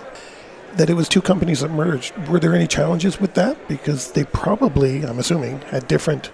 that 0.74 0.90
it 0.90 0.94
was 0.94 1.08
two 1.08 1.22
companies 1.22 1.60
that 1.60 1.70
merged. 1.70 2.16
Were 2.28 2.40
there 2.40 2.54
any 2.54 2.66
challenges 2.66 3.20
with 3.20 3.34
that? 3.34 3.68
Because 3.68 4.12
they 4.12 4.24
probably, 4.24 5.04
I'm 5.04 5.18
assuming, 5.18 5.60
had 5.62 5.88
different 5.88 6.30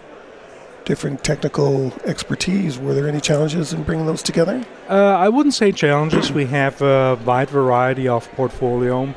different 0.84 1.24
technical 1.24 1.92
expertise. 2.04 2.78
Were 2.78 2.94
there 2.94 3.08
any 3.08 3.20
challenges 3.20 3.72
in 3.72 3.82
bringing 3.82 4.06
those 4.06 4.22
together? 4.22 4.64
Uh, 4.88 4.94
I 4.94 5.28
wouldn't 5.28 5.54
say 5.54 5.72
challenges. 5.72 6.30
We 6.30 6.46
have 6.46 6.80
a 6.80 7.18
wide 7.24 7.50
variety 7.50 8.06
of 8.06 8.30
portfolio 8.32 9.12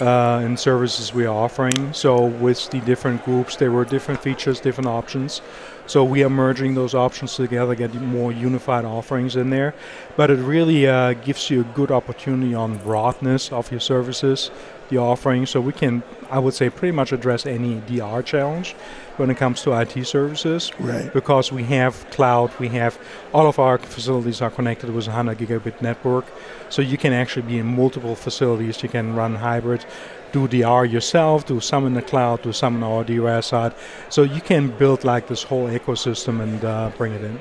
uh, 0.00 0.40
and 0.42 0.58
services 0.58 1.14
we 1.14 1.24
are 1.24 1.34
offering. 1.34 1.92
So 1.92 2.26
with 2.26 2.70
the 2.70 2.80
different 2.80 3.24
groups, 3.24 3.56
there 3.56 3.70
were 3.70 3.84
different 3.84 4.20
features, 4.20 4.60
different 4.60 4.88
options. 4.88 5.40
So 5.88 6.04
we 6.04 6.22
are 6.22 6.28
merging 6.28 6.74
those 6.74 6.94
options 6.94 7.34
together, 7.34 7.74
getting 7.74 8.04
more 8.04 8.30
unified 8.30 8.84
offerings 8.84 9.36
in 9.36 9.48
there. 9.48 9.74
But 10.16 10.30
it 10.30 10.36
really 10.36 10.86
uh, 10.86 11.14
gives 11.14 11.48
you 11.48 11.62
a 11.62 11.64
good 11.64 11.90
opportunity 11.90 12.54
on 12.54 12.76
broadness 12.76 13.50
of 13.50 13.70
your 13.70 13.80
services, 13.80 14.50
the 14.90 14.98
offering. 14.98 15.46
So 15.46 15.62
we 15.62 15.72
can, 15.72 16.02
I 16.30 16.40
would 16.40 16.52
say, 16.52 16.68
pretty 16.68 16.92
much 16.92 17.10
address 17.10 17.46
any 17.46 17.80
DR 17.80 18.22
challenge 18.22 18.76
when 19.18 19.30
it 19.30 19.36
comes 19.36 19.62
to 19.62 19.72
IT 19.72 20.04
services 20.06 20.70
Right. 20.78 21.12
because 21.12 21.52
we 21.52 21.64
have 21.64 22.08
cloud, 22.10 22.50
we 22.58 22.68
have 22.68 22.98
all 23.32 23.46
of 23.46 23.58
our 23.58 23.78
facilities 23.78 24.40
are 24.40 24.50
connected 24.50 24.90
with 24.90 25.06
a 25.06 25.10
100 25.10 25.38
gigabit 25.38 25.80
network. 25.82 26.24
So 26.70 26.82
you 26.82 26.96
can 26.98 27.12
actually 27.12 27.46
be 27.46 27.58
in 27.58 27.66
multiple 27.66 28.14
facilities. 28.14 28.82
You 28.82 28.88
can 28.88 29.14
run 29.16 29.34
hybrid, 29.36 29.84
do 30.32 30.46
DR 30.48 30.84
yourself, 30.84 31.46
do 31.46 31.60
some 31.60 31.86
in 31.86 31.94
the 31.94 32.02
cloud, 32.02 32.42
do 32.42 32.52
some 32.52 32.82
on 32.82 32.90
our 32.92 33.04
DRS 33.04 33.46
side. 33.46 33.72
So 34.08 34.22
you 34.22 34.40
can 34.40 34.68
build 34.68 35.04
like 35.04 35.26
this 35.28 35.42
whole 35.42 35.68
ecosystem 35.68 36.40
and 36.40 36.64
uh, 36.64 36.90
bring 36.96 37.12
it 37.14 37.22
in. 37.24 37.38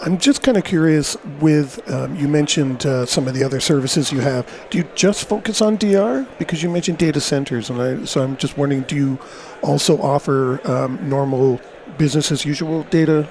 I'm 0.00 0.16
just 0.18 0.42
kind 0.42 0.56
of 0.56 0.62
curious 0.62 1.16
with, 1.40 1.90
um, 1.90 2.14
you 2.14 2.28
mentioned 2.28 2.86
uh, 2.86 3.04
some 3.04 3.26
of 3.26 3.34
the 3.34 3.42
other 3.42 3.58
services 3.58 4.12
you 4.12 4.20
have. 4.20 4.48
Do 4.70 4.78
you 4.78 4.84
just 4.94 5.28
focus 5.28 5.60
on 5.60 5.76
DR? 5.76 6.24
Because 6.38 6.62
you 6.62 6.70
mentioned 6.70 6.98
data 6.98 7.20
centers, 7.20 7.68
and 7.68 7.82
I, 7.82 8.04
so 8.04 8.22
I'm 8.22 8.36
just 8.36 8.56
wondering, 8.56 8.82
do 8.82 8.94
you 8.94 9.18
also 9.60 10.00
offer 10.00 10.60
um, 10.70 11.08
normal 11.08 11.60
business 11.96 12.30
as 12.30 12.44
usual 12.44 12.84
data 12.84 13.28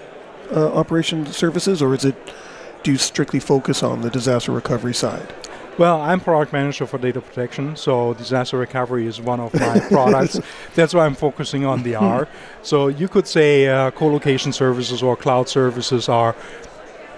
uh, 0.52 0.74
operation 0.74 1.26
services, 1.28 1.82
or 1.82 1.94
is 1.94 2.04
it, 2.04 2.16
do 2.84 2.92
you 2.92 2.98
strictly 2.98 3.40
focus 3.40 3.82
on 3.82 4.02
the 4.02 4.10
disaster 4.10 4.52
recovery 4.52 4.94
side? 4.94 5.34
Well, 5.78 6.02
I'm 6.02 6.20
product 6.20 6.54
manager 6.54 6.88
for 6.88 6.98
data 6.98 7.22
protection, 7.22 7.76
so 7.76 8.16
disaster 8.16 8.58
recovery 8.58 9.06
is 9.06 9.22
one 9.22 9.40
of 9.40 9.54
my 9.54 9.80
products. 9.90 10.40
That's 10.74 10.94
why 10.94 11.06
I'm 11.06 11.14
focusing 11.14 11.66
on 11.66 11.84
DR. 11.84 12.28
So 12.64 12.88
you 12.88 13.08
could 13.08 13.28
say 13.28 13.68
uh, 13.68 13.92
co-location 13.92 14.54
services 14.54 15.04
or 15.04 15.16
cloud 15.16 15.50
services 15.50 16.10
are 16.10 16.36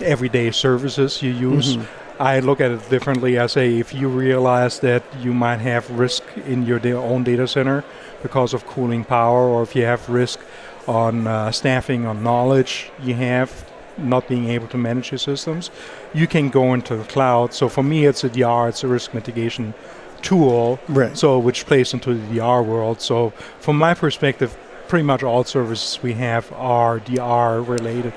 everyday 0.01 0.51
services 0.51 1.21
you 1.21 1.31
use. 1.31 1.77
I 2.19 2.41
look 2.41 2.59
at 2.59 2.71
it 2.71 2.89
differently. 2.89 3.39
I 3.39 3.47
say 3.47 3.79
if 3.79 3.93
you 3.93 4.09
realize 4.09 4.81
that 4.81 5.03
you 5.21 5.33
might 5.33 5.59
have 5.59 5.89
risk 5.91 6.23
in 6.45 6.65
your 6.65 6.79
da- 6.79 6.91
own 6.93 7.23
data 7.23 7.47
center 7.47 7.85
because 8.21 8.53
of 8.53 8.65
cooling 8.67 9.05
power, 9.05 9.47
or 9.47 9.63
if 9.63 9.73
you 9.73 9.83
have 9.85 10.09
risk 10.09 10.41
on 10.85 11.27
uh, 11.27 11.49
staffing, 11.51 12.05
on 12.05 12.23
knowledge 12.23 12.91
you 13.01 13.15
have 13.15 13.68
not 13.99 14.27
being 14.27 14.49
able 14.49 14.67
to 14.67 14.77
manage 14.77 15.11
your 15.11 15.17
systems, 15.19 15.69
you 16.13 16.27
can 16.27 16.49
go 16.49 16.73
into 16.73 16.95
the 16.95 17.03
cloud. 17.05 17.53
So 17.53 17.69
for 17.69 17.83
me, 17.83 18.05
it's 18.05 18.23
a 18.23 18.29
DR, 18.29 18.69
it's 18.69 18.83
a 18.83 18.87
risk 18.87 19.13
mitigation 19.13 19.73
tool, 20.21 20.79
Right. 20.89 21.17
so 21.17 21.39
which 21.39 21.65
plays 21.65 21.93
into 21.93 22.13
the 22.13 22.35
DR 22.35 22.61
world. 22.63 23.01
So 23.01 23.29
from 23.59 23.77
my 23.77 23.93
perspective, 23.93 24.57
pretty 24.87 25.03
much 25.03 25.23
all 25.23 25.43
services 25.43 26.01
we 26.03 26.13
have 26.13 26.51
are 26.53 26.99
DR 26.99 27.61
related 27.61 28.13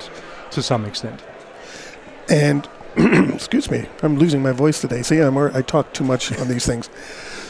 to 0.50 0.62
some 0.62 0.84
extent. 0.84 1.20
And 2.28 2.68
excuse 2.96 3.70
me, 3.70 3.86
I'm 4.02 4.18
losing 4.18 4.42
my 4.42 4.52
voice 4.52 4.80
today. 4.80 5.02
See, 5.02 5.18
I'm, 5.18 5.36
I 5.38 5.62
talk 5.62 5.92
too 5.92 6.04
much 6.04 6.36
on 6.38 6.48
these 6.48 6.66
things. 6.66 6.88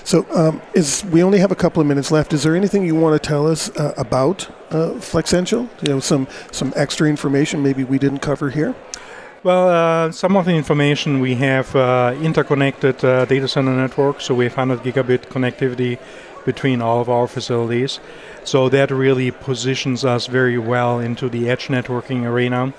So, 0.04 0.26
um, 0.34 0.60
is 0.74 1.04
we 1.06 1.22
only 1.22 1.38
have 1.38 1.52
a 1.52 1.56
couple 1.56 1.80
of 1.80 1.86
minutes 1.86 2.10
left. 2.10 2.32
Is 2.32 2.42
there 2.42 2.56
anything 2.56 2.84
you 2.84 2.94
want 2.94 3.20
to 3.20 3.28
tell 3.28 3.46
us 3.46 3.70
uh, 3.76 3.94
about 3.96 4.48
uh, 4.70 4.94
Flexential? 4.98 5.68
You 5.82 5.94
know, 5.94 6.00
some 6.00 6.26
some 6.50 6.72
extra 6.74 7.08
information 7.08 7.62
maybe 7.62 7.84
we 7.84 7.98
didn't 7.98 8.18
cover 8.18 8.50
here. 8.50 8.74
Well, 9.44 9.68
uh, 9.68 10.12
some 10.12 10.36
of 10.36 10.44
the 10.44 10.52
information 10.52 11.18
we 11.18 11.34
have 11.34 11.74
uh, 11.74 12.14
interconnected 12.20 13.04
uh, 13.04 13.24
data 13.24 13.48
center 13.48 13.72
network, 13.72 14.20
so 14.20 14.36
we 14.36 14.44
have 14.44 14.56
100 14.56 14.84
gigabit 14.84 15.26
connectivity 15.26 15.98
between 16.44 16.80
all 16.80 17.00
of 17.00 17.08
our 17.08 17.26
facilities. 17.26 17.98
So 18.44 18.68
that 18.68 18.92
really 18.92 19.32
positions 19.32 20.04
us 20.04 20.28
very 20.28 20.58
well 20.58 21.00
into 21.00 21.28
the 21.28 21.50
edge 21.50 21.66
networking 21.68 22.24
arena. 22.24 22.72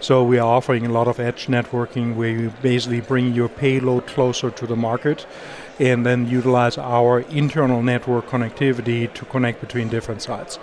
So 0.00 0.24
we 0.24 0.38
are 0.38 0.56
offering 0.56 0.86
a 0.86 0.92
lot 0.92 1.08
of 1.08 1.18
edge 1.18 1.46
networking 1.46 2.14
where 2.14 2.30
you 2.30 2.52
basically 2.62 3.00
bring 3.00 3.34
your 3.34 3.48
payload 3.48 4.06
closer 4.06 4.50
to 4.50 4.66
the 4.66 4.76
market 4.76 5.26
and 5.78 6.04
then 6.04 6.28
utilize 6.28 6.78
our 6.78 7.20
internal 7.30 7.82
network 7.82 8.26
connectivity 8.26 9.12
to 9.14 9.24
connect 9.26 9.60
between 9.60 9.88
different 9.88 10.22
sites. 10.22 10.58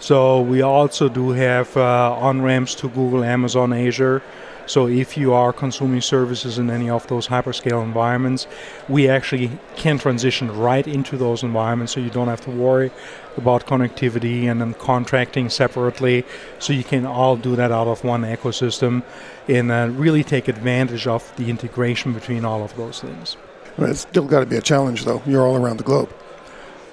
So 0.00 0.40
we 0.40 0.62
also 0.62 1.08
do 1.08 1.30
have 1.30 1.76
uh, 1.76 2.14
on-ramps 2.14 2.74
to 2.76 2.88
Google, 2.88 3.22
Amazon, 3.22 3.72
Azure. 3.72 4.22
So 4.64 4.86
if 4.86 5.16
you 5.16 5.32
are 5.32 5.52
consuming 5.52 6.00
services 6.00 6.58
in 6.58 6.70
any 6.70 6.88
of 6.88 7.06
those 7.08 7.26
hyperscale 7.26 7.82
environments, 7.82 8.46
we 8.88 9.08
actually 9.08 9.50
can 9.76 9.98
transition 9.98 10.56
right 10.56 10.86
into 10.86 11.16
those 11.16 11.42
environments 11.42 11.92
so 11.92 12.00
you 12.00 12.08
don't 12.08 12.28
have 12.28 12.40
to 12.42 12.50
worry 12.50 12.92
about 13.36 13.66
connectivity 13.66 14.44
and 14.44 14.60
then 14.60 14.74
contracting 14.74 15.50
separately. 15.50 16.24
So 16.60 16.72
you 16.72 16.84
can 16.84 17.04
all 17.04 17.36
do 17.36 17.56
that 17.56 17.72
out 17.72 17.88
of 17.88 18.04
one 18.04 18.22
ecosystem 18.22 19.02
and 19.48 19.72
uh, 19.72 19.90
really 19.92 20.22
take 20.22 20.46
advantage 20.48 21.06
of 21.06 21.34
the 21.36 21.50
integration 21.50 22.12
between 22.12 22.44
all 22.44 22.62
of 22.62 22.76
those 22.76 23.00
things. 23.00 23.36
Well, 23.78 23.90
it's 23.90 24.00
still 24.00 24.26
got 24.26 24.40
to 24.40 24.46
be 24.46 24.56
a 24.56 24.62
challenge, 24.62 25.04
though. 25.04 25.22
You're 25.26 25.46
all 25.46 25.56
around 25.56 25.78
the 25.78 25.84
globe. 25.84 26.12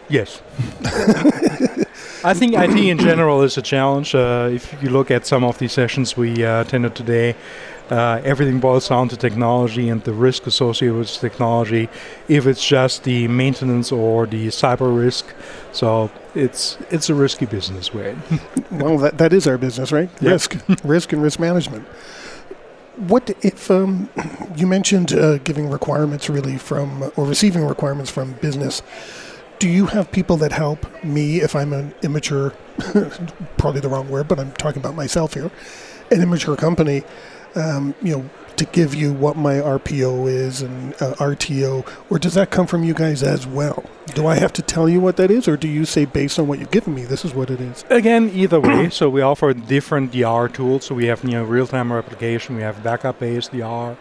Yes. 0.09 0.41
I 2.23 2.33
think 2.33 2.53
IT 2.53 2.75
in 2.77 2.97
general 2.97 3.41
is 3.43 3.57
a 3.57 3.61
challenge. 3.61 4.15
Uh, 4.15 4.49
if 4.51 4.81
you 4.81 4.89
look 4.89 5.11
at 5.11 5.25
some 5.25 5.43
of 5.43 5.57
the 5.59 5.67
sessions 5.67 6.17
we 6.17 6.43
uh, 6.43 6.61
attended 6.61 6.95
today, 6.95 7.35
uh, 7.89 8.21
everything 8.23 8.59
boils 8.59 8.89
down 8.89 9.07
to 9.09 9.17
technology 9.17 9.89
and 9.89 10.03
the 10.03 10.13
risk 10.13 10.47
associated 10.47 10.97
with 10.97 11.09
technology. 11.09 11.89
If 12.27 12.45
it's 12.45 12.65
just 12.65 13.03
the 13.03 13.27
maintenance 13.27 13.91
or 13.91 14.25
the 14.25 14.47
cyber 14.47 14.95
risk, 14.95 15.33
so 15.71 16.09
it's 16.35 16.77
it's 16.89 17.09
a 17.09 17.15
risky 17.15 17.45
business, 17.45 17.93
right? 17.93 18.17
well, 18.71 18.97
that, 18.97 19.17
that 19.17 19.31
is 19.31 19.47
our 19.47 19.57
business, 19.57 19.91
right? 19.91 20.09
Yep. 20.21 20.31
Risk, 20.31 20.57
risk, 20.83 21.13
and 21.13 21.23
risk 21.23 21.39
management. 21.39 21.87
What 22.97 23.29
if 23.43 23.69
um, 23.69 24.09
you 24.55 24.65
mentioned 24.65 25.13
uh, 25.13 25.37
giving 25.39 25.69
requirements 25.69 26.29
really 26.29 26.57
from 26.57 27.11
or 27.15 27.25
receiving 27.25 27.63
requirements 27.65 28.09
from 28.09 28.33
business? 28.33 28.81
Do 29.59 29.69
you 29.69 29.85
have 29.87 30.11
people 30.11 30.35
that 30.37 30.51
help 30.51 31.03
me 31.03 31.41
if 31.41 31.55
I'm 31.55 31.73
an 31.73 31.93
immature, 32.01 32.53
probably 33.57 33.81
the 33.81 33.89
wrong 33.89 34.09
word, 34.09 34.27
but 34.27 34.39
I'm 34.39 34.51
talking 34.53 34.79
about 34.81 34.95
myself 34.95 35.35
here, 35.35 35.51
an 36.11 36.21
immature 36.21 36.55
company, 36.55 37.03
um, 37.55 37.93
you 38.01 38.17
know, 38.17 38.29
to 38.57 38.65
give 38.65 38.93
you 38.93 39.13
what 39.13 39.37
my 39.37 39.55
RPO 39.55 40.29
is 40.29 40.61
and 40.61 40.93
uh, 40.95 41.13
RTO, 41.15 41.87
or 42.09 42.19
does 42.19 42.33
that 42.33 42.51
come 42.51 42.67
from 42.67 42.83
you 42.83 42.93
guys 42.93 43.23
as 43.23 43.47
well? 43.47 43.83
Do 44.13 44.27
I 44.27 44.35
have 44.35 44.53
to 44.53 44.61
tell 44.61 44.89
you 44.89 44.99
what 44.99 45.17
that 45.17 45.29
is, 45.29 45.47
or 45.47 45.57
do 45.57 45.67
you 45.67 45.85
say 45.85 46.05
based 46.05 46.39
on 46.39 46.47
what 46.47 46.59
you've 46.59 46.71
given 46.71 46.95
me, 46.95 47.05
this 47.05 47.23
is 47.23 47.33
what 47.33 47.49
it 47.49 47.61
is? 47.61 47.85
Again, 47.89 48.29
either 48.33 48.59
way. 48.59 48.89
so 48.89 49.09
we 49.09 49.21
offer 49.21 49.53
different 49.53 50.11
DR 50.11 50.47
tools. 50.47 50.85
So 50.85 50.95
we 50.95 51.05
have 51.05 51.23
you 51.23 51.31
know 51.31 51.43
real-time 51.43 51.91
replication. 51.93 52.55
We 52.55 52.61
have 52.63 52.83
backup-based 52.83 53.51
DR. 53.51 53.95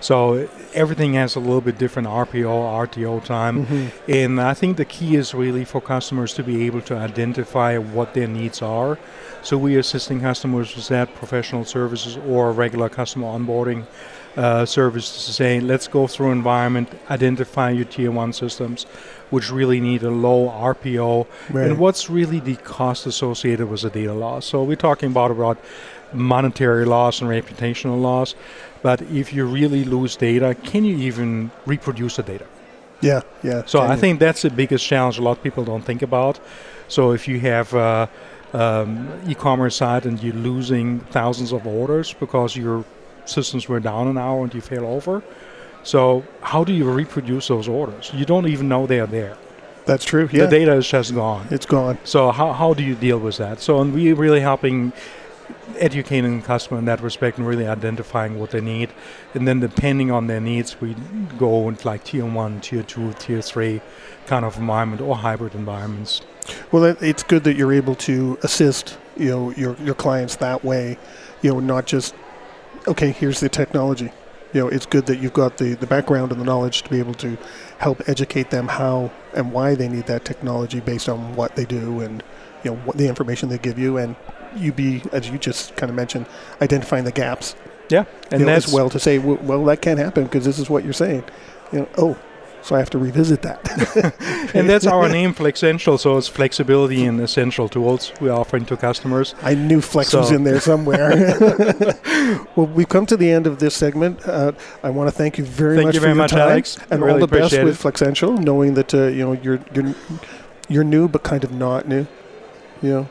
So 0.00 0.48
everything 0.74 1.14
has 1.14 1.36
a 1.36 1.40
little 1.40 1.60
bit 1.60 1.78
different 1.78 2.08
RPO, 2.08 2.46
RTO 2.86 3.24
time. 3.24 3.90
And 4.08 4.40
I 4.40 4.54
think 4.54 4.76
the 4.76 4.84
key 4.86 5.16
is 5.16 5.34
really 5.34 5.64
for 5.64 5.80
customers 5.80 6.32
to 6.34 6.42
be 6.42 6.64
able 6.66 6.80
to 6.82 6.96
identify 6.96 7.76
what 7.78 8.14
their 8.14 8.26
needs 8.28 8.62
are. 8.62 8.98
So 9.42 9.56
we 9.58 9.76
are 9.76 9.80
assisting 9.80 10.20
customers 10.20 10.74
with 10.74 10.88
that, 10.88 11.14
professional 11.14 11.64
services 11.64 12.16
or 12.28 12.52
regular 12.52 12.88
customer 12.88 13.26
onboarding. 13.26 13.84
uh, 14.36 14.64
services 14.64 15.26
to 15.26 15.32
say, 15.32 15.58
let's 15.58 15.88
go 15.88 16.06
through 16.06 16.30
environment, 16.30 16.88
identify 17.10 17.68
your 17.68 17.84
tier 17.84 18.12
one 18.12 18.32
systems, 18.32 18.84
which 19.30 19.50
really 19.50 19.80
need 19.80 20.04
a 20.04 20.10
low 20.10 20.48
RPO, 20.48 21.26
Right. 21.50 21.66
and 21.66 21.78
what's 21.80 22.08
really 22.08 22.38
the 22.38 22.54
cost 22.56 23.06
associated 23.06 23.68
with 23.68 23.80
the 23.82 23.90
data 23.90 24.12
loss. 24.14 24.46
So 24.46 24.62
we're 24.62 24.76
talking 24.76 25.10
about 25.10 25.32
about 25.32 25.58
monetary 26.12 26.84
loss 26.84 27.20
and 27.20 27.30
reputational 27.30 28.00
loss, 28.00 28.34
but 28.82 29.02
if 29.02 29.32
you 29.32 29.44
really 29.46 29.84
lose 29.84 30.16
data, 30.16 30.54
can 30.62 30.84
you 30.84 30.96
even 30.96 31.50
reproduce 31.66 32.16
the 32.16 32.22
data? 32.22 32.46
Yeah, 33.00 33.22
yeah. 33.42 33.62
So 33.66 33.80
I 33.80 33.94
you? 33.94 34.00
think 34.00 34.20
that's 34.20 34.42
the 34.42 34.50
biggest 34.50 34.84
challenge 34.86 35.18
a 35.18 35.22
lot 35.22 35.38
of 35.38 35.42
people 35.42 35.64
don't 35.64 35.82
think 35.84 36.02
about. 36.02 36.38
So 36.88 37.12
if 37.12 37.26
you 37.28 37.40
have 37.40 37.72
uh, 37.74 38.06
um, 38.52 39.08
e-commerce 39.26 39.76
site 39.76 40.04
and 40.06 40.22
you're 40.22 40.34
losing 40.34 41.00
thousands 41.10 41.52
of 41.52 41.66
orders 41.66 42.12
because 42.14 42.56
your 42.56 42.84
systems 43.24 43.68
were 43.68 43.80
down 43.80 44.08
an 44.08 44.18
hour 44.18 44.42
and 44.44 44.52
you 44.52 44.60
fail 44.60 44.84
over, 44.86 45.22
so 45.82 46.24
how 46.42 46.62
do 46.64 46.72
you 46.72 46.90
reproduce 46.90 47.48
those 47.48 47.68
orders? 47.68 48.10
You 48.12 48.24
don't 48.26 48.46
even 48.48 48.68
know 48.68 48.86
they 48.86 49.00
are 49.00 49.06
there. 49.06 49.36
that's 49.86 50.04
true. 50.04 50.28
Yeah, 50.30 50.44
The 50.44 50.50
data 50.58 50.72
is 50.74 50.86
just 50.86 51.14
gone. 51.14 51.46
it's 51.50 51.66
gone. 51.66 51.96
So 52.04 52.30
how, 52.32 52.52
how 52.52 52.74
do 52.74 52.82
you 52.82 52.94
deal 52.94 53.18
with 53.18 53.38
that? 53.38 53.60
So 53.60 53.80
and 53.80 53.94
we're 53.94 54.14
really 54.14 54.40
helping 54.40 54.92
educating 55.78 56.40
the 56.40 56.46
customer 56.46 56.78
in 56.78 56.84
that 56.86 57.00
respect 57.00 57.38
and 57.38 57.46
really 57.46 57.66
identifying 57.66 58.38
what 58.38 58.50
they 58.50 58.60
need. 58.60 58.90
And 59.34 59.46
then 59.46 59.60
depending 59.60 60.10
on 60.10 60.26
their 60.26 60.40
needs, 60.40 60.80
we 60.80 60.94
go 61.38 61.68
into 61.68 61.86
like 61.86 62.04
tier 62.04 62.26
one, 62.26 62.60
tier 62.60 62.82
two, 62.82 63.12
tier 63.14 63.42
three 63.42 63.80
kind 64.26 64.44
of 64.44 64.58
environment 64.58 65.00
or 65.00 65.16
hybrid 65.16 65.54
environments. 65.54 66.22
Well, 66.72 66.84
it's 66.84 67.22
good 67.22 67.44
that 67.44 67.56
you're 67.56 67.72
able 67.72 67.94
to 67.96 68.38
assist, 68.42 68.98
you 69.16 69.30
know, 69.30 69.50
your 69.52 69.76
your 69.76 69.94
clients 69.94 70.36
that 70.36 70.64
way. 70.64 70.98
You 71.42 71.52
know, 71.52 71.60
not 71.60 71.86
just 71.86 72.14
okay. 72.86 73.10
Here's 73.10 73.40
the 73.40 73.48
technology. 73.48 74.12
You 74.52 74.62
know, 74.62 74.68
it's 74.68 74.86
good 74.86 75.06
that 75.06 75.18
you've 75.18 75.32
got 75.32 75.58
the 75.58 75.74
the 75.74 75.86
background 75.86 76.32
and 76.32 76.40
the 76.40 76.44
knowledge 76.44 76.82
to 76.82 76.90
be 76.90 76.98
able 76.98 77.14
to 77.14 77.38
help 77.78 78.08
educate 78.08 78.50
them 78.50 78.68
how 78.68 79.12
and 79.34 79.52
why 79.52 79.74
they 79.74 79.88
need 79.88 80.06
that 80.06 80.24
technology 80.24 80.80
based 80.80 81.08
on 81.08 81.36
what 81.36 81.54
they 81.56 81.64
do 81.64 82.00
and 82.00 82.22
you 82.64 82.70
know 82.70 82.76
what 82.78 82.96
the 82.96 83.08
information 83.08 83.48
they 83.48 83.58
give 83.58 83.78
you 83.78 83.96
and 83.96 84.16
you 84.56 84.72
be 84.72 85.02
as 85.12 85.28
you 85.28 85.38
just 85.38 85.76
kind 85.76 85.90
of 85.90 85.96
mentioned 85.96 86.26
identifying 86.60 87.04
the 87.04 87.12
gaps 87.12 87.54
Yeah, 87.88 88.04
and 88.30 88.40
you 88.40 88.46
know, 88.46 88.52
as 88.52 88.72
well 88.72 88.90
to 88.90 88.98
say 88.98 89.18
well, 89.18 89.38
well 89.42 89.64
that 89.66 89.82
can't 89.82 89.98
happen 89.98 90.24
because 90.24 90.44
this 90.44 90.58
is 90.58 90.68
what 90.70 90.84
you're 90.84 90.92
saying 90.92 91.24
you 91.72 91.80
know 91.80 91.88
oh 91.98 92.18
so 92.62 92.76
I 92.76 92.78
have 92.78 92.90
to 92.90 92.98
revisit 92.98 93.42
that 93.42 94.50
and 94.54 94.68
that's 94.68 94.86
our 94.86 95.08
name, 95.08 95.32
Flexential. 95.32 95.98
So 95.98 96.18
it's 96.18 96.28
flexibility 96.28 97.04
and 97.04 97.20
essential 97.20 97.68
tools 97.68 98.12
we're 98.20 98.32
offering 98.32 98.66
to 98.66 98.76
customers. 98.76 99.34
I 99.42 99.54
knew 99.54 99.80
Flex 99.80 100.12
was 100.12 100.30
in 100.30 100.44
there 100.44 100.60
somewhere. 100.60 101.10
well, 102.56 102.66
we've 102.66 102.88
come 102.88 103.06
to 103.06 103.16
the 103.16 103.30
end 103.30 103.46
of 103.46 103.58
this 103.58 103.74
segment. 103.74 104.26
Uh, 104.26 104.52
I 104.82 104.90
want 104.90 105.08
to 105.08 105.16
thank 105.16 105.38
you 105.38 105.44
very 105.44 105.76
Thank 105.76 105.86
much 105.86 105.94
you 105.94 106.00
for 106.00 106.06
very 106.06 106.14
your 106.14 106.22
much, 106.22 106.30
time 106.32 106.40
Alex. 106.40 106.78
and 106.90 107.00
Really 107.00 107.14
all 107.14 107.18
the 107.20 107.26
best 107.26 107.52
appreciate 107.54 107.64
with 107.64 107.80
Flexential. 107.80 108.36
Knowing 108.36 108.74
that 108.74 108.94
uh, 108.94 109.06
you 109.06 109.24
know 109.24 109.32
you're 109.32 109.60
you're 109.74 109.94
you're 110.68 110.84
new 110.84 111.08
but 111.08 111.22
kind 111.22 111.44
of 111.44 111.52
not 111.52 111.88
new. 111.88 112.06
You 112.82 112.90
know, 112.90 113.08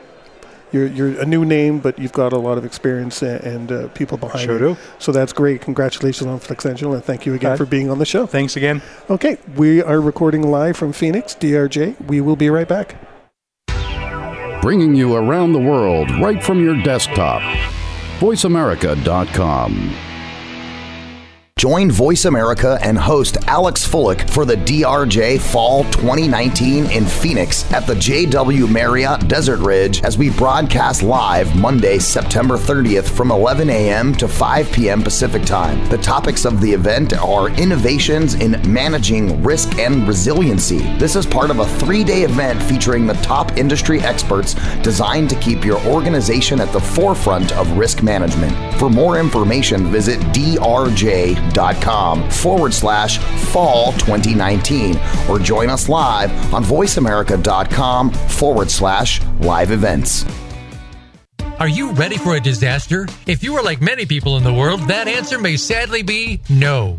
you're 0.72 0.86
you're 0.86 1.20
a 1.20 1.26
new 1.26 1.44
name, 1.44 1.78
but 1.80 1.98
you've 1.98 2.12
got 2.12 2.32
a 2.32 2.38
lot 2.38 2.58
of 2.58 2.64
experience 2.64 3.22
and, 3.22 3.42
and 3.44 3.72
uh, 3.72 3.88
people 3.88 4.16
behind 4.18 4.40
Sure 4.44 4.54
you. 4.54 4.74
do. 4.74 4.76
So 4.98 5.12
that's 5.12 5.32
great. 5.32 5.60
Congratulations 5.62 6.26
on 6.28 6.38
Flexential, 6.40 6.94
and 6.94 7.04
thank 7.04 7.26
you 7.26 7.34
again 7.34 7.52
Okay. 7.52 7.58
for 7.58 7.66
being 7.66 7.90
on 7.90 7.98
the 7.98 8.06
show. 8.06 8.26
Thanks 8.26 8.56
again. 8.56 8.80
Okay, 9.08 9.38
we 9.56 9.82
are 9.82 10.00
recording 10.00 10.42
live 10.50 10.76
from 10.76 10.92
Phoenix, 10.92 11.34
DRJ. 11.34 12.00
We 12.06 12.20
will 12.20 12.36
be 12.36 12.50
right 12.50 12.68
back. 12.68 12.96
Bringing 14.62 14.94
you 14.94 15.14
around 15.14 15.52
the 15.54 15.58
world 15.58 16.10
right 16.20 16.42
from 16.42 16.62
your 16.62 16.80
desktop. 16.82 17.40
VoiceAmerica.com. 18.20 19.96
Join 21.60 21.90
Voice 21.90 22.24
America 22.24 22.78
and 22.80 22.96
host 22.96 23.36
Alex 23.46 23.86
Fullick 23.86 24.30
for 24.30 24.46
the 24.46 24.54
DRJ 24.54 25.38
Fall 25.38 25.84
2019 25.90 26.86
in 26.90 27.04
Phoenix 27.04 27.70
at 27.70 27.86
the 27.86 27.92
JW 27.92 28.72
Marriott 28.72 29.28
Desert 29.28 29.58
Ridge 29.58 30.02
as 30.02 30.16
we 30.16 30.30
broadcast 30.30 31.02
live 31.02 31.54
Monday, 31.54 31.98
September 31.98 32.56
30th 32.56 33.10
from 33.10 33.30
11 33.30 33.68
a.m. 33.68 34.14
to 34.14 34.26
5 34.26 34.72
p.m. 34.72 35.02
Pacific 35.02 35.42
Time. 35.42 35.86
The 35.90 35.98
topics 35.98 36.46
of 36.46 36.62
the 36.62 36.72
event 36.72 37.12
are 37.12 37.50
innovations 37.50 38.36
in 38.36 38.52
managing 38.72 39.42
risk 39.42 39.78
and 39.78 40.08
resiliency. 40.08 40.78
This 40.96 41.14
is 41.14 41.26
part 41.26 41.50
of 41.50 41.58
a 41.58 41.66
three 41.66 42.04
day 42.04 42.22
event 42.22 42.62
featuring 42.62 43.06
the 43.06 43.20
top 43.20 43.58
industry 43.58 44.00
experts 44.00 44.54
designed 44.80 45.28
to 45.28 45.36
keep 45.36 45.66
your 45.66 45.78
organization 45.82 46.58
at 46.58 46.72
the 46.72 46.80
forefront 46.80 47.52
of 47.58 47.70
risk 47.76 48.02
management. 48.02 48.54
For 48.78 48.88
more 48.88 49.18
information, 49.18 49.88
visit 49.88 50.20
drj.com 50.32 51.49
forward 52.30 52.74
slash 52.74 53.18
fall 53.52 53.92
2019 53.92 54.98
or 55.28 55.38
join 55.38 55.68
us 55.68 55.88
live 55.88 56.30
on 56.54 56.64
voiceamerica.com 56.64 58.10
forward 58.10 58.70
slash 58.70 59.20
live 59.40 59.70
events. 59.70 60.24
Are 61.58 61.68
you 61.68 61.92
ready 61.92 62.16
for 62.16 62.36
a 62.36 62.40
disaster? 62.40 63.06
If 63.26 63.44
you 63.44 63.54
are 63.56 63.62
like 63.62 63.82
many 63.82 64.06
people 64.06 64.38
in 64.38 64.44
the 64.44 64.54
world, 64.54 64.80
that 64.88 65.08
answer 65.08 65.38
may 65.38 65.58
sadly 65.58 66.02
be 66.02 66.40
no. 66.48 66.98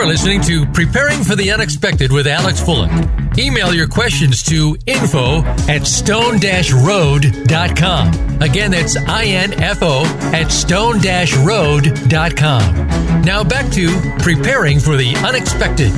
You 0.00 0.06
are 0.06 0.08
listening 0.08 0.40
to 0.44 0.64
Preparing 0.64 1.22
for 1.22 1.36
the 1.36 1.50
Unexpected 1.50 2.10
with 2.10 2.26
Alex 2.26 2.58
Fullick. 2.58 3.38
Email 3.38 3.74
your 3.74 3.86
questions 3.86 4.42
to 4.44 4.74
info 4.86 5.42
at 5.68 5.86
stone-road.com. 5.86 8.40
Again, 8.40 8.70
that's 8.70 8.96
I-N-F-O 8.96 10.04
at 10.32 10.50
stone-road.com. 10.50 12.76
Now 13.26 13.44
back 13.44 13.70
to 13.72 13.90
Preparing 14.20 14.80
for 14.80 14.96
the 14.96 15.14
Unexpected. 15.16 15.92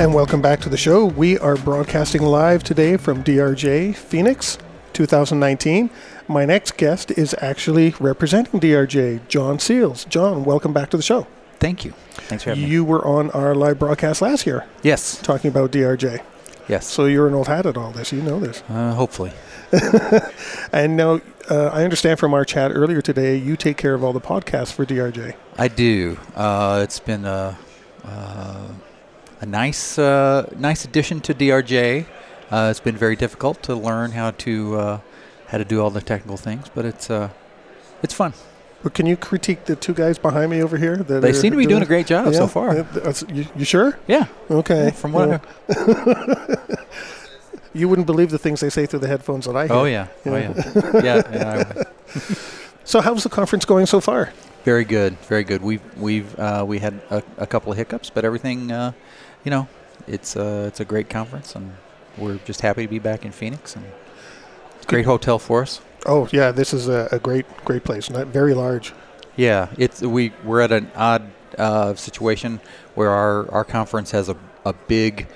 And 0.00 0.12
welcome 0.12 0.42
back 0.42 0.60
to 0.62 0.68
the 0.68 0.76
show. 0.76 1.04
We 1.04 1.38
are 1.38 1.54
broadcasting 1.54 2.22
live 2.22 2.64
today 2.64 2.96
from 2.96 3.22
DRJ 3.22 3.94
Phoenix 3.94 4.58
2019. 4.94 5.90
My 6.30 6.44
next 6.44 6.76
guest 6.76 7.10
is 7.10 7.34
actually 7.40 7.92
representing 7.98 8.60
DRJ, 8.60 9.26
John 9.26 9.58
Seals. 9.58 10.04
John, 10.04 10.44
welcome 10.44 10.72
back 10.72 10.88
to 10.90 10.96
the 10.96 11.02
show. 11.02 11.26
Thank 11.58 11.84
you. 11.84 11.90
Thanks 12.12 12.44
for 12.44 12.50
having 12.50 12.62
me. 12.62 12.70
You 12.70 12.84
were 12.84 13.04
on 13.04 13.32
our 13.32 13.52
live 13.52 13.80
broadcast 13.80 14.22
last 14.22 14.46
year 14.46 14.64
Yes. 14.84 15.20
talking 15.20 15.50
about 15.50 15.72
DRJ. 15.72 16.22
Yes. 16.68 16.86
So 16.86 17.06
you're 17.06 17.26
an 17.26 17.34
old 17.34 17.48
hat 17.48 17.66
at 17.66 17.76
all 17.76 17.90
this. 17.90 18.12
You 18.12 18.22
know 18.22 18.38
this. 18.38 18.62
Uh, 18.68 18.94
hopefully. 18.94 19.32
And 20.72 20.96
now 20.96 21.20
uh, 21.50 21.66
I 21.72 21.82
understand 21.82 22.20
from 22.20 22.32
our 22.32 22.44
chat 22.44 22.70
earlier 22.72 23.02
today, 23.02 23.36
you 23.36 23.56
take 23.56 23.76
care 23.76 23.94
of 23.94 24.04
all 24.04 24.12
the 24.12 24.20
podcasts 24.20 24.72
for 24.72 24.86
DRJ. 24.86 25.34
I 25.58 25.66
do. 25.66 26.16
Uh, 26.36 26.80
it's 26.84 27.00
been 27.00 27.24
a, 27.24 27.58
uh, 28.04 28.68
a 29.40 29.46
nice 29.46 29.98
uh, 29.98 30.48
nice 30.56 30.84
addition 30.84 31.20
to 31.22 31.34
DRJ. 31.34 32.06
Uh, 32.52 32.68
it's 32.70 32.78
been 32.78 32.96
very 32.96 33.16
difficult 33.16 33.64
to 33.64 33.74
learn 33.74 34.12
how 34.12 34.30
to 34.46 35.00
how 35.50 35.58
to 35.58 35.64
do 35.64 35.82
all 35.82 35.90
the 35.90 36.00
technical 36.00 36.36
things, 36.36 36.68
but 36.74 36.84
it's 36.84 37.10
uh, 37.10 37.30
it's 38.02 38.14
fun. 38.14 38.32
But 38.82 38.94
can 38.94 39.04
you 39.04 39.16
critique 39.16 39.66
the 39.66 39.76
two 39.76 39.92
guys 39.92 40.18
behind 40.18 40.50
me 40.50 40.62
over 40.62 40.78
here? 40.78 40.96
that 40.96 41.20
They 41.20 41.34
seem 41.34 41.50
to 41.50 41.58
be 41.58 41.66
doing 41.66 41.82
a 41.82 41.86
great 41.86 42.06
job 42.06 42.32
so 42.32 42.46
far. 42.46 42.86
You, 43.28 43.46
you 43.54 43.64
sure? 43.66 43.98
Yeah. 44.06 44.26
Okay. 44.50 44.90
From 44.92 45.12
what? 45.12 45.28
Well, 45.28 46.56
you 47.74 47.90
wouldn't 47.90 48.06
believe 48.06 48.30
the 48.30 48.38
things 48.38 48.60
they 48.60 48.70
say 48.70 48.86
through 48.86 49.00
the 49.00 49.08
headphones 49.08 49.44
that 49.44 49.54
I 49.54 49.66
hear. 49.66 49.76
oh 49.76 49.84
yeah. 49.84 50.06
Oh 50.24 50.36
yeah. 50.36 50.72
yeah. 50.94 51.02
yeah 51.02 51.50
I 51.50 51.56
would. 51.58 51.86
So, 52.82 53.00
how's 53.00 53.22
the 53.22 53.28
conference 53.28 53.64
going 53.64 53.86
so 53.86 54.00
far? 54.00 54.32
Very 54.64 54.84
good, 54.84 55.16
very 55.28 55.44
good. 55.44 55.62
We've 55.62 55.82
we've 55.96 56.36
uh, 56.36 56.64
we 56.66 56.80
had 56.80 56.94
a, 57.10 57.22
a, 57.36 57.46
couple 57.46 57.70
of 57.70 57.78
hiccups, 57.78 58.10
but 58.10 58.24
everything, 58.24 58.72
uh, 58.72 58.92
you 59.44 59.50
know, 59.50 59.68
it's 60.08 60.34
uh, 60.34 60.64
it's 60.66 60.80
a 60.80 60.84
great 60.84 61.08
conference, 61.08 61.54
and 61.54 61.72
we're 62.18 62.38
just 62.38 62.62
happy 62.62 62.82
to 62.82 62.88
be 62.88 62.98
back 62.98 63.24
in 63.24 63.30
Phoenix, 63.30 63.76
and 63.76 63.84
great 64.90 65.06
hotel 65.06 65.38
for 65.38 65.62
us. 65.62 65.80
Oh 66.04 66.28
yeah, 66.32 66.50
this 66.50 66.74
is 66.74 66.88
a, 66.88 67.08
a 67.12 67.18
great 67.18 67.46
great 67.64 67.84
place, 67.84 68.10
not 68.10 68.26
very 68.26 68.54
large. 68.54 68.92
Yeah, 69.36 69.68
it's 69.78 70.02
we 70.02 70.32
we're 70.44 70.60
at 70.60 70.72
an 70.72 70.90
odd 70.96 71.30
uh, 71.56 71.94
situation 71.94 72.60
where 72.96 73.10
our 73.10 73.50
our 73.52 73.64
conference 73.64 74.10
has 74.10 74.28
a 74.28 74.36
a 74.64 74.72
big. 74.72 75.28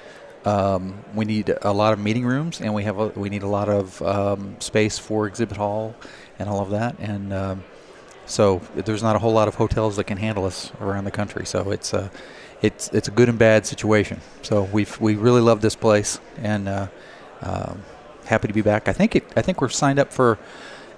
Um, 0.44 1.02
we 1.14 1.24
need 1.24 1.54
a 1.62 1.72
lot 1.72 1.94
of 1.94 1.98
meeting 1.98 2.26
rooms, 2.26 2.60
and 2.60 2.74
we 2.74 2.84
have 2.84 2.98
a, 2.98 3.06
we 3.08 3.30
need 3.30 3.42
a 3.42 3.48
lot 3.48 3.70
of 3.70 4.02
um, 4.02 4.56
space 4.60 4.98
for 4.98 5.26
exhibit 5.26 5.56
hall 5.56 5.94
and 6.38 6.50
all 6.50 6.60
of 6.60 6.70
that, 6.70 6.98
and 6.98 7.32
um, 7.32 7.64
so 8.26 8.60
there's 8.74 9.02
not 9.02 9.16
a 9.16 9.18
whole 9.18 9.32
lot 9.32 9.48
of 9.48 9.54
hotels 9.54 9.96
that 9.96 10.04
can 10.04 10.18
handle 10.18 10.44
us 10.44 10.70
around 10.80 11.04
the 11.04 11.10
country. 11.10 11.46
So 11.46 11.70
it's 11.70 11.94
a, 11.94 12.10
it's 12.60 12.88
it's 12.88 13.08
a 13.08 13.10
good 13.10 13.28
and 13.30 13.38
bad 13.38 13.64
situation. 13.64 14.20
So 14.42 14.64
we've 14.64 15.00
we 15.00 15.14
really 15.14 15.40
love 15.40 15.62
this 15.62 15.76
place 15.76 16.20
and 16.42 16.68
uh, 16.68 16.88
um, 17.40 17.82
happy 18.26 18.48
to 18.48 18.54
be 18.54 18.62
back. 18.62 18.88
I 18.88 18.92
think 18.92 19.16
it. 19.16 19.24
I 19.36 19.42
think 19.42 19.60
we're 19.60 19.68
signed 19.68 19.98
up 19.98 20.12
for 20.12 20.38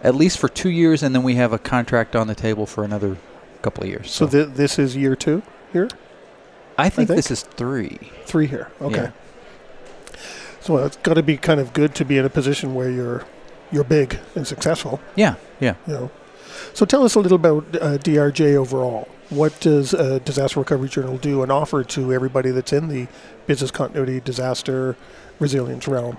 at 0.03 0.15
least 0.15 0.39
for 0.39 0.49
two 0.49 0.71
years, 0.71 1.03
and 1.03 1.15
then 1.15 1.23
we 1.23 1.35
have 1.35 1.53
a 1.53 1.59
contract 1.59 2.15
on 2.15 2.27
the 2.27 2.35
table 2.35 2.67
for 2.67 2.85
another 2.85 3.17
couple 3.63 3.83
of 3.83 3.89
years. 3.89 4.11
So, 4.11 4.27
so 4.27 4.45
th- 4.45 4.57
this 4.57 4.79
is 4.79 4.97
year 4.97 5.17
two 5.17 5.43
here. 5.73 5.89
I 6.79 6.89
think, 6.89 7.11
I 7.11 7.15
think, 7.15 7.17
this 7.17 7.31
is 7.31 7.43
three. 7.43 8.11
Three 8.27 8.47
here. 8.47 8.71
Okay. 8.81 9.11
Yeah. 9.11 9.11
So 10.61 10.79
it's 10.79 10.97
got 10.99 11.15
to 11.15 11.23
be 11.23 11.37
kind 11.37 11.61
of 11.61 11.73
good 11.73 11.95
to 11.95 12.05
be 12.05 12.19
in 12.19 12.25
a 12.25 12.31
position 12.31 12.75
where 12.75 12.91
you're 12.91 13.25
you're 13.73 13.85
big 13.85 14.19
and 14.35 14.47
successful. 14.47 15.01
Yeah. 15.15 15.37
Yeah. 15.61 15.75
You 15.87 15.93
know. 15.93 16.11
So 16.75 16.87
tell 16.87 17.05
us 17.05 17.15
a 17.15 17.21
little 17.21 17.37
about 17.37 17.65
uh, 17.77 17.99
DRJ 17.99 18.55
overall. 18.55 19.09
What 19.29 19.59
does 19.61 19.93
a 19.93 20.21
disaster 20.21 20.61
recovery 20.61 20.89
journal 20.89 21.19
do 21.19 21.43
and 21.43 21.51
offer 21.51 21.83
to 21.83 22.13
everybody 22.13 22.51
that's 22.51 22.73
in 22.73 22.89
the 22.89 23.09
business 23.47 23.71
continuity, 23.71 24.21
disaster, 24.21 24.97
resilience 25.41 25.89
realm? 25.89 26.19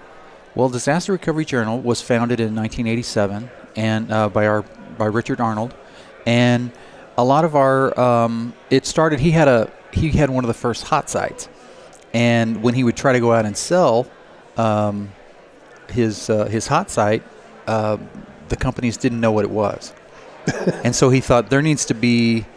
Well, 0.58 0.70
Disaster 0.70 1.12
Recovery 1.12 1.46
Journal 1.46 1.80
was 1.80 2.02
founded 2.02 2.40
in 2.40 2.56
1987 2.56 3.48
and 3.76 4.12
uh, 4.12 4.28
by 4.28 4.48
our 4.48 4.64
by 4.98 5.06
Richard 5.06 5.40
Arnold, 5.40 5.76
and 6.26 6.72
a 7.16 7.24
lot 7.24 7.46
of 7.46 7.56
our 7.56 7.98
um, 8.00 8.56
it 8.72 8.88
started. 8.88 9.20
He 9.20 9.30
had 9.30 9.48
a 9.48 9.72
he 9.94 10.10
had 10.10 10.32
one 10.32 10.44
of 10.44 10.48
the 10.48 10.56
first 10.56 10.86
hot 10.86 11.12
sites, 11.12 11.48
and 12.12 12.64
when 12.64 12.74
he 12.74 12.84
would 12.84 12.98
try 12.98 13.14
to 13.14 13.20
go 13.20 13.34
out 13.34 13.46
and 13.46 13.56
sell 13.56 14.08
um, 14.58 15.12
his 15.90 16.28
uh, 16.28 16.46
his 16.46 16.66
hot 16.66 16.90
site, 16.90 17.22
uh, 17.68 17.98
the 18.50 18.56
companies 18.56 18.98
didn't 18.98 19.22
know 19.22 19.32
what 19.32 19.46
it 19.46 19.52
was. 19.52 19.94
and 20.84 20.96
so 20.96 21.12
he 21.12 21.22
thought 21.22 21.52
there 21.52 21.62
needs 21.62 21.86
to 21.86 21.94
be 21.94 22.48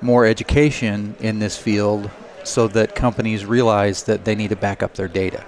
more 0.00 0.24
education 0.24 1.16
in 1.20 1.38
this 1.38 1.58
field 1.58 2.10
so 2.44 2.66
that 2.68 2.94
companies 2.94 3.44
realize 3.44 4.04
that 4.04 4.24
they 4.24 4.34
need 4.34 4.48
to 4.48 4.56
back 4.56 4.82
up 4.82 4.94
their 4.94 5.06
data. 5.06 5.44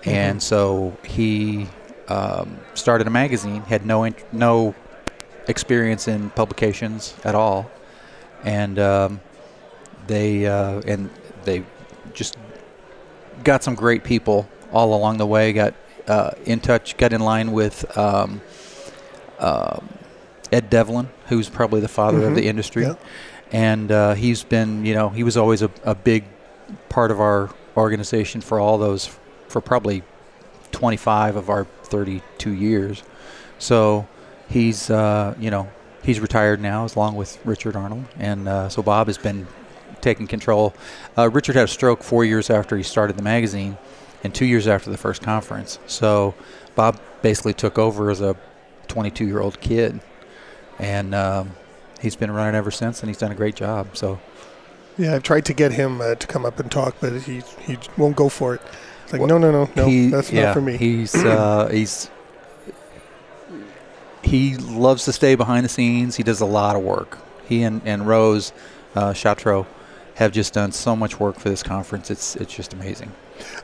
Mm-hmm. 0.00 0.10
And 0.10 0.42
so 0.42 0.96
he 1.04 1.68
um, 2.08 2.58
started 2.74 3.06
a 3.06 3.10
magazine, 3.10 3.62
had 3.62 3.84
no 3.84 4.04
int- 4.04 4.32
no 4.32 4.74
experience 5.46 6.08
in 6.08 6.30
publications 6.30 7.14
at 7.24 7.34
all, 7.34 7.70
and 8.44 8.78
um, 8.78 9.20
they 10.06 10.46
uh, 10.46 10.80
and 10.86 11.10
they 11.44 11.64
just 12.14 12.36
got 13.44 13.62
some 13.62 13.74
great 13.74 14.04
people 14.04 14.48
all 14.72 14.94
along 14.94 15.18
the 15.18 15.26
way. 15.26 15.52
Got 15.52 15.74
uh, 16.06 16.30
in 16.46 16.60
touch, 16.60 16.96
got 16.96 17.12
in 17.12 17.20
line 17.20 17.52
with 17.52 17.96
um, 17.96 18.40
um 19.38 19.88
Ed 20.52 20.70
Devlin, 20.70 21.08
who's 21.28 21.48
probably 21.48 21.80
the 21.80 21.88
father 21.88 22.18
mm-hmm. 22.18 22.28
of 22.28 22.34
the 22.34 22.48
industry. 22.48 22.84
Yeah. 22.84 22.94
And 23.52 23.90
uh, 23.90 24.14
he's 24.14 24.44
been, 24.44 24.84
you 24.84 24.94
know, 24.94 25.08
he 25.08 25.24
was 25.24 25.36
always 25.36 25.62
a, 25.62 25.70
a 25.84 25.94
big 25.94 26.24
part 26.88 27.10
of 27.10 27.20
our 27.20 27.50
organization 27.76 28.40
for 28.40 28.60
all 28.60 28.78
those, 28.78 29.16
for 29.50 29.60
probably 29.60 30.02
25 30.72 31.36
of 31.36 31.50
our 31.50 31.64
32 31.64 32.50
years. 32.50 33.02
So 33.58 34.08
he's, 34.48 34.90
uh, 34.90 35.34
you 35.38 35.50
know, 35.50 35.70
he's 36.02 36.20
retired 36.20 36.60
now, 36.60 36.86
along 36.94 37.16
with 37.16 37.38
Richard 37.44 37.76
Arnold. 37.76 38.04
And 38.18 38.48
uh, 38.48 38.68
so 38.68 38.82
Bob 38.82 39.08
has 39.08 39.18
been 39.18 39.46
taking 40.00 40.26
control. 40.26 40.74
Uh, 41.16 41.28
Richard 41.28 41.56
had 41.56 41.64
a 41.64 41.68
stroke 41.68 42.02
four 42.02 42.24
years 42.24 42.48
after 42.48 42.76
he 42.76 42.82
started 42.82 43.16
the 43.16 43.22
magazine 43.22 43.76
and 44.24 44.34
two 44.34 44.46
years 44.46 44.66
after 44.66 44.90
the 44.90 44.96
first 44.96 45.22
conference. 45.22 45.78
So 45.86 46.34
Bob 46.74 47.00
basically 47.22 47.54
took 47.54 47.78
over 47.78 48.10
as 48.10 48.20
a 48.20 48.36
22 48.88 49.26
year 49.26 49.40
old 49.40 49.60
kid 49.60 50.00
and 50.80 51.14
um, 51.14 51.50
he's 52.00 52.16
been 52.16 52.30
running 52.30 52.54
ever 52.54 52.70
since, 52.70 53.00
and 53.00 53.10
he's 53.10 53.18
done 53.18 53.30
a 53.30 53.34
great 53.34 53.54
job. 53.54 53.96
So. 53.96 54.18
Yeah, 54.98 55.14
I've 55.14 55.22
tried 55.22 55.44
to 55.46 55.54
get 55.54 55.72
him 55.72 56.00
uh, 56.00 56.14
to 56.16 56.26
come 56.26 56.44
up 56.44 56.58
and 56.58 56.70
talk, 56.70 56.96
but 57.00 57.22
he 57.22 57.42
he 57.60 57.78
won't 57.96 58.16
go 58.16 58.28
for 58.28 58.56
it. 58.56 58.60
It's 59.10 59.14
like 59.14 59.28
well, 59.28 59.40
no, 59.40 59.50
no, 59.50 59.64
no, 59.64 59.70
no, 59.74 59.86
he, 59.88 60.06
that's 60.06 60.30
yeah, 60.30 60.44
not 60.44 60.54
for 60.54 60.60
me. 60.60 60.76
He's 60.76 61.12
uh, 61.24 61.68
he's 61.68 62.08
he 64.22 64.56
loves 64.56 65.04
to 65.06 65.12
stay 65.12 65.34
behind 65.34 65.64
the 65.64 65.68
scenes. 65.68 66.14
He 66.14 66.22
does 66.22 66.40
a 66.40 66.46
lot 66.46 66.76
of 66.76 66.82
work. 66.82 67.18
He 67.44 67.64
and 67.64 67.82
and 67.84 68.06
Rose 68.06 68.52
uh, 68.94 69.12
have 70.14 70.30
just 70.30 70.52
done 70.54 70.70
so 70.70 70.94
much 70.94 71.18
work 71.18 71.40
for 71.40 71.48
this 71.48 71.64
conference. 71.64 72.08
It's 72.08 72.36
it's 72.36 72.54
just 72.54 72.72
amazing. 72.72 73.10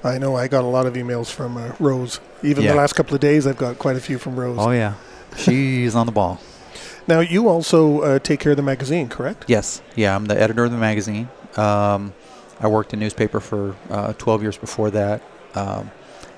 I 0.03 0.19
know. 0.19 0.35
I 0.35 0.49
got 0.49 0.65
a 0.65 0.67
lot 0.67 0.85
of 0.87 0.95
emails 0.95 1.31
from 1.31 1.57
uh, 1.57 1.77
Rose. 1.79 2.19
Even 2.43 2.65
yeah. 2.65 2.73
the 2.73 2.77
last 2.77 2.95
couple 2.95 3.15
of 3.15 3.21
days, 3.21 3.47
I've 3.47 3.57
got 3.57 3.79
quite 3.79 3.95
a 3.95 4.01
few 4.01 4.19
from 4.19 4.35
Rose. 4.35 4.59
Oh 4.59 4.73
yeah, 4.73 4.95
she's 5.37 5.95
on 5.95 6.07
the 6.07 6.13
ball. 6.13 6.41
Now, 7.09 7.21
you 7.21 7.49
also 7.49 8.01
uh, 8.01 8.19
take 8.19 8.41
care 8.41 8.51
of 8.51 8.57
the 8.57 8.65
magazine, 8.65 9.09
correct? 9.09 9.45
Yes. 9.47 9.81
Yeah, 9.95 10.17
I'm 10.17 10.25
the 10.25 10.37
editor 10.43 10.65
of 10.65 10.73
the 10.73 10.77
magazine. 10.77 11.29
Um, 11.57 12.13
I 12.59 12.69
worked 12.69 12.93
in 12.93 12.99
newspaper 12.99 13.41
for 13.41 13.77
uh, 13.91 14.13
12 14.15 14.43
years 14.43 14.57
before 14.57 14.91
that, 14.91 15.23
um, 15.57 15.91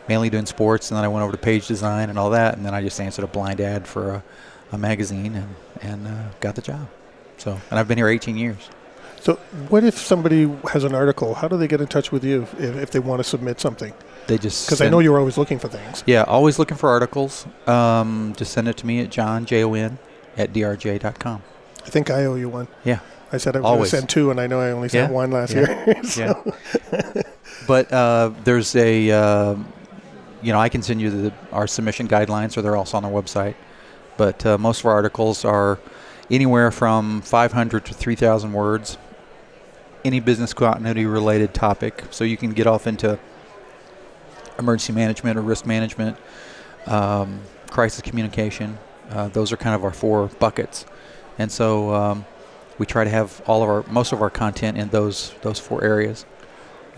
mainly 0.09 0.31
doing 0.31 0.46
sports, 0.46 0.90
and 0.90 0.96
then 0.96 1.04
I 1.04 1.09
went 1.09 1.22
over 1.22 1.33
to 1.33 1.38
page 1.38 1.66
design 1.66 2.11
and 2.11 2.18
all 2.18 2.31
that, 2.31 2.57
and 2.57 2.64
then 2.64 2.74
I 2.74 2.83
just 2.83 3.00
answered 3.00 3.24
a 3.24 3.28
blind 3.28 3.61
ad 3.61 3.87
for 3.87 4.11
a, 4.11 4.24
a 4.72 4.78
magazine 4.78 5.35
and, 5.35 5.54
and 5.83 6.07
uh, 6.07 6.31
got 6.40 6.54
the 6.54 6.62
job. 6.62 6.88
So, 7.37 7.61
and 7.70 7.78
I've 7.78 7.88
been 7.88 7.98
here 7.98 8.09
18 8.09 8.37
years. 8.37 8.70
So, 9.20 9.35
what 9.68 9.85
if 9.85 9.98
somebody 9.98 10.50
has 10.70 10.85
an 10.85 10.94
article? 10.94 11.35
How 11.35 11.48
do 11.48 11.57
they 11.57 11.68
get 11.68 11.81
in 11.81 11.88
touch 11.88 12.12
with 12.12 12.24
you 12.24 12.42
if, 12.59 12.76
if 12.76 12.90
they 12.92 13.00
want 13.00 13.18
to 13.20 13.24
submit 13.24 13.61
something? 13.61 13.92
They 14.26 14.38
just 14.38 14.66
because 14.66 14.81
I 14.81 14.88
know 14.88 15.00
you're 15.00 15.18
always 15.18 15.37
looking 15.38 15.59
for 15.59 15.68
things. 15.68 16.04
Yeah, 16.07 16.22
always 16.22 16.59
looking 16.59 16.76
for 16.76 16.88
articles. 16.88 17.46
Um, 17.66 18.35
just 18.37 18.52
send 18.52 18.68
it 18.68 18.76
to 18.78 18.87
me 18.87 19.00
at 19.00 19.11
John 19.11 19.44
J 19.44 19.64
O 19.64 19.74
N 19.74 19.98
at 20.37 20.52
drj.com. 20.52 21.42
I 21.85 21.90
think 21.90 22.11
I 22.11 22.26
owe 22.26 22.37
you 22.37 22.48
one. 22.48 22.68
Yeah. 22.85 23.00
I 23.33 23.38
said 23.38 23.57
I 23.57 23.61
was 23.61 23.68
going 23.68 23.83
to 23.83 23.88
send 23.88 24.09
two, 24.09 24.31
and 24.31 24.40
I 24.40 24.46
know 24.46 24.61
I 24.61 24.70
only 24.70 24.88
sent 24.88 25.11
yeah. 25.11 25.14
one 25.14 25.31
last 25.31 25.52
yeah. 25.52 25.85
year. 25.85 26.02
yeah. 26.16 27.22
but 27.68 27.92
uh, 27.92 28.33
there's 28.44 28.74
a, 28.76 29.11
uh, 29.11 29.54
you 30.42 30.52
know, 30.54 30.59
I 30.59 30.70
can 30.70 30.83
send 30.83 31.02
you 31.02 31.11
the, 31.11 31.35
our 31.52 31.66
submission 31.66 32.09
guidelines, 32.09 32.57
or 32.57 32.62
they're 32.62 32.76
also 32.76 32.96
on 32.96 33.04
our 33.04 33.11
website. 33.11 33.57
But 34.16 34.44
uh, 34.46 34.57
most 34.57 34.81
of 34.81 34.87
our 34.87 34.94
articles 34.94 35.44
are 35.44 35.78
anywhere 36.31 36.70
from 36.70 37.20
500 37.20 37.85
to 37.85 37.94
3,000 37.94 38.54
words. 38.54 38.96
Any 40.02 40.18
business 40.18 40.54
continuity 40.54 41.04
related 41.04 41.52
topic, 41.52 42.04
so 42.11 42.24
you 42.24 42.38
can 42.38 42.52
get 42.52 42.66
off 42.66 42.87
into 42.87 43.18
emergency 44.59 44.94
management 44.94 45.37
or 45.37 45.42
risk 45.42 45.66
management, 45.66 46.16
um, 46.87 47.40
crisis 47.70 48.00
communication, 48.00 48.78
uh, 49.11 49.28
those 49.28 49.52
are 49.52 49.59
kind 49.59 49.74
of 49.74 49.85
our 49.85 49.92
four 49.92 50.28
buckets, 50.38 50.87
and 51.38 51.52
so 51.52 51.92
um, 51.94 52.24
we 52.78 52.87
try 52.87 53.04
to 53.04 53.11
have 53.11 53.42
all 53.46 53.62
of 53.62 53.68
our 53.68 53.83
most 53.90 54.12
of 54.12 54.22
our 54.22 54.31
content 54.31 54.78
in 54.78 54.88
those 54.88 55.35
those 55.42 55.59
four 55.59 55.83
areas. 55.83 56.24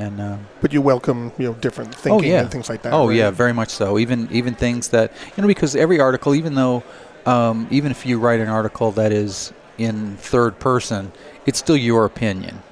And 0.00 0.20
uh, 0.20 0.38
but 0.62 0.72
you 0.72 0.80
welcome 0.80 1.30
you 1.36 1.46
know 1.46 1.54
different 1.54 1.94
thinking 1.94 2.30
oh, 2.30 2.34
yeah. 2.34 2.40
and 2.40 2.50
things 2.50 2.70
like 2.70 2.82
that. 2.82 2.92
Oh 2.92 3.08
right? 3.08 3.16
yeah, 3.16 3.30
very 3.30 3.52
much 3.52 3.68
so. 3.68 3.98
Even 3.98 4.28
even 4.32 4.54
things 4.54 4.88
that 4.88 5.12
you 5.36 5.42
know 5.42 5.46
because 5.46 5.76
every 5.76 6.00
article, 6.00 6.34
even 6.34 6.54
though 6.54 6.82
um, 7.26 7.68
even 7.70 7.90
if 7.90 8.06
you 8.06 8.18
write 8.18 8.40
an 8.40 8.48
article 8.48 8.92
that 8.92 9.12
is 9.12 9.52
in 9.76 10.16
third 10.16 10.58
person, 10.58 11.12
it's 11.44 11.58
still 11.58 11.76
your 11.76 12.06
opinion. 12.06 12.62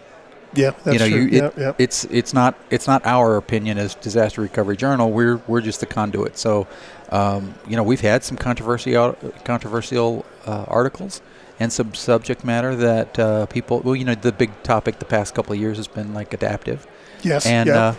Yeah, 0.55 0.71
that's 0.71 0.87
you 0.95 0.99
know, 0.99 1.09
true. 1.09 1.27
You, 1.27 1.29
it, 1.29 1.55
yeah, 1.57 1.63
yeah. 1.65 1.73
It's 1.79 2.05
it's 2.05 2.33
not 2.33 2.57
it's 2.71 2.87
not 2.87 3.05
our 3.05 3.37
opinion 3.37 3.77
as 3.77 3.95
Disaster 3.95 4.41
Recovery 4.41 4.77
Journal. 4.77 5.11
We're 5.11 5.37
we're 5.47 5.61
just 5.61 5.81
the 5.81 5.87
conduit. 5.87 6.39
So, 6.39 6.67
um, 7.11 7.55
you 7.69 7.77
know, 7.77 7.83
we've 7.83 8.01
had 8.01 8.25
some 8.25 8.37
controversial 8.39 9.13
controversial 9.45 10.25
uh, 10.47 10.65
articles 10.67 11.21
and 11.61 11.73
some 11.73 11.93
subject 11.95 12.45
matter 12.45 12.75
that 12.77 13.19
uh, 13.19 13.47
people. 13.47 13.81
Well, 13.81 13.97
you 13.97 14.05
know, 14.05 14.15
the 14.15 14.33
big 14.33 14.51
topic 14.63 14.99
the 14.99 15.05
past 15.05 15.35
couple 15.35 15.53
of 15.53 15.59
years 15.59 15.77
has 15.77 15.89
been 15.89 16.15
like 16.15 16.33
adaptive. 16.33 16.87
Yes. 17.23 17.47
And 17.47 17.69
yeah. 17.69 17.79
uh, 17.79 17.95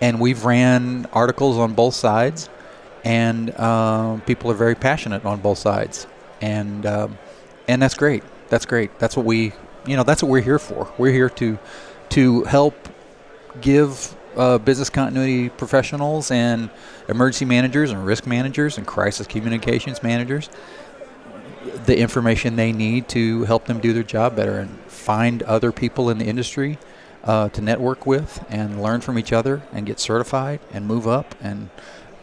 and 0.00 0.20
we've 0.20 0.44
ran 0.44 1.06
articles 1.12 1.56
on 1.56 1.74
both 1.74 1.94
sides, 1.94 2.48
and 3.04 3.58
um, 3.58 4.20
people 4.22 4.50
are 4.50 4.54
very 4.54 4.74
passionate 4.74 5.24
on 5.24 5.40
both 5.40 5.58
sides, 5.58 6.06
and 6.40 6.84
um, 6.86 7.18
and 7.68 7.80
that's 7.80 7.94
great. 7.94 8.22
That's 8.48 8.66
great. 8.66 8.98
That's 8.98 9.16
what 9.16 9.26
we 9.26 9.52
you 9.86 9.96
know 9.96 10.02
that's 10.02 10.22
what 10.22 10.30
we're 10.30 10.42
here 10.42 10.58
for. 10.58 10.92
We're 10.98 11.12
here 11.12 11.30
to 11.30 11.58
to 12.10 12.44
help 12.44 12.88
give 13.60 14.16
uh, 14.36 14.58
business 14.58 14.90
continuity 14.90 15.48
professionals 15.48 16.30
and 16.30 16.70
emergency 17.08 17.44
managers 17.44 17.90
and 17.90 18.04
risk 18.04 18.26
managers 18.26 18.78
and 18.78 18.86
crisis 18.86 19.26
communications 19.26 20.02
managers 20.02 20.50
the 21.86 21.98
information 21.98 22.56
they 22.56 22.72
need 22.72 23.08
to 23.08 23.44
help 23.44 23.66
them 23.66 23.78
do 23.78 23.92
their 23.92 24.02
job 24.02 24.34
better 24.36 24.58
and 24.58 24.70
find 24.86 25.42
other 25.44 25.70
people 25.70 26.10
in 26.10 26.18
the 26.18 26.24
industry 26.24 26.78
uh, 27.24 27.48
to 27.50 27.60
network 27.60 28.06
with 28.06 28.44
and 28.48 28.82
learn 28.82 29.00
from 29.00 29.18
each 29.18 29.32
other 29.32 29.62
and 29.72 29.86
get 29.86 29.98
certified 29.98 30.60
and 30.72 30.86
move 30.86 31.08
up 31.08 31.34
and 31.40 31.70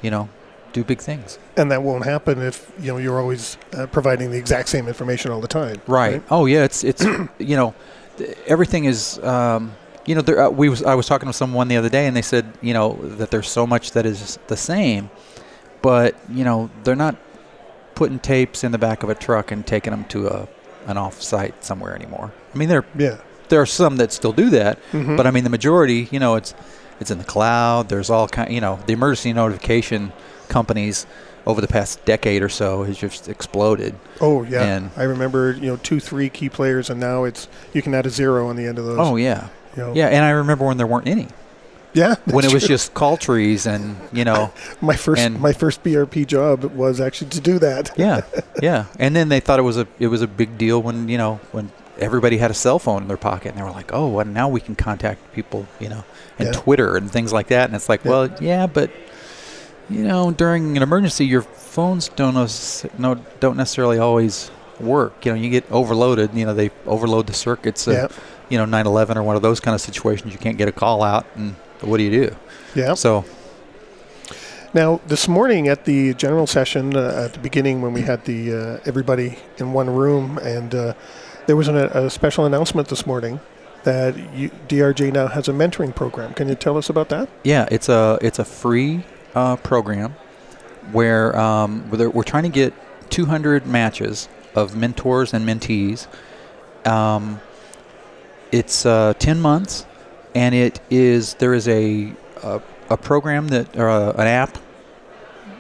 you 0.01 0.11
know 0.11 0.29
do 0.73 0.83
big 0.83 0.99
things. 0.99 1.37
And 1.57 1.69
that 1.71 1.83
won't 1.83 2.05
happen 2.05 2.41
if 2.41 2.71
you 2.79 2.87
know 2.93 2.97
you're 2.97 3.19
always 3.19 3.57
uh, 3.73 3.87
providing 3.87 4.31
the 4.31 4.37
exact 4.37 4.69
same 4.69 4.87
information 4.87 5.31
all 5.31 5.41
the 5.41 5.47
time. 5.47 5.81
Right. 5.87 6.23
Oh 6.31 6.45
yeah. 6.45 6.63
It's 6.63 6.83
it's 6.83 7.03
you 7.39 7.55
know 7.55 7.73
th- 8.17 8.37
everything 8.47 8.85
is. 8.85 9.19
Um, 9.19 9.73
you 10.03 10.15
know, 10.15 10.21
there, 10.21 10.41
uh, 10.41 10.49
we 10.49 10.67
was 10.67 10.81
I 10.81 10.95
was 10.95 11.05
talking 11.05 11.27
to 11.27 11.33
someone 11.33 11.67
the 11.67 11.77
other 11.77 11.87
day, 11.87 12.07
and 12.07 12.17
they 12.17 12.23
said, 12.23 12.51
you 12.59 12.73
know, 12.73 12.93
that 13.03 13.29
there's 13.29 13.47
so 13.47 13.67
much 13.67 13.91
that 13.91 14.03
is 14.03 14.39
the 14.47 14.57
same, 14.57 15.11
but 15.83 16.15
you 16.27 16.43
know, 16.43 16.71
they're 16.83 16.95
not 16.95 17.15
putting 17.93 18.17
tapes 18.17 18.63
in 18.63 18.71
the 18.71 18.79
back 18.79 19.03
of 19.03 19.09
a 19.09 19.15
truck 19.15 19.51
and 19.51 19.65
taking 19.65 19.91
them 19.91 20.05
to 20.05 20.27
a 20.27 20.47
an 20.87 20.97
off-site 20.97 21.63
somewhere 21.63 21.93
anymore. 21.93 22.33
I 22.53 22.57
mean, 22.57 22.67
they're 22.67 22.85
Yeah. 22.97 23.17
There 23.51 23.61
are 23.61 23.67
some 23.67 23.97
that 23.97 24.11
still 24.11 24.33
do 24.33 24.49
that, 24.49 24.79
Mhm. 24.91 25.15
but 25.15 25.27
I 25.27 25.31
mean, 25.31 25.43
the 25.43 25.51
majority, 25.51 26.07
you 26.09 26.19
know, 26.19 26.33
it's 26.35 26.55
it's 26.99 27.11
in 27.11 27.19
the 27.19 27.23
cloud. 27.23 27.89
There's 27.89 28.09
all 28.09 28.27
kind, 28.27 28.51
you 28.51 28.61
know, 28.61 28.79
the 28.87 28.93
emergency 28.93 29.31
notification 29.33 30.11
companies 30.49 31.05
over 31.47 31.59
the 31.61 31.67
past 31.67 32.03
decade 32.05 32.43
or 32.43 32.49
so 32.49 32.83
has 32.83 32.97
just 32.97 33.27
exploded. 33.27 33.95
Oh 34.19 34.43
yeah. 34.43 34.63
And- 34.63 34.89
I 34.97 35.03
remember 35.03 35.51
you 35.53 35.67
know 35.67 35.77
two, 35.77 35.99
three 35.99 36.29
key 36.29 36.49
players, 36.49 36.89
and 36.89 36.99
now 36.99 37.23
it's 37.23 37.47
you 37.73 37.81
can 37.81 37.93
add 37.93 38.05
a 38.05 38.09
zero 38.09 38.47
on 38.49 38.55
the 38.55 38.65
end 38.65 38.77
of 38.79 38.85
those. 38.85 38.97
Oh 38.99 39.15
yeah, 39.15 39.47
you 39.77 39.83
know. 39.83 39.93
yeah, 39.95 40.07
and 40.07 40.23
I 40.25 40.29
remember 40.31 40.65
when 40.65 40.77
there 40.77 40.87
weren't 40.87 41.07
any. 41.07 41.27
Yeah. 41.93 42.15
when 42.25 42.39
it 42.39 42.41
that's 42.43 42.53
was 42.53 42.63
true. 42.63 42.75
just 42.75 42.93
call 42.93 43.17
trees 43.17 43.65
and 43.65 43.97
you 44.13 44.23
know 44.23 44.53
my 44.81 44.95
first 44.95 45.29
my 45.31 45.51
first 45.51 45.83
BRP 45.83 46.25
job 46.25 46.63
was 46.63 47.01
actually 47.01 47.31
to 47.31 47.41
do 47.41 47.59
that. 47.59 47.91
yeah 47.97 48.21
yeah 48.61 48.85
and 48.97 49.13
then 49.15 49.27
they 49.27 49.41
thought 49.41 49.59
it 49.59 49.63
was 49.63 49.77
a 49.77 49.85
it 49.99 50.07
was 50.07 50.21
a 50.21 50.27
big 50.27 50.57
deal 50.57 50.81
when 50.81 51.09
you 51.09 51.17
know 51.17 51.39
when 51.51 51.69
everybody 52.01 52.37
had 52.37 52.51
a 52.51 52.53
cell 52.53 52.79
phone 52.79 53.01
in 53.03 53.07
their 53.07 53.17
pocket 53.17 53.49
and 53.49 53.57
they 53.57 53.63
were 53.63 53.71
like 53.71 53.91
oh 53.93 54.07
well 54.09 54.25
now 54.25 54.49
we 54.49 54.59
can 54.59 54.75
contact 54.75 55.19
people 55.33 55.65
you 55.79 55.87
know 55.89 56.03
and 56.39 56.47
Yeah. 56.47 56.51
twitter 56.53 56.97
and 56.97 57.09
things 57.11 57.31
like 57.31 57.47
that 57.47 57.65
and 57.69 57.75
it's 57.75 57.87
like 57.89 58.03
Yeah. 58.03 58.11
well 58.11 58.29
yeah 58.41 58.67
but 58.67 58.89
you 59.89 60.03
know 60.03 60.31
during 60.31 60.75
an 60.77 60.83
emergency 60.83 61.25
your 61.25 61.41
phones 61.43 62.09
don't 62.09 62.33
no, 62.97 63.15
don't 63.39 63.57
necessarily 63.57 63.97
always 63.99 64.49
work 64.79 65.25
you 65.25 65.31
know 65.31 65.37
you 65.39 65.49
get 65.49 65.69
overloaded 65.71 66.33
you 66.33 66.45
know 66.45 66.53
they 66.53 66.71
overload 66.85 67.27
the 67.27 67.33
circuits 67.33 67.87
Yeah. 67.87 68.07
you 68.49 68.57
know 68.57 68.65
911 68.65 69.17
or 69.17 69.23
one 69.23 69.35
of 69.35 69.41
those 69.41 69.59
kind 69.59 69.75
of 69.75 69.81
situations 69.81 70.33
you 70.33 70.39
can't 70.39 70.57
get 70.57 70.67
a 70.67 70.71
call 70.71 71.03
out 71.03 71.25
and 71.35 71.55
what 71.81 71.97
do 71.97 72.03
you 72.03 72.11
do 72.27 72.35
Yeah. 72.75 72.95
so 72.95 73.23
Now, 74.73 75.01
this 75.05 75.27
morning 75.27 75.67
at 75.67 75.83
the 75.83 76.13
general 76.13 76.47
session, 76.47 76.95
uh, 76.95 77.25
at 77.25 77.33
the 77.33 77.39
beginning 77.39 77.81
when 77.81 77.91
we 77.91 78.03
had 78.03 78.23
the 78.23 78.39
uh, 78.55 78.79
everybody 78.89 79.37
in 79.57 79.73
one 79.73 79.89
room, 79.89 80.37
and 80.37 80.73
uh, 80.73 80.93
there 81.51 81.57
was 81.57 81.67
an, 81.67 81.75
a 81.75 82.09
special 82.09 82.45
announcement 82.45 82.87
this 82.87 83.05
morning 83.05 83.37
that 83.83 84.15
you, 84.33 84.49
DRJ 84.69 85.11
now 85.11 85.27
has 85.27 85.49
a 85.49 85.51
mentoring 85.51 85.93
program. 85.93 86.33
Can 86.33 86.47
you 86.47 86.55
tell 86.55 86.77
us 86.77 86.89
about 86.89 87.09
that? 87.09 87.27
Yeah, 87.43 87.67
it's 87.69 87.89
a 87.89 88.17
it's 88.21 88.39
a 88.39 88.45
free 88.45 89.03
uh, 89.35 89.57
program 89.57 90.15
where 90.93 91.37
um, 91.37 91.89
we're 91.89 92.23
trying 92.23 92.43
to 92.43 92.49
get 92.49 92.73
200 93.09 93.67
matches 93.67 94.29
of 94.55 94.77
mentors 94.77 95.33
and 95.33 95.45
mentees. 95.45 96.07
Um, 96.87 97.41
it's 98.53 98.85
uh, 98.85 99.13
10 99.19 99.41
months, 99.41 99.85
and 100.33 100.55
it 100.55 100.79
is 100.89 101.33
there 101.33 101.53
is 101.53 101.67
a 101.67 102.13
a, 102.43 102.61
a 102.89 102.95
program 102.95 103.49
that 103.49 103.75
a, 103.75 104.11
an 104.17 104.27
app. 104.27 104.57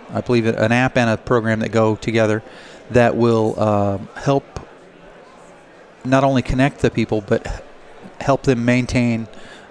I 0.09 0.21
believe 0.21 0.45
an 0.45 0.71
app 0.71 0.95
and 0.95 1.09
a 1.09 1.17
program 1.17 1.59
that 1.59 1.73
go 1.73 1.97
together 1.97 2.43
that 2.91 3.17
will 3.17 3.59
um 3.59 4.07
help 4.15 4.45
not 6.05 6.23
only 6.23 6.41
connect 6.41 6.79
the 6.79 6.89
people 6.89 7.21
but 7.21 7.63
help 8.19 8.43
them 8.43 8.63
maintain 8.65 9.27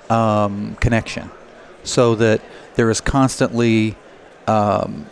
um, 0.08 0.76
connection 0.80 1.30
so 1.84 2.14
that 2.14 2.40
there 2.74 2.90
is 2.90 3.00
constantly 3.00 3.96
um, 4.46 5.06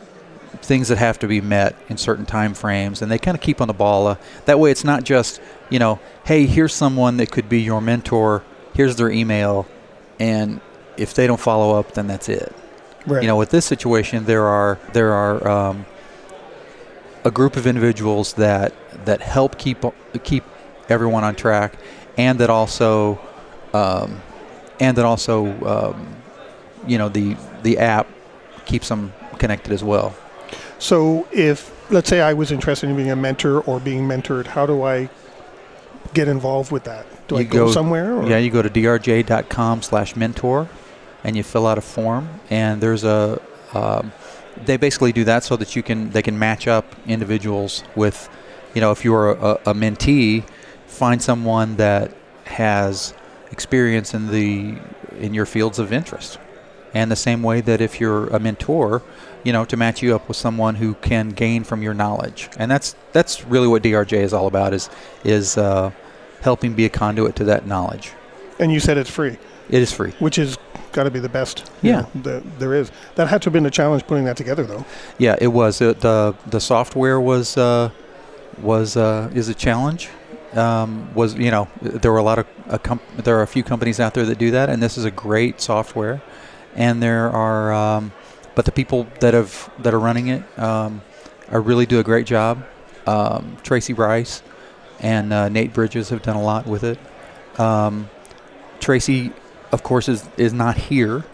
things 0.63 0.89
that 0.89 0.99
have 0.99 1.19
to 1.19 1.27
be 1.29 1.41
met 1.41 1.77
in 1.89 1.97
certain 1.97 2.27
time 2.27 2.55
frames 2.55 3.01
and 3.03 3.11
they 3.11 3.19
kind 3.19 3.37
of 3.37 3.41
keep 3.41 3.61
on 3.61 3.69
the 3.69 3.75
ball 3.75 4.07
uh, 4.09 4.17
that 4.47 4.59
way 4.59 4.71
it's 4.71 4.85
not 4.85 5.05
just 5.05 5.41
you 5.71 5.79
know 5.79 5.99
hey 6.25 6.47
here's 6.47 6.75
someone 6.75 7.17
that 7.19 7.31
could 7.31 7.49
be 7.49 7.61
your 7.61 7.81
mentor 7.81 8.43
here's 8.75 8.97
their 8.97 9.11
email 9.11 9.67
and 10.19 10.61
if 10.97 11.15
they 11.15 11.27
don't 11.27 11.41
follow 11.41 11.79
up 11.79 11.93
then 11.93 12.07
that's 12.07 12.29
it 12.29 12.55
Right. 13.07 13.23
you 13.23 13.29
know 13.29 13.37
with 13.37 13.51
this 13.51 13.65
situation 13.65 14.25
there 14.25 14.45
are 14.47 14.79
there 14.93 15.13
are 15.13 15.49
um, 15.49 15.87
a 17.25 17.31
group 17.31 17.57
of 17.57 17.67
individuals 17.67 18.35
that 18.35 18.73
that 19.07 19.21
help 19.23 19.57
keep 19.59 19.79
keep 20.25 20.45
everyone 20.89 21.25
on 21.25 21.35
track 21.35 21.75
and 22.17 22.39
that 22.41 22.51
also 22.51 23.19
um, 23.75 24.21
and 24.81 24.97
that 24.97 25.05
also 25.05 25.47
um, 25.67 26.17
you 26.87 26.99
know 26.99 27.09
the 27.09 27.37
the 27.63 27.79
app 27.79 28.07
keeps 28.65 28.89
them 28.89 29.13
connected 29.39 29.73
as 29.73 29.83
well 29.85 30.15
So, 30.79 31.27
if 31.33 31.71
let's 31.91 32.09
say 32.09 32.21
I 32.21 32.35
was 32.35 32.53
interested 32.53 32.89
in 32.91 32.97
being 32.97 33.11
a 33.11 33.17
mentor 33.17 33.61
or 33.63 33.81
being 33.81 34.07
mentored, 34.07 34.47
how 34.47 34.65
do 34.67 34.83
I 34.85 35.09
get 36.15 36.29
involved 36.29 36.71
with 36.71 36.85
that? 36.85 37.05
Do 37.29 37.37
I 37.37 37.41
You 37.41 37.47
go, 37.47 37.67
go- 37.67 37.73
somewhere? 37.73 38.15
Or? 38.17 38.27
Yeah, 38.29 38.39
you 38.39 38.51
go 38.51 38.63
to 38.63 38.71
drj.com 38.71 39.83
slash 39.83 40.15
mentor 40.17 40.69
and 41.25 41.37
you 41.37 41.43
fill 41.43 41.67
out 41.67 41.79
a 41.79 41.81
form 41.81 42.29
and 42.51 42.81
there's 42.81 43.05
a 43.05 43.41
um, 43.75 44.13
they 44.67 44.77
basically 44.77 45.13
do 45.13 45.25
that 45.25 45.45
so 45.45 45.57
that 45.57 45.75
you 45.77 45.83
can 45.83 46.11
they 46.11 46.23
can 46.23 46.39
match 46.39 46.67
up 46.69 46.85
individuals 47.07 47.83
with 47.97 48.29
you 48.75 48.81
know 48.81 48.93
if 48.93 49.05
you're 49.05 49.33
a, 49.33 49.53
a 49.67 49.75
mentee 49.75 50.45
find 50.99 51.23
someone 51.23 51.77
that 51.77 52.13
has 52.45 53.15
experience 53.53 54.13
in 54.15 54.29
the 54.31 54.77
in 55.19 55.33
your 55.35 55.47
fields 55.47 55.79
of 55.79 55.93
interest 55.93 56.39
and 56.95 57.11
the 57.11 57.17
same 57.17 57.43
way 57.43 57.61
that 57.61 57.81
if 57.81 58.01
you're 58.01 58.27
a 58.29 58.39
mentor 58.41 59.03
you 59.45 59.53
know 59.53 59.65
to 59.65 59.77
match 59.77 60.03
you 60.03 60.15
up 60.15 60.27
with 60.29 60.37
someone 60.37 60.75
who 60.77 60.95
can 60.95 61.31
gain 61.31 61.63
from 61.65 61.83
your 61.83 61.95
knowledge 61.95 62.49
and 62.59 62.71
that's 62.71 62.95
that's 63.13 63.45
really 63.45 63.69
what 63.69 63.83
drj 63.83 64.13
is 64.13 64.33
all 64.33 64.47
about 64.47 64.73
is 64.75 64.89
is 65.25 65.57
uh, 65.57 65.91
helping 66.41 66.75
be 66.75 66.85
a 66.85 66.89
conduit 66.89 67.35
to 67.37 67.45
that 67.45 67.67
knowledge 67.67 68.13
And 68.59 68.73
you 68.73 68.81
said 68.81 68.97
it's 68.99 69.11
free, 69.11 69.37
it 69.71 69.81
is 69.83 69.93
free 69.93 70.13
which 70.19 70.39
is 70.39 70.59
got 70.93 71.05
to 71.05 71.11
be 71.11 71.21
the 71.21 71.29
best. 71.29 71.71
you 71.83 71.91
Yeah. 71.91 72.01
know, 72.01 72.09
that 72.23 72.59
there 72.59 72.75
is. 72.75 72.91
That 73.17 73.29
had 73.29 73.43
to 73.43 73.47
have 73.47 73.53
been 73.53 73.67
a 73.67 73.71
challenge 73.71 74.07
putting 74.07 74.25
that 74.25 74.37
together, 74.39 74.65
though. 74.65 74.85
yeah 75.19 75.37
it 75.41 75.49
was 75.49 75.81
it, 75.81 76.01
the 76.01 76.35
the 76.55 76.61
software 76.61 77.21
was 77.21 77.57
uh, 77.57 77.91
was 78.63 78.97
uh, 78.97 79.31
is 79.35 79.49
a 79.49 79.55
challenge 79.55 80.09
um, 80.55 81.13
was 81.15 81.35
you 81.35 81.51
know 81.51 81.69
there 81.81 82.13
were 82.13 82.19
a 82.19 82.23
lot 82.23 82.39
of 82.39 82.47
a 82.69 82.79
comp- 82.79 83.03
there 83.17 83.39
are 83.39 83.43
a 83.43 83.47
few 83.47 83.63
companies 83.63 84.01
out 84.01 84.15
there 84.15 84.25
that 84.25 84.39
do 84.39 84.51
that 84.53 84.71
and 84.71 84.83
this 84.83 84.99
is 84.99 85.05
a 85.05 85.11
great 85.11 85.61
software. 85.61 86.23
And 86.75 87.03
there 87.03 87.31
are 87.31 87.73
um, 87.73 88.13
but 88.55 88.65
the 88.65 88.73
people 88.73 89.07
that 89.21 89.35
have 89.35 89.71
that 89.81 89.95
are 89.95 90.01
running 90.01 90.29
it 90.29 90.59
um, 90.59 91.03
are 91.51 91.61
really 91.61 91.87
do 91.87 91.99
a 91.99 92.05
great 92.05 92.27
job. 92.27 92.65
Um, 93.07 93.57
Tracy 93.63 93.93
Rice 93.95 94.43
and 95.01 95.33
uh, 95.33 95.49
Nate 95.49 95.73
Bridges 95.73 96.11
have 96.11 96.23
done 96.23 96.37
a 96.37 96.43
lot 96.43 96.67
with 96.67 96.85
it. 96.85 96.99
Um, 97.59 98.11
Tracy 98.81 99.33
of 99.73 99.83
course 99.83 100.09
is 100.09 100.29
is 100.37 100.53
not 100.53 100.77
here. 100.77 101.25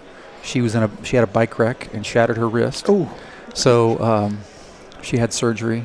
She 0.42 0.60
was 0.60 0.74
in 0.74 0.82
a 0.82 0.90
she 1.04 1.16
had 1.16 1.24
a 1.24 1.30
bike 1.30 1.58
wreck 1.58 1.92
and 1.94 2.04
shattered 2.04 2.36
her 2.36 2.48
wrist. 2.48 2.86
Oh, 2.88 3.10
so 3.54 3.98
um, 4.00 4.40
she 5.02 5.18
had 5.18 5.32
surgery, 5.32 5.84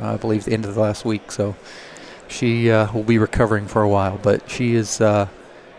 uh, 0.00 0.14
I 0.14 0.16
believe, 0.16 0.44
the 0.44 0.52
end 0.52 0.64
of 0.64 0.74
the 0.74 0.80
last 0.80 1.04
week. 1.04 1.30
So 1.30 1.54
she 2.30 2.70
uh, 2.70 2.90
will 2.92 3.02
be 3.02 3.18
recovering 3.18 3.66
for 3.66 3.82
a 3.82 3.88
while. 3.88 4.18
But 4.22 4.48
she 4.50 4.74
is 4.74 5.00
uh, 5.00 5.28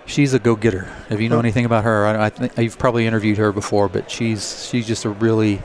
she's 0.06 0.34
a 0.34 0.39
go-getter. 0.39 0.91
If 1.10 1.20
you 1.22 1.30
know 1.30 1.38
Oh. 1.38 1.39
anything 1.39 1.66
about 1.66 1.84
her, 1.86 2.06
I, 2.06 2.26
I 2.26 2.30
think 2.30 2.58
you've 2.58 2.78
probably 2.78 3.08
interviewed 3.08 3.38
her 3.39 3.52
before. 3.52 3.88
But 3.89 4.12
she's 4.12 4.68
she's 4.70 4.86
just 4.86 5.06
a 5.06 5.10
really 5.10 5.62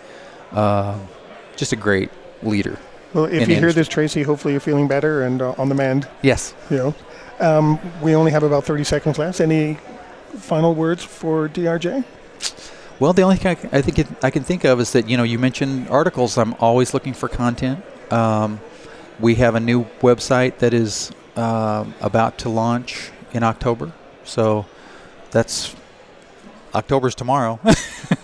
uh, 0.53 0.99
just 1.57 1.72
a 1.72 1.76
great 1.76 2.11
leader. 2.43 2.78
well, 3.12 3.24
if 3.24 3.32
you 3.32 3.41
the 3.41 3.45
hear 3.47 3.55
industry. 3.57 3.80
this, 3.80 3.89
Tracy, 3.89 4.22
hopefully 4.22 4.53
you're 4.55 4.61
feeling 4.61 4.89
better 4.89 5.22
and 5.24 5.43
uh, 5.43 5.55
on 5.59 5.68
the 5.68 5.74
mend. 5.74 6.09
Yes. 6.22 6.55
You 6.70 6.76
know, 6.76 6.95
um, 7.41 7.78
we 8.03 8.14
only 8.14 8.30
have 8.30 8.43
about 8.43 8.64
30 8.64 8.84
seconds 8.84 9.18
left. 9.18 9.41
Any 9.41 9.78
final 10.39 10.74
words 10.74 11.03
for 11.03 11.49
DRJ? 11.49 12.05
Well, 13.01 13.12
the 13.12 13.22
only 13.22 13.37
thing 13.37 13.49
I, 13.51 13.55
can- 13.55 13.70
I 13.72 13.82
think 13.82 13.99
it, 13.99 14.07
I 14.22 14.30
can 14.30 14.43
think 14.43 14.64
of 14.64 14.80
is 14.80 14.93
that 14.93 15.09
you 15.09 15.16
know 15.16 15.22
you 15.22 15.39
mentioned 15.39 15.89
articles. 15.89 16.39
I'm 16.39 16.55
always 16.61 16.95
looking 16.95 17.12
for 17.14 17.28
content. 17.28 17.82
Um, 18.12 18.61
we 19.20 19.36
have 19.36 19.54
a 19.54 19.60
new 19.60 19.84
website 20.00 20.58
that 20.58 20.72
is 20.74 21.10
um 21.36 21.94
about 22.00 22.38
to 22.38 22.48
launch 22.48 23.10
in 23.32 23.42
October, 23.42 23.92
so 24.24 24.64
that's 25.30 25.74
October's 26.74 27.14
tomorrow. 27.14 27.58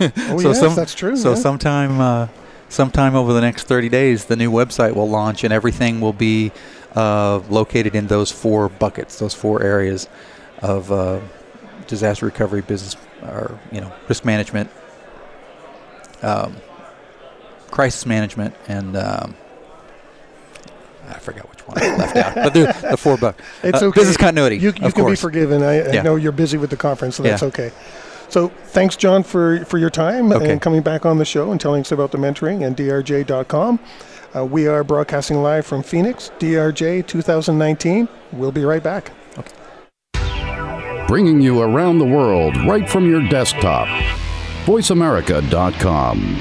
Oh, 0.00 0.38
So 0.38 0.48
yes, 0.48 0.60
some- 0.60 0.74
that's 0.76 0.94
true. 0.94 1.16
so 1.16 1.30
yeah. 1.30 1.34
sometime 1.36 2.00
uh, 2.00 2.28
sometime 2.68 3.14
over 3.16 3.32
the 3.32 3.40
next 3.40 3.64
30 3.66 3.88
days, 3.88 4.24
the 4.26 4.36
new 4.36 4.50
website 4.50 4.94
will 4.94 5.08
launch, 5.08 5.42
and 5.44 5.52
everything 5.52 6.00
will 6.00 6.12
be 6.12 6.52
uh, 6.94 7.38
located 7.50 7.94
in 7.96 8.06
those 8.06 8.30
four 8.30 8.68
buckets, 8.68 9.18
those 9.18 9.34
four 9.34 9.62
areas 9.62 10.08
of 10.62 10.90
uh, 10.92 11.18
disaster 11.88 12.26
recovery, 12.26 12.60
business, 12.62 12.96
or 13.22 13.58
you 13.72 13.80
know, 13.80 13.92
risk 14.08 14.24
management, 14.24 14.70
um, 16.22 16.56
crisis 17.70 18.06
management, 18.06 18.54
and 18.68 18.96
um, 18.96 19.34
I 21.08 21.18
forgot 21.18 21.48
which 21.50 21.66
one 21.66 21.78
I 21.82 21.96
left 21.96 22.16
out, 22.16 22.34
but 22.34 22.54
the, 22.54 22.88
the 22.90 22.96
four 22.96 23.16
bucks. 23.16 23.42
It's 23.62 23.82
Uh, 23.82 23.86
okay. 23.86 24.00
Business 24.00 24.16
continuity. 24.16 24.56
You, 24.56 24.72
you 24.76 24.86
of 24.86 24.94
can 24.94 25.06
be 25.06 25.16
forgiven. 25.16 25.62
I, 25.62 25.80
I 25.80 25.92
Yeah. 25.92 26.02
know 26.02 26.16
you're 26.16 26.32
busy 26.32 26.56
with 26.58 26.70
the 26.70 26.76
conference, 26.76 27.16
so 27.16 27.22
that's 27.22 27.42
Yeah. 27.42 27.48
okay. 27.48 27.72
So 28.28 28.48
thanks, 28.66 28.96
John, 28.96 29.22
for, 29.22 29.64
for 29.66 29.76
your 29.78 29.90
time 29.90 30.32
Okay. 30.32 30.50
and 30.52 30.60
coming 30.62 30.80
back 30.82 31.04
on 31.04 31.18
the 31.18 31.24
show 31.24 31.50
and 31.52 31.60
telling 31.60 31.82
us 31.82 31.92
about 31.92 32.12
the 32.12 32.18
mentoring 32.18 32.64
and 32.66 32.76
drj.com. 32.76 33.78
Uh, 34.34 34.44
we 34.46 34.66
are 34.66 34.82
broadcasting 34.82 35.42
live 35.42 35.66
from 35.66 35.82
Phoenix, 35.82 36.30
DRJ 36.38 37.06
2019. 37.06 38.08
We'll 38.32 38.50
be 38.52 38.64
right 38.64 38.82
back. 38.82 39.10
Okay. 39.36 39.52
Bringing 41.08 41.42
you 41.42 41.60
around 41.60 41.98
the 41.98 42.06
world 42.06 42.56
right 42.66 42.88
from 42.88 43.10
your 43.10 43.20
desktop. 43.28 43.86
VoiceAmerica.com. 44.64 46.40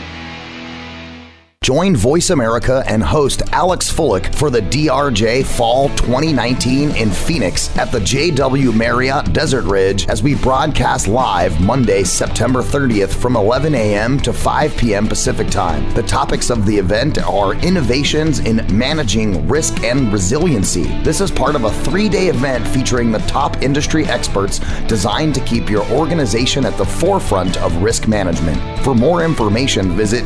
Join 1.63 1.95
Voice 1.95 2.31
America 2.31 2.83
and 2.87 3.03
host 3.03 3.43
Alex 3.51 3.87
Fullick 3.93 4.33
for 4.33 4.49
the 4.49 4.61
DRJ 4.61 5.45
Fall 5.45 5.89
2019 5.89 6.95
in 6.95 7.11
Phoenix 7.11 7.77
at 7.77 7.91
the 7.91 7.99
JW 7.99 8.75
Marriott 8.75 9.31
Desert 9.31 9.65
Ridge 9.65 10.07
as 10.07 10.23
we 10.23 10.33
broadcast 10.33 11.07
live 11.07 11.61
Monday, 11.61 12.03
September 12.03 12.63
30th 12.63 13.13
from 13.13 13.35
11 13.35 13.75
a.m. 13.75 14.19
to 14.21 14.33
5 14.33 14.75
p.m. 14.75 15.07
Pacific 15.07 15.49
Time. 15.49 15.87
The 15.93 16.01
topics 16.01 16.49
of 16.49 16.65
the 16.65 16.75
event 16.75 17.19
are 17.19 17.53
innovations 17.53 18.39
in 18.39 18.65
managing 18.75 19.47
risk 19.47 19.83
and 19.83 20.11
resiliency. 20.11 20.85
This 21.03 21.21
is 21.21 21.29
part 21.29 21.53
of 21.53 21.65
a 21.65 21.71
three 21.83 22.09
day 22.09 22.29
event 22.29 22.67
featuring 22.69 23.11
the 23.11 23.19
top 23.19 23.61
industry 23.61 24.07
experts 24.07 24.61
designed 24.87 25.35
to 25.35 25.41
keep 25.41 25.69
your 25.69 25.85
organization 25.91 26.65
at 26.65 26.75
the 26.77 26.85
forefront 26.85 27.57
of 27.57 27.83
risk 27.83 28.07
management. 28.07 28.59
For 28.83 28.95
more 28.95 29.23
information, 29.23 29.95
visit 29.95 30.25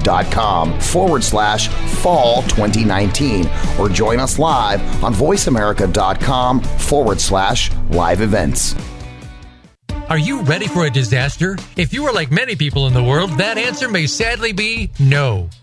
drj.com 0.00 0.80
forward 0.80 1.22
slash 1.24 1.68
fall 2.02 2.42
2019 2.42 3.48
or 3.78 3.88
join 3.88 4.20
us 4.20 4.38
live 4.38 4.80
on 5.02 5.12
voiceamerica.com 5.14 6.60
forward 6.60 7.20
slash 7.20 7.70
live 7.90 8.20
events. 8.20 8.74
Are 10.08 10.18
you 10.18 10.42
ready 10.42 10.68
for 10.68 10.86
a 10.86 10.90
disaster? 10.90 11.58
If 11.76 11.92
you 11.92 12.04
are 12.06 12.12
like 12.12 12.30
many 12.30 12.54
people 12.54 12.86
in 12.86 12.94
the 12.94 13.02
world, 13.02 13.30
that 13.38 13.58
answer 13.58 13.88
may 13.88 14.06
sadly 14.06 14.52
be 14.52 14.90
no. 15.00 15.50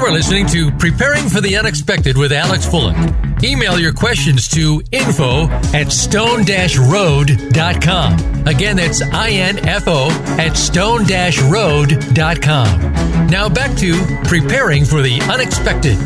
You 0.00 0.06
are 0.06 0.12
listening 0.12 0.46
to 0.46 0.72
Preparing 0.72 1.28
for 1.28 1.42
the 1.42 1.58
Unexpected 1.58 2.16
with 2.16 2.32
Alex 2.32 2.64
Fullick. 2.64 3.44
Email 3.44 3.78
your 3.78 3.92
questions 3.92 4.48
to 4.48 4.82
info 4.92 5.46
at 5.74 5.92
stone-road.com. 5.92 8.48
Again, 8.48 8.76
that's 8.76 9.02
I-N-F-O 9.02 10.08
at 10.38 10.56
stone-road.com. 10.56 13.26
Now 13.26 13.50
back 13.50 13.76
to 13.76 13.92
Preparing 14.24 14.86
for 14.86 15.02
the 15.02 15.20
Unexpected. 15.30 15.98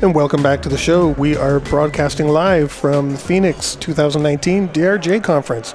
And 0.00 0.14
welcome 0.14 0.44
back 0.44 0.62
to 0.62 0.68
the 0.68 0.78
show. 0.78 1.08
We 1.08 1.36
are 1.36 1.58
broadcasting 1.58 2.28
live 2.28 2.70
from 2.70 3.16
Phoenix 3.16 3.74
2019 3.74 4.68
DRJ 4.68 5.24
conference. 5.24 5.74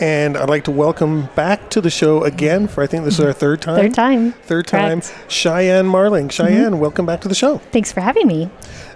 And 0.00 0.36
I'd 0.36 0.48
like 0.48 0.64
to 0.64 0.70
welcome 0.70 1.28
back 1.34 1.70
to 1.70 1.80
the 1.80 1.90
show 1.90 2.22
again 2.22 2.68
for 2.68 2.82
I 2.84 2.86
think 2.86 3.04
this 3.04 3.18
is 3.18 3.24
our 3.24 3.32
third 3.32 3.60
time. 3.60 3.80
Third 3.80 3.94
time. 3.94 4.32
Third 4.32 4.66
time. 4.68 5.00
Correct. 5.00 5.12
Mm-hmm. 5.12 5.28
Cheyene 5.28 5.86
Marling. 5.86 6.28
Cheyene, 6.28 6.78
welcome 6.78 7.04
back 7.04 7.20
to 7.22 7.28
the 7.28 7.34
show. 7.34 7.58
Thanks 7.58 7.90
for 7.90 8.00
having 8.00 8.26
me. 8.28 8.48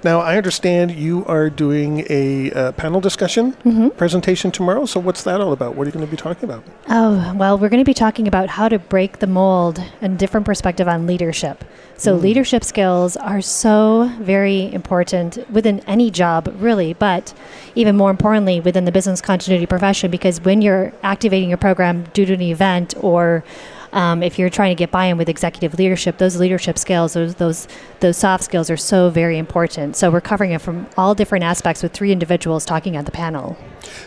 Now, 0.05 0.21
I 0.21 0.37
understand 0.37 0.91
you 0.91 1.25
are 1.27 1.49
doing 1.49 2.05
a 2.11 2.51
uh, 2.51 2.73
panel 2.73 3.01
discussion 3.01 3.53
Mm-hmm. 3.65 3.91
presentation 3.91 4.51
tomorrow. 4.51 4.85
So, 4.87 4.99
what's 4.99 5.23
that 5.25 5.41
all 5.41 5.53
about? 5.53 5.77
What 5.77 5.85
are 5.85 5.89
you 5.91 5.93
going 5.93 6.05
to 6.05 6.11
be 6.11 6.17
talking 6.17 6.45
about? 6.45 6.65
Oh, 6.89 7.33
well, 7.37 7.57
we're 7.59 7.69
going 7.69 7.81
to 7.83 7.89
be 7.89 7.95
talking 7.95 8.27
about 8.27 8.49
how 8.49 8.69
to 8.69 8.79
break 8.79 9.19
the 9.21 9.27
mold 9.27 9.81
and 10.01 10.19
different 10.19 10.45
perspective 10.47 10.89
on 10.89 11.07
leadership. 11.07 11.65
So, 11.97 12.15
leadership 12.15 12.65
skills 12.65 13.17
are 13.17 13.41
so 13.41 14.11
very 14.21 14.73
important 14.73 15.49
within 15.51 15.81
any 15.81 16.11
job, 16.11 16.53
really, 16.59 16.95
but 16.95 17.33
even 17.77 17.97
more 17.97 18.11
importantly 18.11 18.61
within 18.61 18.85
the 18.85 18.93
business 18.93 19.21
continuity 19.21 19.67
profession 19.67 20.11
because 20.11 20.41
when 20.41 20.63
you're 20.63 20.93
activating 21.03 21.49
your 21.49 21.59
program 21.59 22.05
due 22.13 22.27
to 22.27 22.35
an 22.35 22.43
event 22.43 22.95
or 23.01 23.45
um, 23.93 24.23
if 24.23 24.39
you're 24.39 24.51
trying 24.51 24.75
to 24.75 24.79
get 24.79 24.91
buy-in 24.91 25.17
with 25.17 25.29
executive 25.29 25.79
leadership, 25.79 26.19
those 26.19 26.37
leadership 26.37 26.79
skills, 26.79 27.13
those 27.13 27.35
those 27.37 27.69
those 28.01 28.17
soft 28.17 28.45
skills 28.45 28.71
are 28.71 28.77
so 28.77 29.11
very 29.11 29.39
important. 29.39 29.97
So 29.97 30.11
we're 30.11 30.21
covering 30.21 30.53
it 30.53 30.61
from 30.61 30.87
all 30.97 31.15
different 31.15 31.45
aspects 31.45 31.83
with 31.83 31.93
three 31.93 32.13
individuals 32.13 32.65
talking 32.65 32.97
at 32.97 33.05
the 33.05 33.13
panel. 33.13 33.57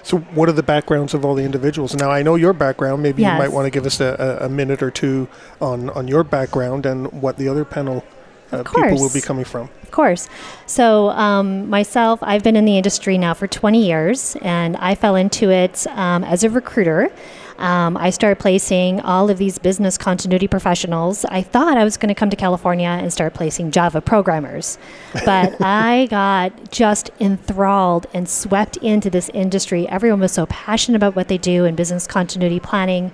So, 0.04 0.20
what 0.20 0.50
are 0.50 0.54
the 0.54 0.64
backgrounds 0.64 1.14
of 1.14 1.26
all 1.26 1.36
the 1.36 1.44
individuals? 1.44 1.96
Now, 1.96 2.10
I 2.10 2.22
know 2.22 2.36
your 2.36 2.54
background. 2.54 3.04
Maybe 3.04 3.24
you 3.24 3.30
might 3.30 3.52
want 3.52 3.66
to 3.66 3.72
give 3.72 3.86
us 3.86 4.00
a, 4.00 4.40
a, 4.42 4.46
a 4.46 4.50
minute 4.50 4.82
or 4.82 4.92
two 4.92 5.28
on, 5.62 5.90
on 5.92 6.08
your 6.08 6.24
background 6.24 6.86
and 6.86 7.12
what 7.22 7.38
the 7.38 7.48
other 7.48 7.66
panel 7.66 8.04
uh, 8.52 8.64
people 8.64 9.00
will 9.00 9.12
be 9.12 9.22
coming 9.22 9.46
from. 9.46 9.70
Of 9.82 9.92
course. 9.92 10.30
So, 10.66 11.10
um, 11.10 11.70
myself, 11.70 12.20
I've 12.22 12.44
been 12.44 12.56
in 12.56 12.66
the 12.66 12.78
industry 12.78 13.18
now 13.18 13.34
for 13.34 13.48
20 13.48 13.86
years, 13.86 14.36
and 14.42 14.78
I 14.78 14.96
fell 14.96 15.16
into 15.16 15.50
it 15.50 15.86
um, 15.88 16.24
as 16.24 16.44
a 16.44 16.50
recruiter. 16.50 17.12
Um, 17.58 17.95
I 17.97 18.10
started 18.10 18.39
placing 18.39 18.99
all 19.01 19.30
of 19.30 19.38
these 19.38 19.58
business 19.58 19.97
continuity 19.97 20.47
professionals. 20.47 21.26
I 21.26 21.41
thought 21.41 21.78
I 21.78 21.84
was 21.84 21.97
going 21.97 22.10
to 22.10 22.16
come 22.16 22.30
to 22.30 22.36
California 22.36 22.88
and 22.88 23.12
start 23.12 23.34
placing 23.34 23.72
Java 23.72 24.01
programmers, 24.01 24.78
but 25.26 25.56
I 25.62 26.08
got 26.10 26.72
just 26.72 27.12
enthralled 27.20 28.08
and 28.14 28.28
swept 28.28 28.78
into 28.78 29.10
this 29.10 29.30
industry. 29.34 29.88
Everyone 29.88 30.20
was 30.20 30.32
so 30.32 30.45
passionate 30.47 30.97
about 30.97 31.16
what 31.16 31.28
they 31.28 31.38
do 31.38 31.66
in 31.66 31.76
business 31.76 32.08
continuity 32.08 32.60
planning 32.60 33.12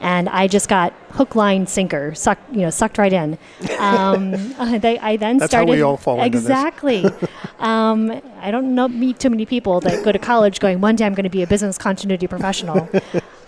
and 0.00 0.30
I 0.30 0.48
just 0.48 0.68
got 0.68 0.94
hook, 1.10 1.34
line, 1.34 1.66
sinker, 1.66 2.14
sucked, 2.14 2.52
you 2.52 2.62
know, 2.62 2.70
sucked 2.70 2.96
right 2.96 3.12
in. 3.12 3.38
Um, 3.78 4.30
they, 4.80 4.98
I 4.98 5.16
then 5.16 5.38
That's 5.38 5.52
how 5.52 5.58
started 5.58 5.72
we 5.72 5.82
all 5.82 5.98
fall 5.98 6.22
exactly. 6.22 7.04
um, 7.58 8.20
I 8.40 8.50
don't 8.50 8.74
know 8.74 8.88
meet 8.88 9.20
too 9.20 9.30
many 9.30 9.44
people 9.44 9.80
that 9.80 10.02
go 10.02 10.10
to 10.10 10.18
college 10.18 10.58
going 10.58 10.80
one 10.80 10.96
day 10.96 11.04
I'm 11.04 11.14
going 11.14 11.24
to 11.24 11.30
be 11.30 11.42
a 11.42 11.46
business 11.46 11.76
continuity 11.76 12.26
professional. 12.26 12.88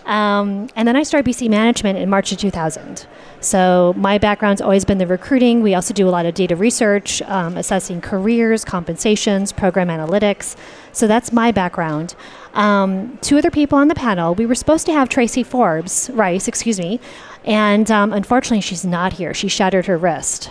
Um, 0.05 0.69
and 0.75 0.87
then 0.87 0.95
I 0.95 1.03
started 1.03 1.29
BC 1.29 1.49
Management 1.49 1.97
in 1.97 2.09
March 2.09 2.31
of 2.31 2.37
2000. 2.37 3.07
So 3.39 3.93
my 3.97 4.17
background's 4.17 4.61
always 4.61 4.85
been 4.85 4.97
the 4.97 5.07
recruiting. 5.07 5.61
We 5.61 5.75
also 5.75 5.93
do 5.93 6.07
a 6.07 6.11
lot 6.11 6.25
of 6.25 6.33
data 6.33 6.55
research, 6.55 7.21
um, 7.23 7.57
assessing 7.57 8.01
careers, 8.01 8.63
compensations, 8.63 9.51
program 9.51 9.87
analytics. 9.89 10.55
So 10.93 11.07
that's 11.07 11.31
my 11.31 11.51
background. 11.51 12.15
Um, 12.53 13.17
two 13.21 13.37
other 13.37 13.51
people 13.51 13.77
on 13.77 13.87
the 13.87 13.95
panel. 13.95 14.35
We 14.35 14.45
were 14.45 14.55
supposed 14.55 14.85
to 14.85 14.93
have 14.93 15.09
Tracy 15.09 15.43
Forbes 15.43 16.09
Rice, 16.13 16.47
excuse 16.47 16.79
me, 16.79 16.99
and 17.43 17.89
um, 17.91 18.13
unfortunately 18.13 18.61
she's 18.61 18.85
not 18.85 19.13
here. 19.13 19.33
She 19.33 19.47
shattered 19.47 19.87
her 19.87 19.97
wrist. 19.97 20.49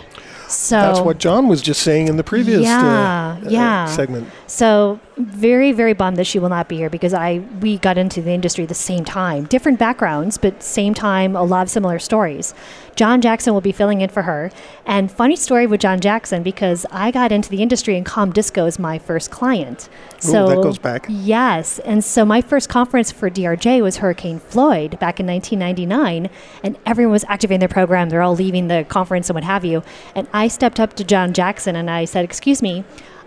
So 0.49 0.75
That's 0.75 0.99
what 0.99 1.17
John 1.17 1.47
was 1.47 1.61
just 1.61 1.81
saying 1.81 2.09
in 2.09 2.17
the 2.17 2.23
previous 2.23 2.59
uh, 2.59 2.61
Yeah, 2.61 3.39
uh, 3.43 3.49
yeah. 3.49 3.85
segment. 3.87 4.29
So 4.53 4.99
very, 5.17 5.71
very 5.71 5.93
bummed 5.93 6.17
that 6.17 6.25
she 6.25 6.37
will 6.37 6.47
not 6.47 6.69
be 6.69 6.77
here 6.77 6.89
because 6.91 7.11
I 7.11 7.39
we 7.59 7.79
got 7.79 7.97
into 7.97 8.21
the 8.21 8.29
industry 8.29 8.67
the 8.67 8.75
same 8.75 9.03
time, 9.03 9.45
different 9.45 9.79
backgrounds, 9.79 10.37
but 10.37 10.61
same 10.61 10.93
time, 10.93 11.35
a 11.35 11.41
lot 11.41 11.63
of 11.63 11.69
similar 11.71 11.97
stories. 11.97 12.53
John 12.95 13.19
Jackson 13.19 13.55
will 13.55 13.61
be 13.61 13.71
filling 13.71 14.01
in 14.01 14.09
for 14.09 14.21
her. 14.21 14.51
And 14.85 15.11
funny 15.11 15.35
story 15.35 15.65
with 15.65 15.81
John 15.81 15.99
Jackson 15.99 16.43
because 16.43 16.85
I 16.91 17.09
got 17.09 17.31
into 17.31 17.49
the 17.49 17.63
industry 17.63 17.97
and 17.97 18.05
Comdisco 18.05 18.67
is 18.67 18.77
my 18.77 18.99
first 18.99 19.31
client. 19.31 19.89
So 20.19 20.47
that 20.49 20.61
goes 20.61 20.77
back. 20.77 21.07
Yes, 21.09 21.79
and 21.79 22.03
so 22.03 22.23
my 22.23 22.39
first 22.41 22.69
conference 22.69 23.11
for 23.11 23.31
DRJ 23.31 23.81
was 23.81 23.97
Hurricane 23.97 24.37
Floyd 24.37 24.99
back 24.99 25.19
in 25.19 25.25
1999, 25.25 26.29
and 26.61 26.77
everyone 26.85 27.13
was 27.13 27.25
activating 27.27 27.59
their 27.59 27.69
program. 27.69 28.09
They're 28.09 28.21
all 28.21 28.35
leaving 28.35 28.67
the 28.67 28.85
conference 28.87 29.31
and 29.31 29.33
what 29.33 29.45
have 29.45 29.65
you. 29.65 29.81
And 30.13 30.27
I 30.31 30.47
stepped 30.47 30.79
up 30.79 30.93
to 30.97 31.03
John 31.03 31.33
Jackson 31.33 31.75
and 31.75 31.89
I 31.89 32.05
said, 32.05 32.23
"Excuse 32.23 32.61
me." 32.61 32.83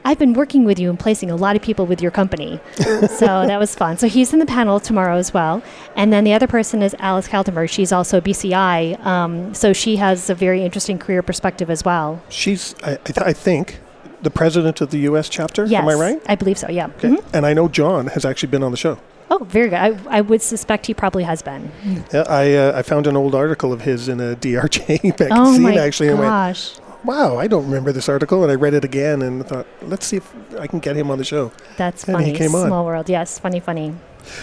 I've 0.07 0.21
been 0.21 0.35
working 0.35 0.65
with 0.65 0.79
you 0.79 0.89
and 0.89 0.97
placing 0.99 1.33
a 1.33 1.37
lot 1.37 1.57
of 1.57 1.63
people 1.63 1.85
with 1.85 2.01
your 2.01 2.13
company. 2.13 2.61
so 2.77 3.27
that 3.27 3.59
was 3.59 3.75
fun. 3.75 3.99
So 3.99 4.07
he's 4.07 4.33
in 4.33 4.39
the 4.39 4.47
panel 4.47 4.79
tomorrow 4.79 5.17
as 5.17 5.35
well. 5.35 5.65
And 5.97 6.13
then 6.13 6.23
the 6.23 6.33
other 6.33 6.47
person 6.47 6.81
is 6.81 6.95
Alice 7.01 7.27
Kaltenberg. 7.27 7.69
She's 7.69 7.91
also 7.91 8.21
BCI. 8.21 9.05
Um, 9.05 9.53
so 9.53 9.73
she 9.73 9.97
has 9.97 10.31
a 10.31 10.35
very 10.37 10.63
interesting 10.63 10.97
career 10.97 11.23
perspective 11.23 11.71
as 11.71 11.85
well. 11.85 12.23
She's, 12.29 12.77
I, 12.85 12.93
I, 12.93 12.97
th- 12.97 13.19
I 13.19 13.33
think, 13.33 13.81
the 14.23 14.31
president 14.31 14.81
of 14.81 14.91
the 14.91 14.99
U.S. 15.01 15.29
chapter. 15.29 15.65
Yes. 15.67 15.83
Am 15.83 15.89
I 15.89 15.95
right? 15.95 16.23
I 16.27 16.37
believe 16.37 16.57
so, 16.57 16.71
yeah. 16.71 16.87
Okay. 16.87 17.09
Mhm. 17.09 17.25
And 17.35 17.45
I 17.45 17.53
know 17.53 17.67
John 17.67 18.07
has 18.09 18.25
actually 18.25 18.51
been 18.51 18.63
on 18.63 18.71
the 18.71 18.77
show. 18.77 18.99
Oh, 19.29 19.39
very 19.39 19.69
good. 19.71 19.79
I, 19.79 19.99
I 20.09 20.21
would 20.21 20.41
suspect 20.41 20.87
he 20.87 20.95
probably 20.95 21.25
has 21.25 21.43
been. 21.43 21.73
Yeah, 22.13 22.23
I 22.29 22.55
uh, 22.55 22.79
I 22.79 22.83
found 22.83 23.09
an 23.09 23.17
old 23.17 23.35
article 23.35 23.73
of 23.73 23.81
his 23.81 24.09
in 24.09 24.21
a 24.21 24.37
DRJ 24.37 25.03
magazine 25.19 25.29
oh 25.33 25.59
my 25.59 25.75
actually, 25.75 26.09
and 26.11 26.21
went, 26.21 26.31
gosh. 26.31 26.77
"Wow, 27.07 27.39
I 27.39 27.47
don't 27.47 27.65
remember 27.65 27.93
this 27.93 28.09
article." 28.09 28.43
And 28.43 28.51
I 28.53 28.57
read 28.57 28.75
it 28.75 28.85
again 28.85 29.23
and 29.23 29.47
thought, 29.47 29.67
"Let's 29.83 30.07
see 30.07 30.17
if 30.17 30.35
I 30.59 30.67
can 30.67 30.81
get 30.81 30.97
him 30.97 31.11
on 31.11 31.19
the 31.19 31.25
show." 31.25 31.53
That's 31.77 32.05
And 32.05 32.19
he 32.19 32.27
funny. 32.27 32.39
came 32.39 32.55
on. 32.55 32.67
Small 32.67 32.85
world. 32.85 33.09
Yes, 33.09 33.39
funny, 33.39 33.61
funny. 33.61 33.95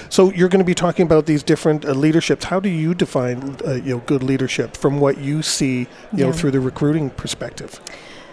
So 0.10 0.32
you're 0.32 0.50
going 0.50 0.60
to 0.62 0.66
be 0.66 0.74
talking 0.74 1.06
about 1.06 1.26
these 1.26 1.44
different 1.44 1.86
uh, 1.86 1.92
leaderships. 1.92 2.46
How 2.46 2.60
do 2.62 2.70
you 2.70 2.94
define, 2.94 3.58
uh, 3.68 3.74
you 3.74 3.96
know, 3.96 4.02
good 4.06 4.24
leadership 4.24 4.78
from 4.78 5.00
what 5.00 5.18
you 5.18 5.42
see, 5.42 5.88
you 6.14 6.26
know, 6.26 6.32
through 6.32 6.52
the 6.52 6.62
recruiting 6.62 7.10
perspective? 7.10 7.82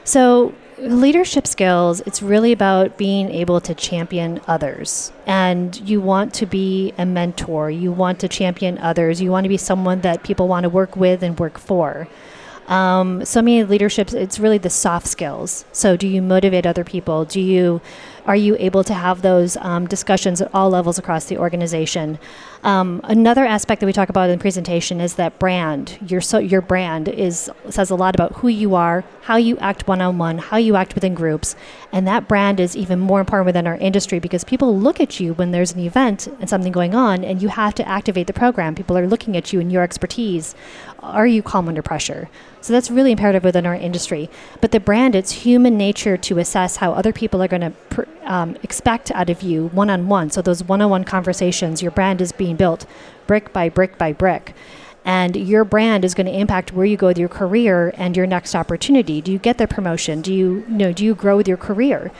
So, 0.04 0.54
leadership 0.78 1.46
skills, 1.46 2.00
it's 2.06 2.22
really 2.22 2.52
about 2.52 2.96
being 2.96 3.30
able 3.30 3.60
to 3.62 3.74
champion 3.74 4.40
others. 4.46 5.12
And 5.26 5.76
you 5.80 6.00
want 6.00 6.32
to 6.34 6.46
be 6.46 6.94
a 6.96 7.04
mentor, 7.04 7.70
you 7.70 7.92
want 7.92 8.20
to 8.20 8.28
champion 8.28 8.78
others, 8.78 9.20
you 9.20 9.30
want 9.30 9.44
to 9.44 9.48
be 9.48 9.56
someone 9.56 10.00
that 10.02 10.22
people 10.22 10.48
want 10.48 10.64
to 10.64 10.68
work 10.70 10.96
with 10.96 11.22
and 11.22 11.38
work 11.38 11.58
for. 11.58 12.08
Um, 12.70 13.24
so 13.24 13.42
many 13.42 13.64
leaderships, 13.64 14.14
it's 14.14 14.38
really 14.38 14.58
the 14.58 14.70
soft 14.70 15.08
skills. 15.08 15.64
So, 15.72 15.96
do 15.96 16.06
you 16.06 16.22
motivate 16.22 16.66
other 16.66 16.84
people? 16.84 17.24
Do 17.24 17.40
you 17.40 17.80
are 18.30 18.36
you 18.36 18.54
able 18.60 18.84
to 18.84 18.94
have 18.94 19.22
those 19.22 19.56
um, 19.56 19.88
discussions 19.88 20.40
at 20.40 20.54
all 20.54 20.70
levels 20.70 21.00
across 21.00 21.24
the 21.24 21.36
organization? 21.36 22.16
Um, 22.62 23.00
another 23.02 23.44
aspect 23.44 23.80
that 23.80 23.86
we 23.86 23.92
talk 23.92 24.08
about 24.08 24.30
in 24.30 24.38
the 24.38 24.40
presentation 24.40 25.00
is 25.00 25.14
that 25.14 25.40
brand. 25.40 25.98
Your 26.06 26.20
so 26.20 26.38
your 26.38 26.60
brand 26.60 27.08
is 27.08 27.50
says 27.70 27.90
a 27.90 27.96
lot 27.96 28.14
about 28.14 28.34
who 28.34 28.46
you 28.46 28.76
are, 28.76 29.02
how 29.22 29.34
you 29.34 29.58
act 29.58 29.88
one 29.88 30.00
on 30.00 30.16
one, 30.18 30.38
how 30.38 30.58
you 30.58 30.76
act 30.76 30.94
within 30.94 31.12
groups, 31.12 31.56
and 31.90 32.06
that 32.06 32.28
brand 32.28 32.60
is 32.60 32.76
even 32.76 33.00
more 33.00 33.18
important 33.18 33.46
within 33.46 33.66
our 33.66 33.78
industry 33.78 34.20
because 34.20 34.44
people 34.44 34.78
look 34.78 35.00
at 35.00 35.18
you 35.18 35.34
when 35.34 35.50
there's 35.50 35.72
an 35.72 35.80
event 35.80 36.28
and 36.38 36.48
something 36.48 36.70
going 36.70 36.94
on, 36.94 37.24
and 37.24 37.42
you 37.42 37.48
have 37.48 37.74
to 37.74 37.88
activate 37.88 38.28
the 38.28 38.32
program. 38.32 38.76
People 38.76 38.96
are 38.96 39.08
looking 39.08 39.36
at 39.36 39.52
you 39.52 39.58
and 39.58 39.72
your 39.72 39.82
expertise. 39.82 40.54
Are 41.00 41.26
you 41.26 41.42
calm 41.42 41.66
under 41.66 41.82
pressure? 41.82 42.28
So 42.60 42.72
that's 42.72 42.90
really 42.90 43.12
imperative 43.12 43.42
within 43.42 43.66
our 43.66 43.74
industry. 43.74 44.28
But 44.60 44.70
the 44.70 44.80
brand, 44.80 45.14
it's 45.14 45.32
human 45.32 45.78
nature 45.78 46.16
to 46.18 46.38
assess 46.38 46.76
how 46.76 46.92
other 46.92 47.12
people 47.12 47.42
are 47.42 47.48
going 47.48 47.62
to 47.62 48.06
um, 48.24 48.56
expect 48.62 49.10
out 49.12 49.30
of 49.30 49.42
you 49.42 49.68
one 49.68 49.90
on 49.90 50.08
one. 50.08 50.30
So 50.30 50.42
those 50.42 50.62
one 50.64 50.80
on 50.82 50.90
one 50.90 51.04
conversations, 51.04 51.82
your 51.82 51.90
brand 51.90 52.20
is 52.20 52.32
being 52.32 52.56
built 52.56 52.86
brick 53.26 53.52
by 53.52 53.68
brick 53.68 53.98
by 53.98 54.12
brick. 54.12 54.54
And 55.04 55.34
your 55.34 55.64
brand 55.64 56.04
is 56.04 56.14
going 56.14 56.26
to 56.26 56.32
impact 56.32 56.72
where 56.72 56.84
you 56.84 56.96
go 56.96 57.06
with 57.06 57.18
your 57.18 57.28
career 57.28 57.94
and 57.96 58.14
your 58.16 58.26
next 58.26 58.54
opportunity. 58.54 59.22
Do 59.22 59.32
you 59.32 59.38
get 59.38 59.56
the 59.56 59.66
promotion? 59.66 60.20
Do 60.20 60.32
you, 60.32 60.64
you 60.68 60.76
know, 60.76 60.92
do 60.92 61.04
you 61.04 61.14
grow 61.14 61.38
with 61.38 61.48
your 61.48 61.56
career? 61.56 62.12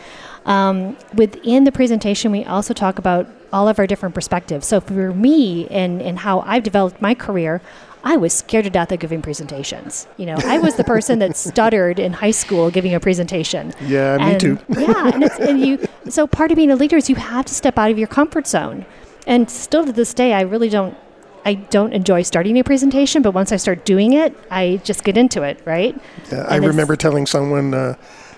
Um, 0.47 0.97
within 1.13 1.65
the 1.65 1.73
presentation, 1.73 2.33
we 2.33 2.45
also 2.45 2.73
talk 2.73 2.99
about 2.99 3.29
all 3.53 3.69
of 3.69 3.79
our 3.79 3.87
different 3.87 4.15
perspectives. 4.15 4.67
So 4.67 4.81
for 4.81 5.13
me 5.13 5.69
and, 5.69 6.01
and 6.01 6.21
how 6.21 6.41
I've 6.41 6.63
developed 6.63 7.03
my 7.03 7.15
career, 7.15 7.61
I 8.03 8.17
was 8.17 8.33
scared 8.33 8.65
to 8.65 8.71
death 8.71 8.93
of 8.93 8.99
giving 8.99 9.21
presentations. 9.23 10.07
You 10.17 10.27
know, 10.27 10.37
I 10.45 10.59
was 10.59 10.77
the 10.77 10.85
person 10.85 11.19
that 11.19 11.37
stuttered 11.47 11.99
in 11.99 12.13
high 12.15 12.31
school 12.31 12.71
giving 12.71 12.95
a 12.95 13.01
presentation. 13.01 13.73
Yeah, 13.83 14.17
me 14.19 14.39
too. 14.39 14.59
yeah, 14.71 15.09
and, 15.09 15.25
it's, 15.25 15.39
and 15.39 15.61
you. 15.61 15.87
So 16.09 16.27
part 16.27 16.51
of 16.51 16.57
being 16.57 16.71
a 16.71 16.77
leader 16.77 16.97
is 16.97 17.09
you 17.11 17.15
have 17.17 17.45
to 17.45 17.55
step 17.55 17.79
out 17.79 17.91
of 17.91 17.99
your 17.99 18.09
comfort 18.09 18.47
zone. 18.47 18.85
And 19.27 19.49
still 19.51 19.85
to 19.85 19.93
this 19.93 20.13
day, 20.15 20.33
I 20.33 20.41
really 20.41 20.69
don't. 20.69 20.97
I 21.45 21.55
don't 21.55 21.93
enjoy 21.93 22.23
starting 22.23 22.59
a 22.59 22.65
presentation, 22.65 23.23
but 23.23 23.31
once 23.33 23.51
I 23.53 23.57
start 23.57 23.85
doing 23.87 24.13
it, 24.13 24.35
I 24.51 24.81
just 24.85 25.05
get 25.05 25.17
into 25.17 25.43
it, 25.43 25.61
right? 25.65 25.99
Yeah, 26.31 26.43
I 26.49 26.57
And 26.57 26.67
remember 26.67 26.97
telling 26.97 27.25
someone, 27.27 27.73
uh, 27.73 27.95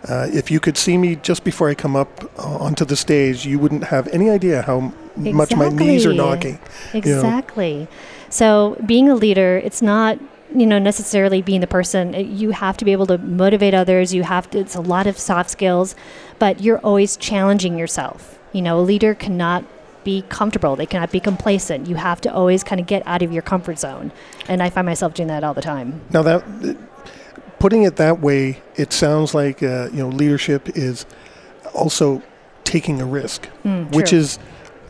uh, 0.09 0.29
if 0.33 0.51
you 0.53 0.61
could 0.61 0.77
see 0.77 0.97
me 0.97 1.17
just 1.17 1.43
before 1.43 1.69
I 1.69 1.75
come 1.75 1.97
up 1.97 2.25
uh, 2.39 2.59
onto 2.59 2.85
the 2.85 2.95
stage, 2.95 3.45
you 3.45 3.59
wouldn't 3.59 3.85
have 3.85 4.07
any 4.09 4.31
idea 4.31 4.63
how 4.63 4.93
m- 5.17 5.35
much 5.35 5.55
my 5.57 5.69
knees 5.69 6.07
are 6.07 6.11
Exactly. 6.13 6.53
knocking. 6.53 6.59
you 6.93 7.87
know. 7.87 7.89
So 8.33 8.76
being 8.87 9.09
a 9.11 9.14
leader, 9.14 9.59
it's 9.59 9.83
not 9.83 10.18
you 10.55 10.66
know 10.66 10.78
necessarily 10.78 11.43
being 11.43 11.61
the 11.61 11.66
person. 11.66 12.14
You 12.14 12.51
have 12.51 12.76
to 12.78 12.85
be 12.85 12.93
able 12.93 13.07
to 13.07 13.18
motivate 13.18 13.74
others. 13.74 14.12
You 14.14 14.22
have 14.22 14.51
to. 14.51 14.59
It's 14.59 14.74
a 14.74 14.80
lot 14.80 15.07
of 15.07 15.18
soft 15.18 15.51
skills, 15.51 15.95
but 16.39 16.61
you're 16.62 16.78
always 16.78 17.16
challenging 17.16 17.78
yourself. 17.78 18.39
You 18.53 18.62
know, 18.62 18.80
a 18.80 18.83
leader 18.83 19.14
cannot 19.14 19.64
be 20.05 20.22
comfortable. 20.28 20.74
They 20.76 20.87
cannot 20.87 21.12
be 21.12 21.20
complacent. 21.20 21.87
You 21.87 21.97
have 21.97 22.20
to 22.22 22.33
always 22.35 22.64
kind 22.64 22.80
of 22.80 22.87
get 22.87 23.03
out 23.07 23.22
of 23.22 23.33
your 23.33 23.43
comfort 23.43 23.78
zone. 23.78 24.11
And 24.49 24.62
I 24.62 24.68
find 24.70 24.85
myself 24.87 25.14
doing 25.14 25.28
that 25.28 25.45
all 25.45 25.55
the 25.55 25.62
time. 25.62 26.01
Now 26.11 26.22
that 26.22 26.43
putting 27.59 27.83
it 27.85 27.97
that 27.97 28.20
way, 28.20 28.62
it 28.76 28.93
sounds 28.93 29.35
like 29.35 29.62
uh, 29.62 29.89
you 29.93 29.99
know 29.99 30.09
leadership 30.09 30.70
is 30.76 31.05
also 31.74 32.22
taking 32.64 33.01
a 33.01 33.05
risk, 33.07 33.49
Mm, 33.64 33.95
which 33.95 34.11
true. 34.11 34.18
is 34.18 34.39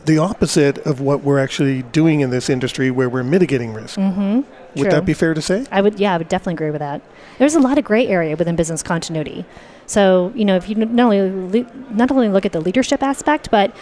the 0.05 0.17
opposite 0.17 0.77
of 0.79 0.99
what 0.99 1.23
we're 1.23 1.39
actually 1.39 1.83
doing 1.83 2.19
in 2.19 2.29
this 2.29 2.49
industry, 2.49 2.91
where 2.91 3.09
we're 3.09 3.23
mitigating 3.23 3.73
risk. 3.73 3.97
Mm-hmm. 3.97 4.41
Would 4.79 4.91
that 4.91 5.05
be 5.05 5.13
fair 5.13 5.33
to 5.33 5.41
say? 5.41 5.65
I 5.71 5.81
would, 5.81 5.99
yeah, 5.99 6.13
I 6.13 6.17
would 6.17 6.29
definitely 6.29 6.55
agree 6.55 6.71
with 6.71 6.79
that. 6.79 7.01
There's 7.37 7.55
a 7.55 7.59
lot 7.59 7.77
of 7.77 7.83
gray 7.83 8.07
area 8.07 8.35
within 8.35 8.55
business 8.55 8.83
continuity. 8.83 9.45
So, 9.85 10.31
you 10.35 10.45
know, 10.45 10.55
if 10.55 10.69
you 10.69 10.75
not 10.75 11.13
only 11.13 11.65
not 11.91 12.11
only 12.11 12.29
look 12.29 12.45
at 12.45 12.53
the 12.53 12.61
leadership 12.61 13.03
aspect, 13.03 13.51
but 13.51 13.75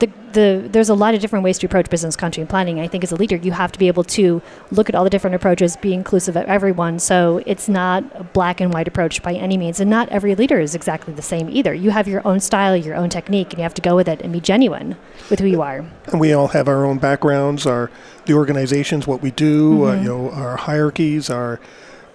the, 0.00 0.10
the 0.32 0.68
there's 0.70 0.88
a 0.88 0.94
lot 0.94 1.14
of 1.14 1.20
different 1.20 1.44
ways 1.44 1.58
to 1.58 1.66
approach 1.66 1.88
business 1.88 2.16
continuity 2.16 2.50
planning. 2.50 2.80
I 2.80 2.88
think 2.88 3.04
as 3.04 3.12
a 3.12 3.16
leader, 3.16 3.36
you 3.36 3.52
have 3.52 3.70
to 3.72 3.78
be 3.78 3.88
able 3.88 4.04
to 4.04 4.42
look 4.70 4.88
at 4.88 4.94
all 4.94 5.04
the 5.04 5.10
different 5.10 5.36
approaches, 5.36 5.76
be 5.76 5.94
inclusive 5.94 6.36
of 6.36 6.44
everyone. 6.46 6.98
So 6.98 7.42
it's 7.46 7.68
not 7.68 8.04
a 8.14 8.24
black 8.24 8.60
and 8.60 8.72
white 8.72 8.88
approach 8.88 9.22
by 9.22 9.34
any 9.34 9.56
means, 9.56 9.80
and 9.80 9.88
not 9.88 10.08
every 10.08 10.34
leader 10.34 10.58
is 10.58 10.74
exactly 10.74 11.14
the 11.14 11.22
same 11.22 11.48
either. 11.48 11.72
You 11.72 11.90
have 11.90 12.08
your 12.08 12.26
own 12.26 12.40
style, 12.40 12.76
your 12.76 12.96
own 12.96 13.08
technique, 13.08 13.50
and 13.52 13.58
you 13.58 13.62
have 13.62 13.74
to 13.74 13.82
go 13.82 13.94
with 13.94 14.08
it 14.08 14.20
and 14.22 14.32
be 14.32 14.40
genuine 14.40 14.96
with 15.30 15.38
who 15.40 15.46
you 15.46 15.62
are. 15.62 15.84
And 16.06 16.20
we 16.20 16.32
all 16.32 16.48
have 16.48 16.68
our 16.68 16.84
own 16.84 16.98
backgrounds, 16.98 17.66
our 17.66 17.90
the 18.26 18.34
organizations, 18.34 19.06
what 19.06 19.22
we 19.22 19.30
do, 19.30 19.84
uh, 19.84 19.94
Mm-hmm. 19.94 20.02
you 20.02 20.08
know, 20.08 20.30
our 20.30 20.56
hierarchies, 20.56 21.30
our 21.30 21.60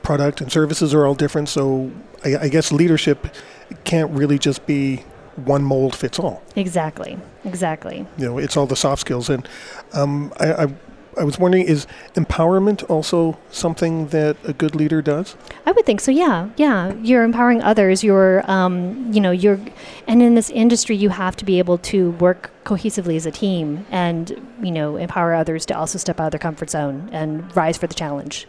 product 0.02 0.42
and 0.42 0.52
services 0.52 0.94
are 0.94 1.06
all 1.06 1.16
different. 1.16 1.50
So 1.50 1.92
I, 2.26 2.36
I 2.38 2.48
guess 2.50 2.72
leadership 2.72 3.28
can't 3.84 4.12
really 4.12 4.40
just 4.40 4.66
be 4.66 5.04
one 5.36 5.64
mold 5.64 5.96
fits 5.96 6.20
all. 6.20 6.42
Exactly, 6.56 7.18
exactly. 7.46 8.06
You 8.18 8.26
know, 8.26 8.38
it's 8.38 8.58
all 8.58 8.68
the 8.68 8.76
soft 8.76 9.02
skills. 9.02 9.30
And 9.30 9.48
um, 9.94 10.34
I, 10.40 10.66
I, 10.66 10.68
I 11.18 11.24
was 11.24 11.38
wondering, 11.38 11.66
is 11.66 11.86
empowerment 12.16 12.90
also 12.90 13.38
something 13.52 14.08
that 14.08 14.38
a 14.44 14.54
good 14.54 14.76
leader 14.76 15.02
does? 15.02 15.36
I 15.66 15.72
would 15.72 15.86
think 15.86 16.00
so. 16.00 16.12
Yeah, 16.12 16.50
yeah. 16.56 16.94
You're 17.02 17.24
empowering 17.24 17.62
others. 17.62 18.04
You're, 18.04 18.50
um, 18.50 19.12
you 19.12 19.20
know, 19.20 19.32
you're, 19.32 19.60
and 20.08 20.22
in 20.22 20.36
this 20.36 20.50
industry, 20.50 20.96
you 20.96 21.10
have 21.10 21.36
to 21.38 21.46
be 21.46 21.60
able 21.60 21.78
to 21.80 22.12
work 22.12 22.52
cohesively 22.64 23.16
as 23.16 23.26
a 23.26 23.32
team, 23.32 23.86
and 23.90 24.30
you 24.62 24.72
know, 24.72 24.96
empower 24.96 25.34
others 25.34 25.66
to 25.66 25.78
also 25.78 25.98
step 25.98 26.20
out 26.20 26.28
of 26.28 26.32
their 26.32 26.40
comfort 26.40 26.70
zone 26.70 27.10
and 27.12 27.54
rise 27.56 27.78
for 27.78 27.88
the 27.88 27.96
challenge. 27.96 28.48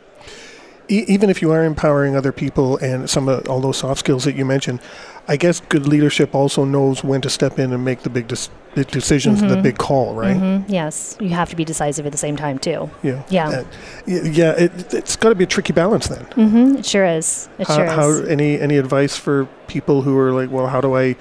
E- 0.90 1.04
even 1.08 1.30
if 1.30 1.40
you 1.40 1.50
are 1.52 1.64
empowering 1.64 2.16
other 2.16 2.32
people 2.32 2.76
and 2.78 3.08
some 3.08 3.28
of 3.28 3.48
all 3.48 3.60
those 3.60 3.78
soft 3.78 4.00
skills 4.00 4.24
that 4.24 4.34
you 4.34 4.44
mentioned, 4.44 4.80
I 5.28 5.36
guess 5.36 5.60
good 5.60 5.86
leadership 5.86 6.34
also 6.34 6.64
knows 6.64 7.04
when 7.04 7.20
to 7.20 7.30
step 7.30 7.58
in 7.58 7.72
and 7.72 7.84
make 7.84 8.00
the 8.02 8.10
big, 8.10 8.26
dis- 8.26 8.50
big 8.74 8.88
decisions, 8.88 9.40
the 9.40 9.56
big 9.56 9.78
call, 9.78 10.14
right? 10.14 10.36
hmm 10.36 10.62
Yes, 10.68 11.16
you 11.20 11.28
have 11.30 11.48
to 11.50 11.56
be 11.56 11.64
decisive 11.64 12.04
at 12.06 12.12
the 12.12 12.18
same 12.18 12.36
time 12.36 12.58
too. 12.58 12.90
Yeah. 13.02 13.22
Yeah. 13.30 13.48
Uh, 13.48 13.64
yeah. 14.06 14.52
It, 14.52 14.92
it's 14.92 15.14
got 15.16 15.28
to 15.28 15.34
be 15.36 15.44
a 15.44 15.46
tricky 15.46 15.72
balance 15.72 16.08
then. 16.08 16.24
hmm 16.34 16.76
It 16.76 16.84
sure 16.86 17.04
is. 17.06 17.48
It 17.58 17.68
how, 17.68 17.76
sure 17.76 17.86
how 17.86 18.08
is. 18.10 18.28
any 18.28 18.60
any 18.60 18.76
advice 18.76 19.16
for 19.16 19.46
people 19.68 20.02
who 20.02 20.18
are 20.18 20.32
like, 20.32 20.50
well, 20.50 20.66
how 20.66 20.80
do 20.80 20.96
I, 20.96 21.14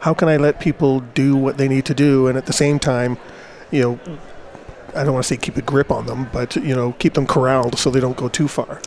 how 0.00 0.12
can 0.12 0.28
I 0.28 0.36
let 0.36 0.60
people 0.60 1.00
do 1.00 1.34
what 1.36 1.56
they 1.56 1.68
need 1.68 1.86
to 1.86 1.94
do, 1.94 2.26
and 2.28 2.36
at 2.36 2.44
the 2.46 2.52
same 2.52 2.78
time, 2.78 3.16
you 3.70 3.80
know, 3.82 3.98
I 4.94 5.02
don't 5.04 5.14
want 5.14 5.24
to 5.24 5.28
say 5.28 5.36
keep 5.38 5.56
a 5.56 5.62
grip 5.62 5.90
on 5.90 6.06
them, 6.06 6.28
but 6.32 6.54
you 6.56 6.74
know, 6.76 6.92
keep 6.98 7.14
them 7.14 7.26
corralled 7.26 7.78
so 7.78 7.90
they 7.90 8.00
don't 8.00 8.16
go 8.16 8.28
too 8.28 8.46
far. 8.48 8.80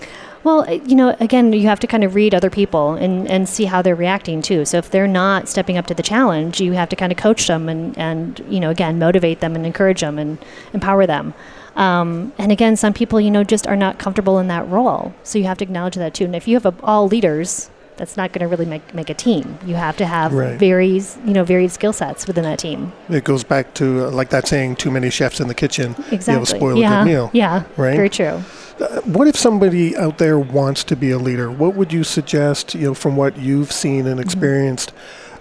Well, 0.48 0.62
uh, 0.62 0.80
you 0.86 0.95
know, 0.95 1.14
again, 1.20 1.52
you 1.52 1.68
have 1.68 1.82
to 1.82 1.88
kind 1.88 2.06
of 2.06 2.16
read 2.16 2.34
other 2.34 2.50
people 2.50 2.93
and, 2.93 3.30
and 3.30 3.50
see 3.50 3.66
how 3.66 3.82
they're 3.82 3.98
reacting 3.98 4.41
too. 4.41 4.64
So 4.64 4.78
if 4.78 4.89
they're 4.89 5.06
not 5.06 5.50
stepping 5.50 5.78
up 5.78 5.88
to 5.88 5.93
the 5.93 6.02
challenge, 6.02 6.62
you 6.62 6.72
have 6.72 6.88
to 6.88 6.95
kind 6.95 7.12
of 7.12 7.18
coach 7.18 7.48
them 7.48 7.68
and, 7.68 7.98
and 7.98 8.39
you 8.48 8.62
know, 8.62 8.70
again, 8.70 8.98
motivate 8.98 9.41
them 9.41 9.58
and 9.58 9.66
encourage 9.66 10.00
them 10.00 10.18
and 10.18 10.38
empower 10.72 11.06
them. 11.06 11.34
Um, 11.76 12.32
and 12.38 12.50
again, 12.50 12.78
some 12.78 12.93
people, 12.93 13.20
you 13.20 13.30
know, 13.30 13.43
just 13.43 13.68
are 13.68 13.76
not 13.76 14.00
comfortable 14.00 14.39
in 14.39 14.48
that 14.48 14.66
role. 14.70 15.14
So 15.22 15.38
you 15.38 15.43
have 15.43 15.58
to 15.58 15.66
acknowledge 15.66 15.95
that 15.95 16.14
too. 16.14 16.24
And 16.24 16.34
if 16.34 16.48
you 16.48 16.56
have 16.56 16.66
a, 16.66 16.74
all 16.82 17.10
leaders, 17.10 17.70
that's 17.98 18.16
not 18.16 18.32
going 18.32 18.39
to 18.39 18.48
really 18.48 18.66
make, 18.66 18.93
make 18.93 19.10
a 19.10 19.14
team. 19.14 19.60
You 19.66 19.76
have 19.76 19.98
to 19.98 20.06
have 20.06 20.32
Right. 20.32 20.58
varies, 20.58 21.18
you 21.26 21.34
know, 21.34 21.43
varied 21.43 21.72
skill 21.72 21.91
sets 21.91 22.26
within 22.26 22.45
that 22.45 22.60
team. 22.60 22.93
It 23.10 23.26
goes 23.26 23.43
back 23.43 23.74
to 23.74 24.06
uh, 24.06 24.12
like 24.12 24.30
that 24.30 24.48
saying, 24.48 24.78
"Too 24.78 24.91
many 24.91 25.10
chefs 25.10 25.41
in 25.41 25.48
the 25.50 25.56
kitchen, 25.56 25.95
Exactly. 26.12 26.34
you 26.34 26.39
know, 26.39 26.43
spoil 26.45 26.78
yeah. 26.78 27.02
a 27.02 27.04
good 27.04 27.10
meal." 27.12 27.30
Yeah. 27.34 27.64
right? 27.76 27.95
Very 27.95 28.10
true. 28.10 28.43
Uh, 28.80 29.02
what 29.02 29.28
if 29.28 29.36
somebody 29.36 29.96
out 29.98 30.18
there 30.20 30.38
wants 30.38 30.84
to 30.86 30.96
be 30.96 31.12
a 31.12 31.18
leader? 31.18 31.50
What 31.50 31.76
would 31.76 31.92
you 31.92 32.04
suggest, 32.04 32.76
you 32.76 32.88
know, 32.88 32.94
from 32.94 33.16
what 33.16 33.38
you've 33.38 33.72
seen 33.72 34.02
Mm-hmm. 34.02 34.08
and 34.12 34.20
experienced? 34.20 34.94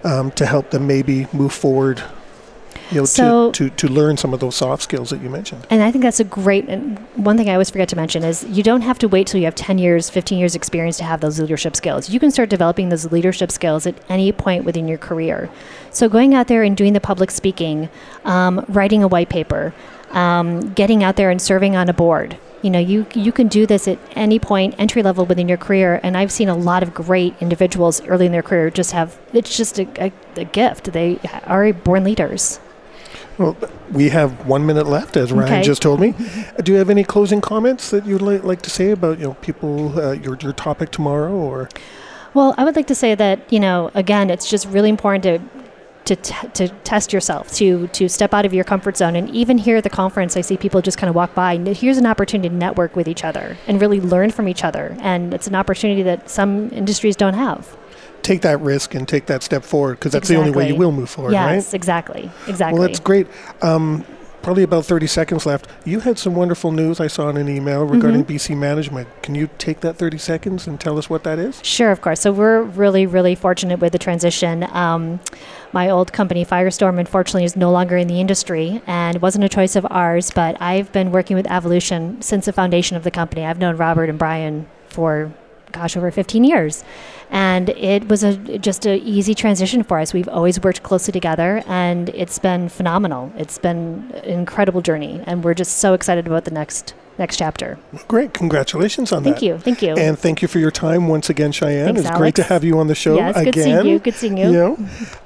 um, 0.03 0.29
to 0.31 0.45
help 0.45 0.69
them 0.69 0.85
maybe 0.87 1.27
move 1.33 1.51
forward? 1.51 2.01
You 2.91 2.99
know, 2.99 3.05
So- 3.05 3.51
to, 3.51 3.69
to, 3.69 3.75
to 3.75 3.93
learn 3.93 4.15
some 4.15 4.33
of 4.33 4.39
those 4.39 4.55
soft 4.55 4.83
skills 4.83 5.09
that 5.09 5.21
you 5.21 5.29
mentioned. 5.29 5.65
And 5.69 5.81
I 5.83 5.91
think 5.91 6.03
that's 6.03 6.19
a 6.19 6.23
great. 6.23 6.69
And 6.69 6.99
one 7.15 7.35
thing 7.35 7.49
I 7.49 7.53
always 7.53 7.69
forget 7.69 7.89
to 7.89 7.95
mention 7.95 8.23
is 8.23 8.43
you 8.45 8.63
don't 8.63 8.81
have 8.81 8.97
to 8.99 9.07
wait 9.07 9.27
till 9.27 9.39
you 9.39 9.45
have 9.45 9.55
10 9.55 9.79
years, 9.79 10.09
15 10.09 10.37
years 10.37 10.55
experience 10.55 10.97
to 10.97 11.03
have 11.03 11.19
those 11.19 11.39
leadership 11.39 11.75
skills. 11.75 12.09
You 12.09 12.19
can 12.19 12.31
start 12.31 12.49
developing 12.49 12.89
those 12.89 13.11
leadership 13.11 13.51
skills 13.51 13.85
at 13.87 13.95
any 14.07 14.31
point 14.31 14.63
within 14.63 14.87
your 14.87 14.99
career. 14.99 15.49
So 15.91 16.07
going 16.07 16.33
out 16.35 16.47
there 16.47 16.63
and 16.63 16.77
doing 16.77 16.93
the 16.93 17.01
public 17.01 17.31
speaking, 17.31 17.89
um, 18.23 18.63
writing 18.69 19.03
a 19.03 19.07
white 19.07 19.29
paper, 19.29 19.73
um, 20.11 20.73
getting 20.73 21.03
out 21.03 21.17
there 21.17 21.29
and 21.31 21.41
serving 21.41 21.75
on 21.75 21.89
a 21.89 21.93
board. 21.93 22.37
You 22.61 22.69
know, 22.71 22.79
you 22.79 23.05
you 23.13 23.31
can 23.31 23.47
do 23.47 23.65
this 23.65 23.87
at 23.87 23.99
any 24.15 24.39
point, 24.39 24.75
entry 24.77 25.03
level 25.03 25.25
within 25.25 25.47
your 25.47 25.57
career. 25.57 25.99
And 26.03 26.17
I've 26.17 26.31
seen 26.31 26.49
a 26.49 26.55
lot 26.55 26.81
of 26.83 26.93
great 26.93 27.35
individuals 27.39 28.01
early 28.07 28.25
in 28.25 28.31
their 28.31 28.41
career 28.41 28.69
just 28.71 28.91
have 28.91 29.17
it's 29.33 29.55
just 29.55 29.79
a, 29.79 29.87
a, 30.03 30.11
a 30.35 30.45
gift. 30.45 30.91
They 30.91 31.19
are 31.45 31.71
born 31.73 32.03
leaders. 32.03 32.59
Well, 33.37 33.55
we 33.91 34.09
have 34.09 34.47
one 34.47 34.65
minute 34.65 34.87
left, 34.87 35.15
as 35.15 35.31
Ryan 35.31 35.53
Okay. 35.53 35.61
just 35.61 35.81
told 35.83 35.99
me. 35.99 36.15
Do 36.63 36.71
you 36.71 36.79
have 36.79 36.89
any 36.89 37.03
closing 37.03 37.39
comments 37.39 37.91
that 37.91 38.05
you'd 38.07 38.23
li- 38.23 38.39
like 38.39 38.63
to 38.63 38.71
say 38.71 38.89
about 38.89 39.19
you 39.19 39.25
know 39.25 39.33
people 39.35 39.97
uh, 39.99 40.13
your 40.13 40.35
your 40.41 40.53
topic 40.53 40.89
tomorrow 40.91 41.31
or? 41.33 41.69
Well, 42.33 42.55
I 42.57 42.63
would 42.65 42.75
like 42.75 42.87
to 42.87 42.95
say 42.95 43.13
that 43.15 43.51
you 43.53 43.59
know, 43.59 43.91
again, 43.93 44.29
it's 44.31 44.49
just 44.49 44.67
really 44.67 44.89
important 44.89 45.23
to 45.23 45.39
to, 46.07 46.15
t- 46.15 46.47
to 46.53 46.69
test 46.83 47.11
yourself, 47.13 47.53
to 47.55 47.87
to 47.87 48.07
step 48.07 48.33
out 48.33 48.45
of 48.45 48.53
your 48.53 48.63
comfort 48.63 48.97
zone, 48.97 49.15
and 49.15 49.29
even 49.29 49.57
here 49.57 49.77
at 49.77 49.83
the 49.83 49.89
conference, 49.89 50.37
I 50.37 50.41
see 50.41 50.57
people 50.57 50.81
just 50.81 50.97
kind 50.97 51.09
of 51.09 51.15
walk 51.15 51.35
by. 51.35 51.57
Here's 51.57 51.97
an 51.97 52.05
opportunity 52.05 52.49
to 52.49 52.55
network 52.55 52.95
with 52.95 53.07
each 53.07 53.23
other 53.23 53.57
and 53.67 53.79
really 53.81 53.99
learn 53.99 54.31
from 54.31 54.47
each 54.47 54.63
other, 54.63 54.95
and 54.99 55.33
it's 55.33 55.47
an 55.47 55.55
opportunity 55.55 56.01
that 56.03 56.29
some 56.29 56.71
industries 56.71 57.15
don't 57.15 57.33
have. 57.33 57.75
Take 58.23 58.41
that 58.41 58.59
risk 58.61 58.95
and 58.95 59.07
take 59.07 59.27
that 59.27 59.43
step 59.43 59.63
forward 59.63 59.99
because 59.99 60.11
that's 60.11 60.27
the 60.27 60.35
only 60.35 60.51
way 60.51 60.67
you 60.69 60.75
will 60.75 60.91
move 60.91 61.09
forward, 61.09 61.33
right? 61.33 61.55
yes, 61.55 61.73
exactly, 61.73 62.31
exactly. 62.47 62.79
Well, 62.79 62.87
that's 62.87 62.99
great. 62.99 63.27
Um, 63.61 64.05
probably 64.47 64.63
about 64.63 64.85
30 64.85 65.07
seconds 65.07 65.45
left. 65.45 65.67
You 65.83 65.99
had 65.99 66.17
some 66.17 66.33
wonderful 66.33 66.71
news 66.71 67.01
I 67.01 67.07
saw 67.07 67.27
in 67.27 67.35
an 67.35 67.49
email 67.49 67.83
regarding 67.83 68.23
Mm-hmm. 68.23 68.53
BC 68.53 68.57
management. 68.57 69.09
Can 69.21 69.35
you 69.35 69.49
take 69.57 69.81
that 69.81 69.97
30 69.97 70.17
seconds 70.17 70.67
and 70.67 70.79
tell 70.79 70.97
us 70.97 71.09
what 71.09 71.25
that 71.25 71.37
is? 71.37 71.59
Sure, 71.65 71.91
of 71.91 71.99
course. 71.99 72.21
So 72.21 72.31
we're 72.31 72.61
really, 72.61 73.05
really 73.05 73.35
fortunate 73.35 73.79
with 73.79 73.91
the 73.91 73.99
transition. 73.99 74.63
Um, 74.71 75.19
my 75.73 75.89
old 75.89 76.13
company, 76.13 76.45
Firestorm, 76.45 76.97
unfortunately, 76.97 77.43
is 77.43 77.57
no 77.57 77.69
longer 77.73 77.97
in 77.97 78.07
the 78.07 78.21
industry, 78.21 78.81
and 78.87 79.21
wasn't 79.21 79.43
a 79.43 79.49
choice 79.49 79.75
of 79.75 79.85
ours. 79.89 80.31
But 80.31 80.55
I've 80.61 80.93
been 80.93 81.11
working 81.11 81.35
with 81.35 81.45
Evolution 81.51 82.21
since 82.21 82.45
the 82.45 82.53
foundation 82.53 82.95
of 82.95 83.03
the 83.03 83.11
company. 83.11 83.43
I've 83.43 83.59
known 83.59 83.75
Robert 83.75 84.09
and 84.09 84.17
Brian 84.17 84.65
for, 84.87 85.29
gosh, 85.73 85.97
over 85.97 86.09
15 86.09 86.45
years, 86.45 86.85
and 87.29 87.69
it 87.69 88.07
was 88.07 88.23
a 88.23 88.35
just 88.57 88.85
an 88.85 88.99
easy 88.99 89.33
transition 89.35 89.83
for 89.83 89.99
us. 89.99 90.13
We've 90.13 90.29
always 90.29 90.59
worked 90.61 90.83
closely 90.83 91.11
together, 91.11 91.63
and 91.67 92.09
it's 92.09 92.39
been 92.39 92.69
phenomenal. 92.69 93.31
It's 93.37 93.57
been 93.57 94.11
an 94.23 94.25
incredible 94.25 94.81
journey, 94.81 95.21
and 95.25 95.43
we're 95.43 95.53
just 95.53 95.77
so 95.77 95.93
excited 95.93 96.27
about 96.27 96.45
the 96.45 96.51
next 96.51 96.93
next 97.17 97.37
chapter. 97.37 97.77
Great. 98.07 98.33
Congratulations 98.33 99.11
on 99.11 99.23
Thank 99.23 99.37
that. 99.37 99.39
Thank 99.39 99.41
you, 99.41 99.57
thank 99.57 99.81
you. 99.81 99.95
And 99.95 100.17
thank 100.17 100.41
you 100.41 100.47
for 100.47 100.59
your 100.59 100.71
time 100.71 101.07
once 101.07 101.29
again, 101.29 101.51
Cheyene. 101.51 101.85
Thanks, 101.85 102.01
it's 102.01 102.17
great 102.17 102.35
to 102.35 102.43
have 102.43 102.63
you 102.63 102.79
on 102.79 102.87
the 102.87 102.95
show 102.95 103.15
Yes, 103.15 103.35
again. 103.35 103.53
good 103.53 103.63
seeing 103.63 103.85
you. 103.87 103.99
Good 103.99 104.13
seeing 104.13 104.37
you. 104.37 104.51
know, 104.51 104.77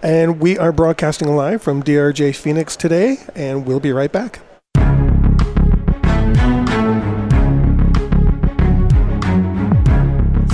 and 0.01 0.39
we 0.39 0.57
are 0.57 0.71
broadcasting 0.71 1.35
live 1.35 1.61
from 1.61 1.83
DRJ 1.83 2.35
Phoenix 2.35 2.75
today, 2.75 3.17
and 3.35 3.65
we'll 3.65 3.79
be 3.79 3.91
right 3.91 4.11
back. 4.11 4.39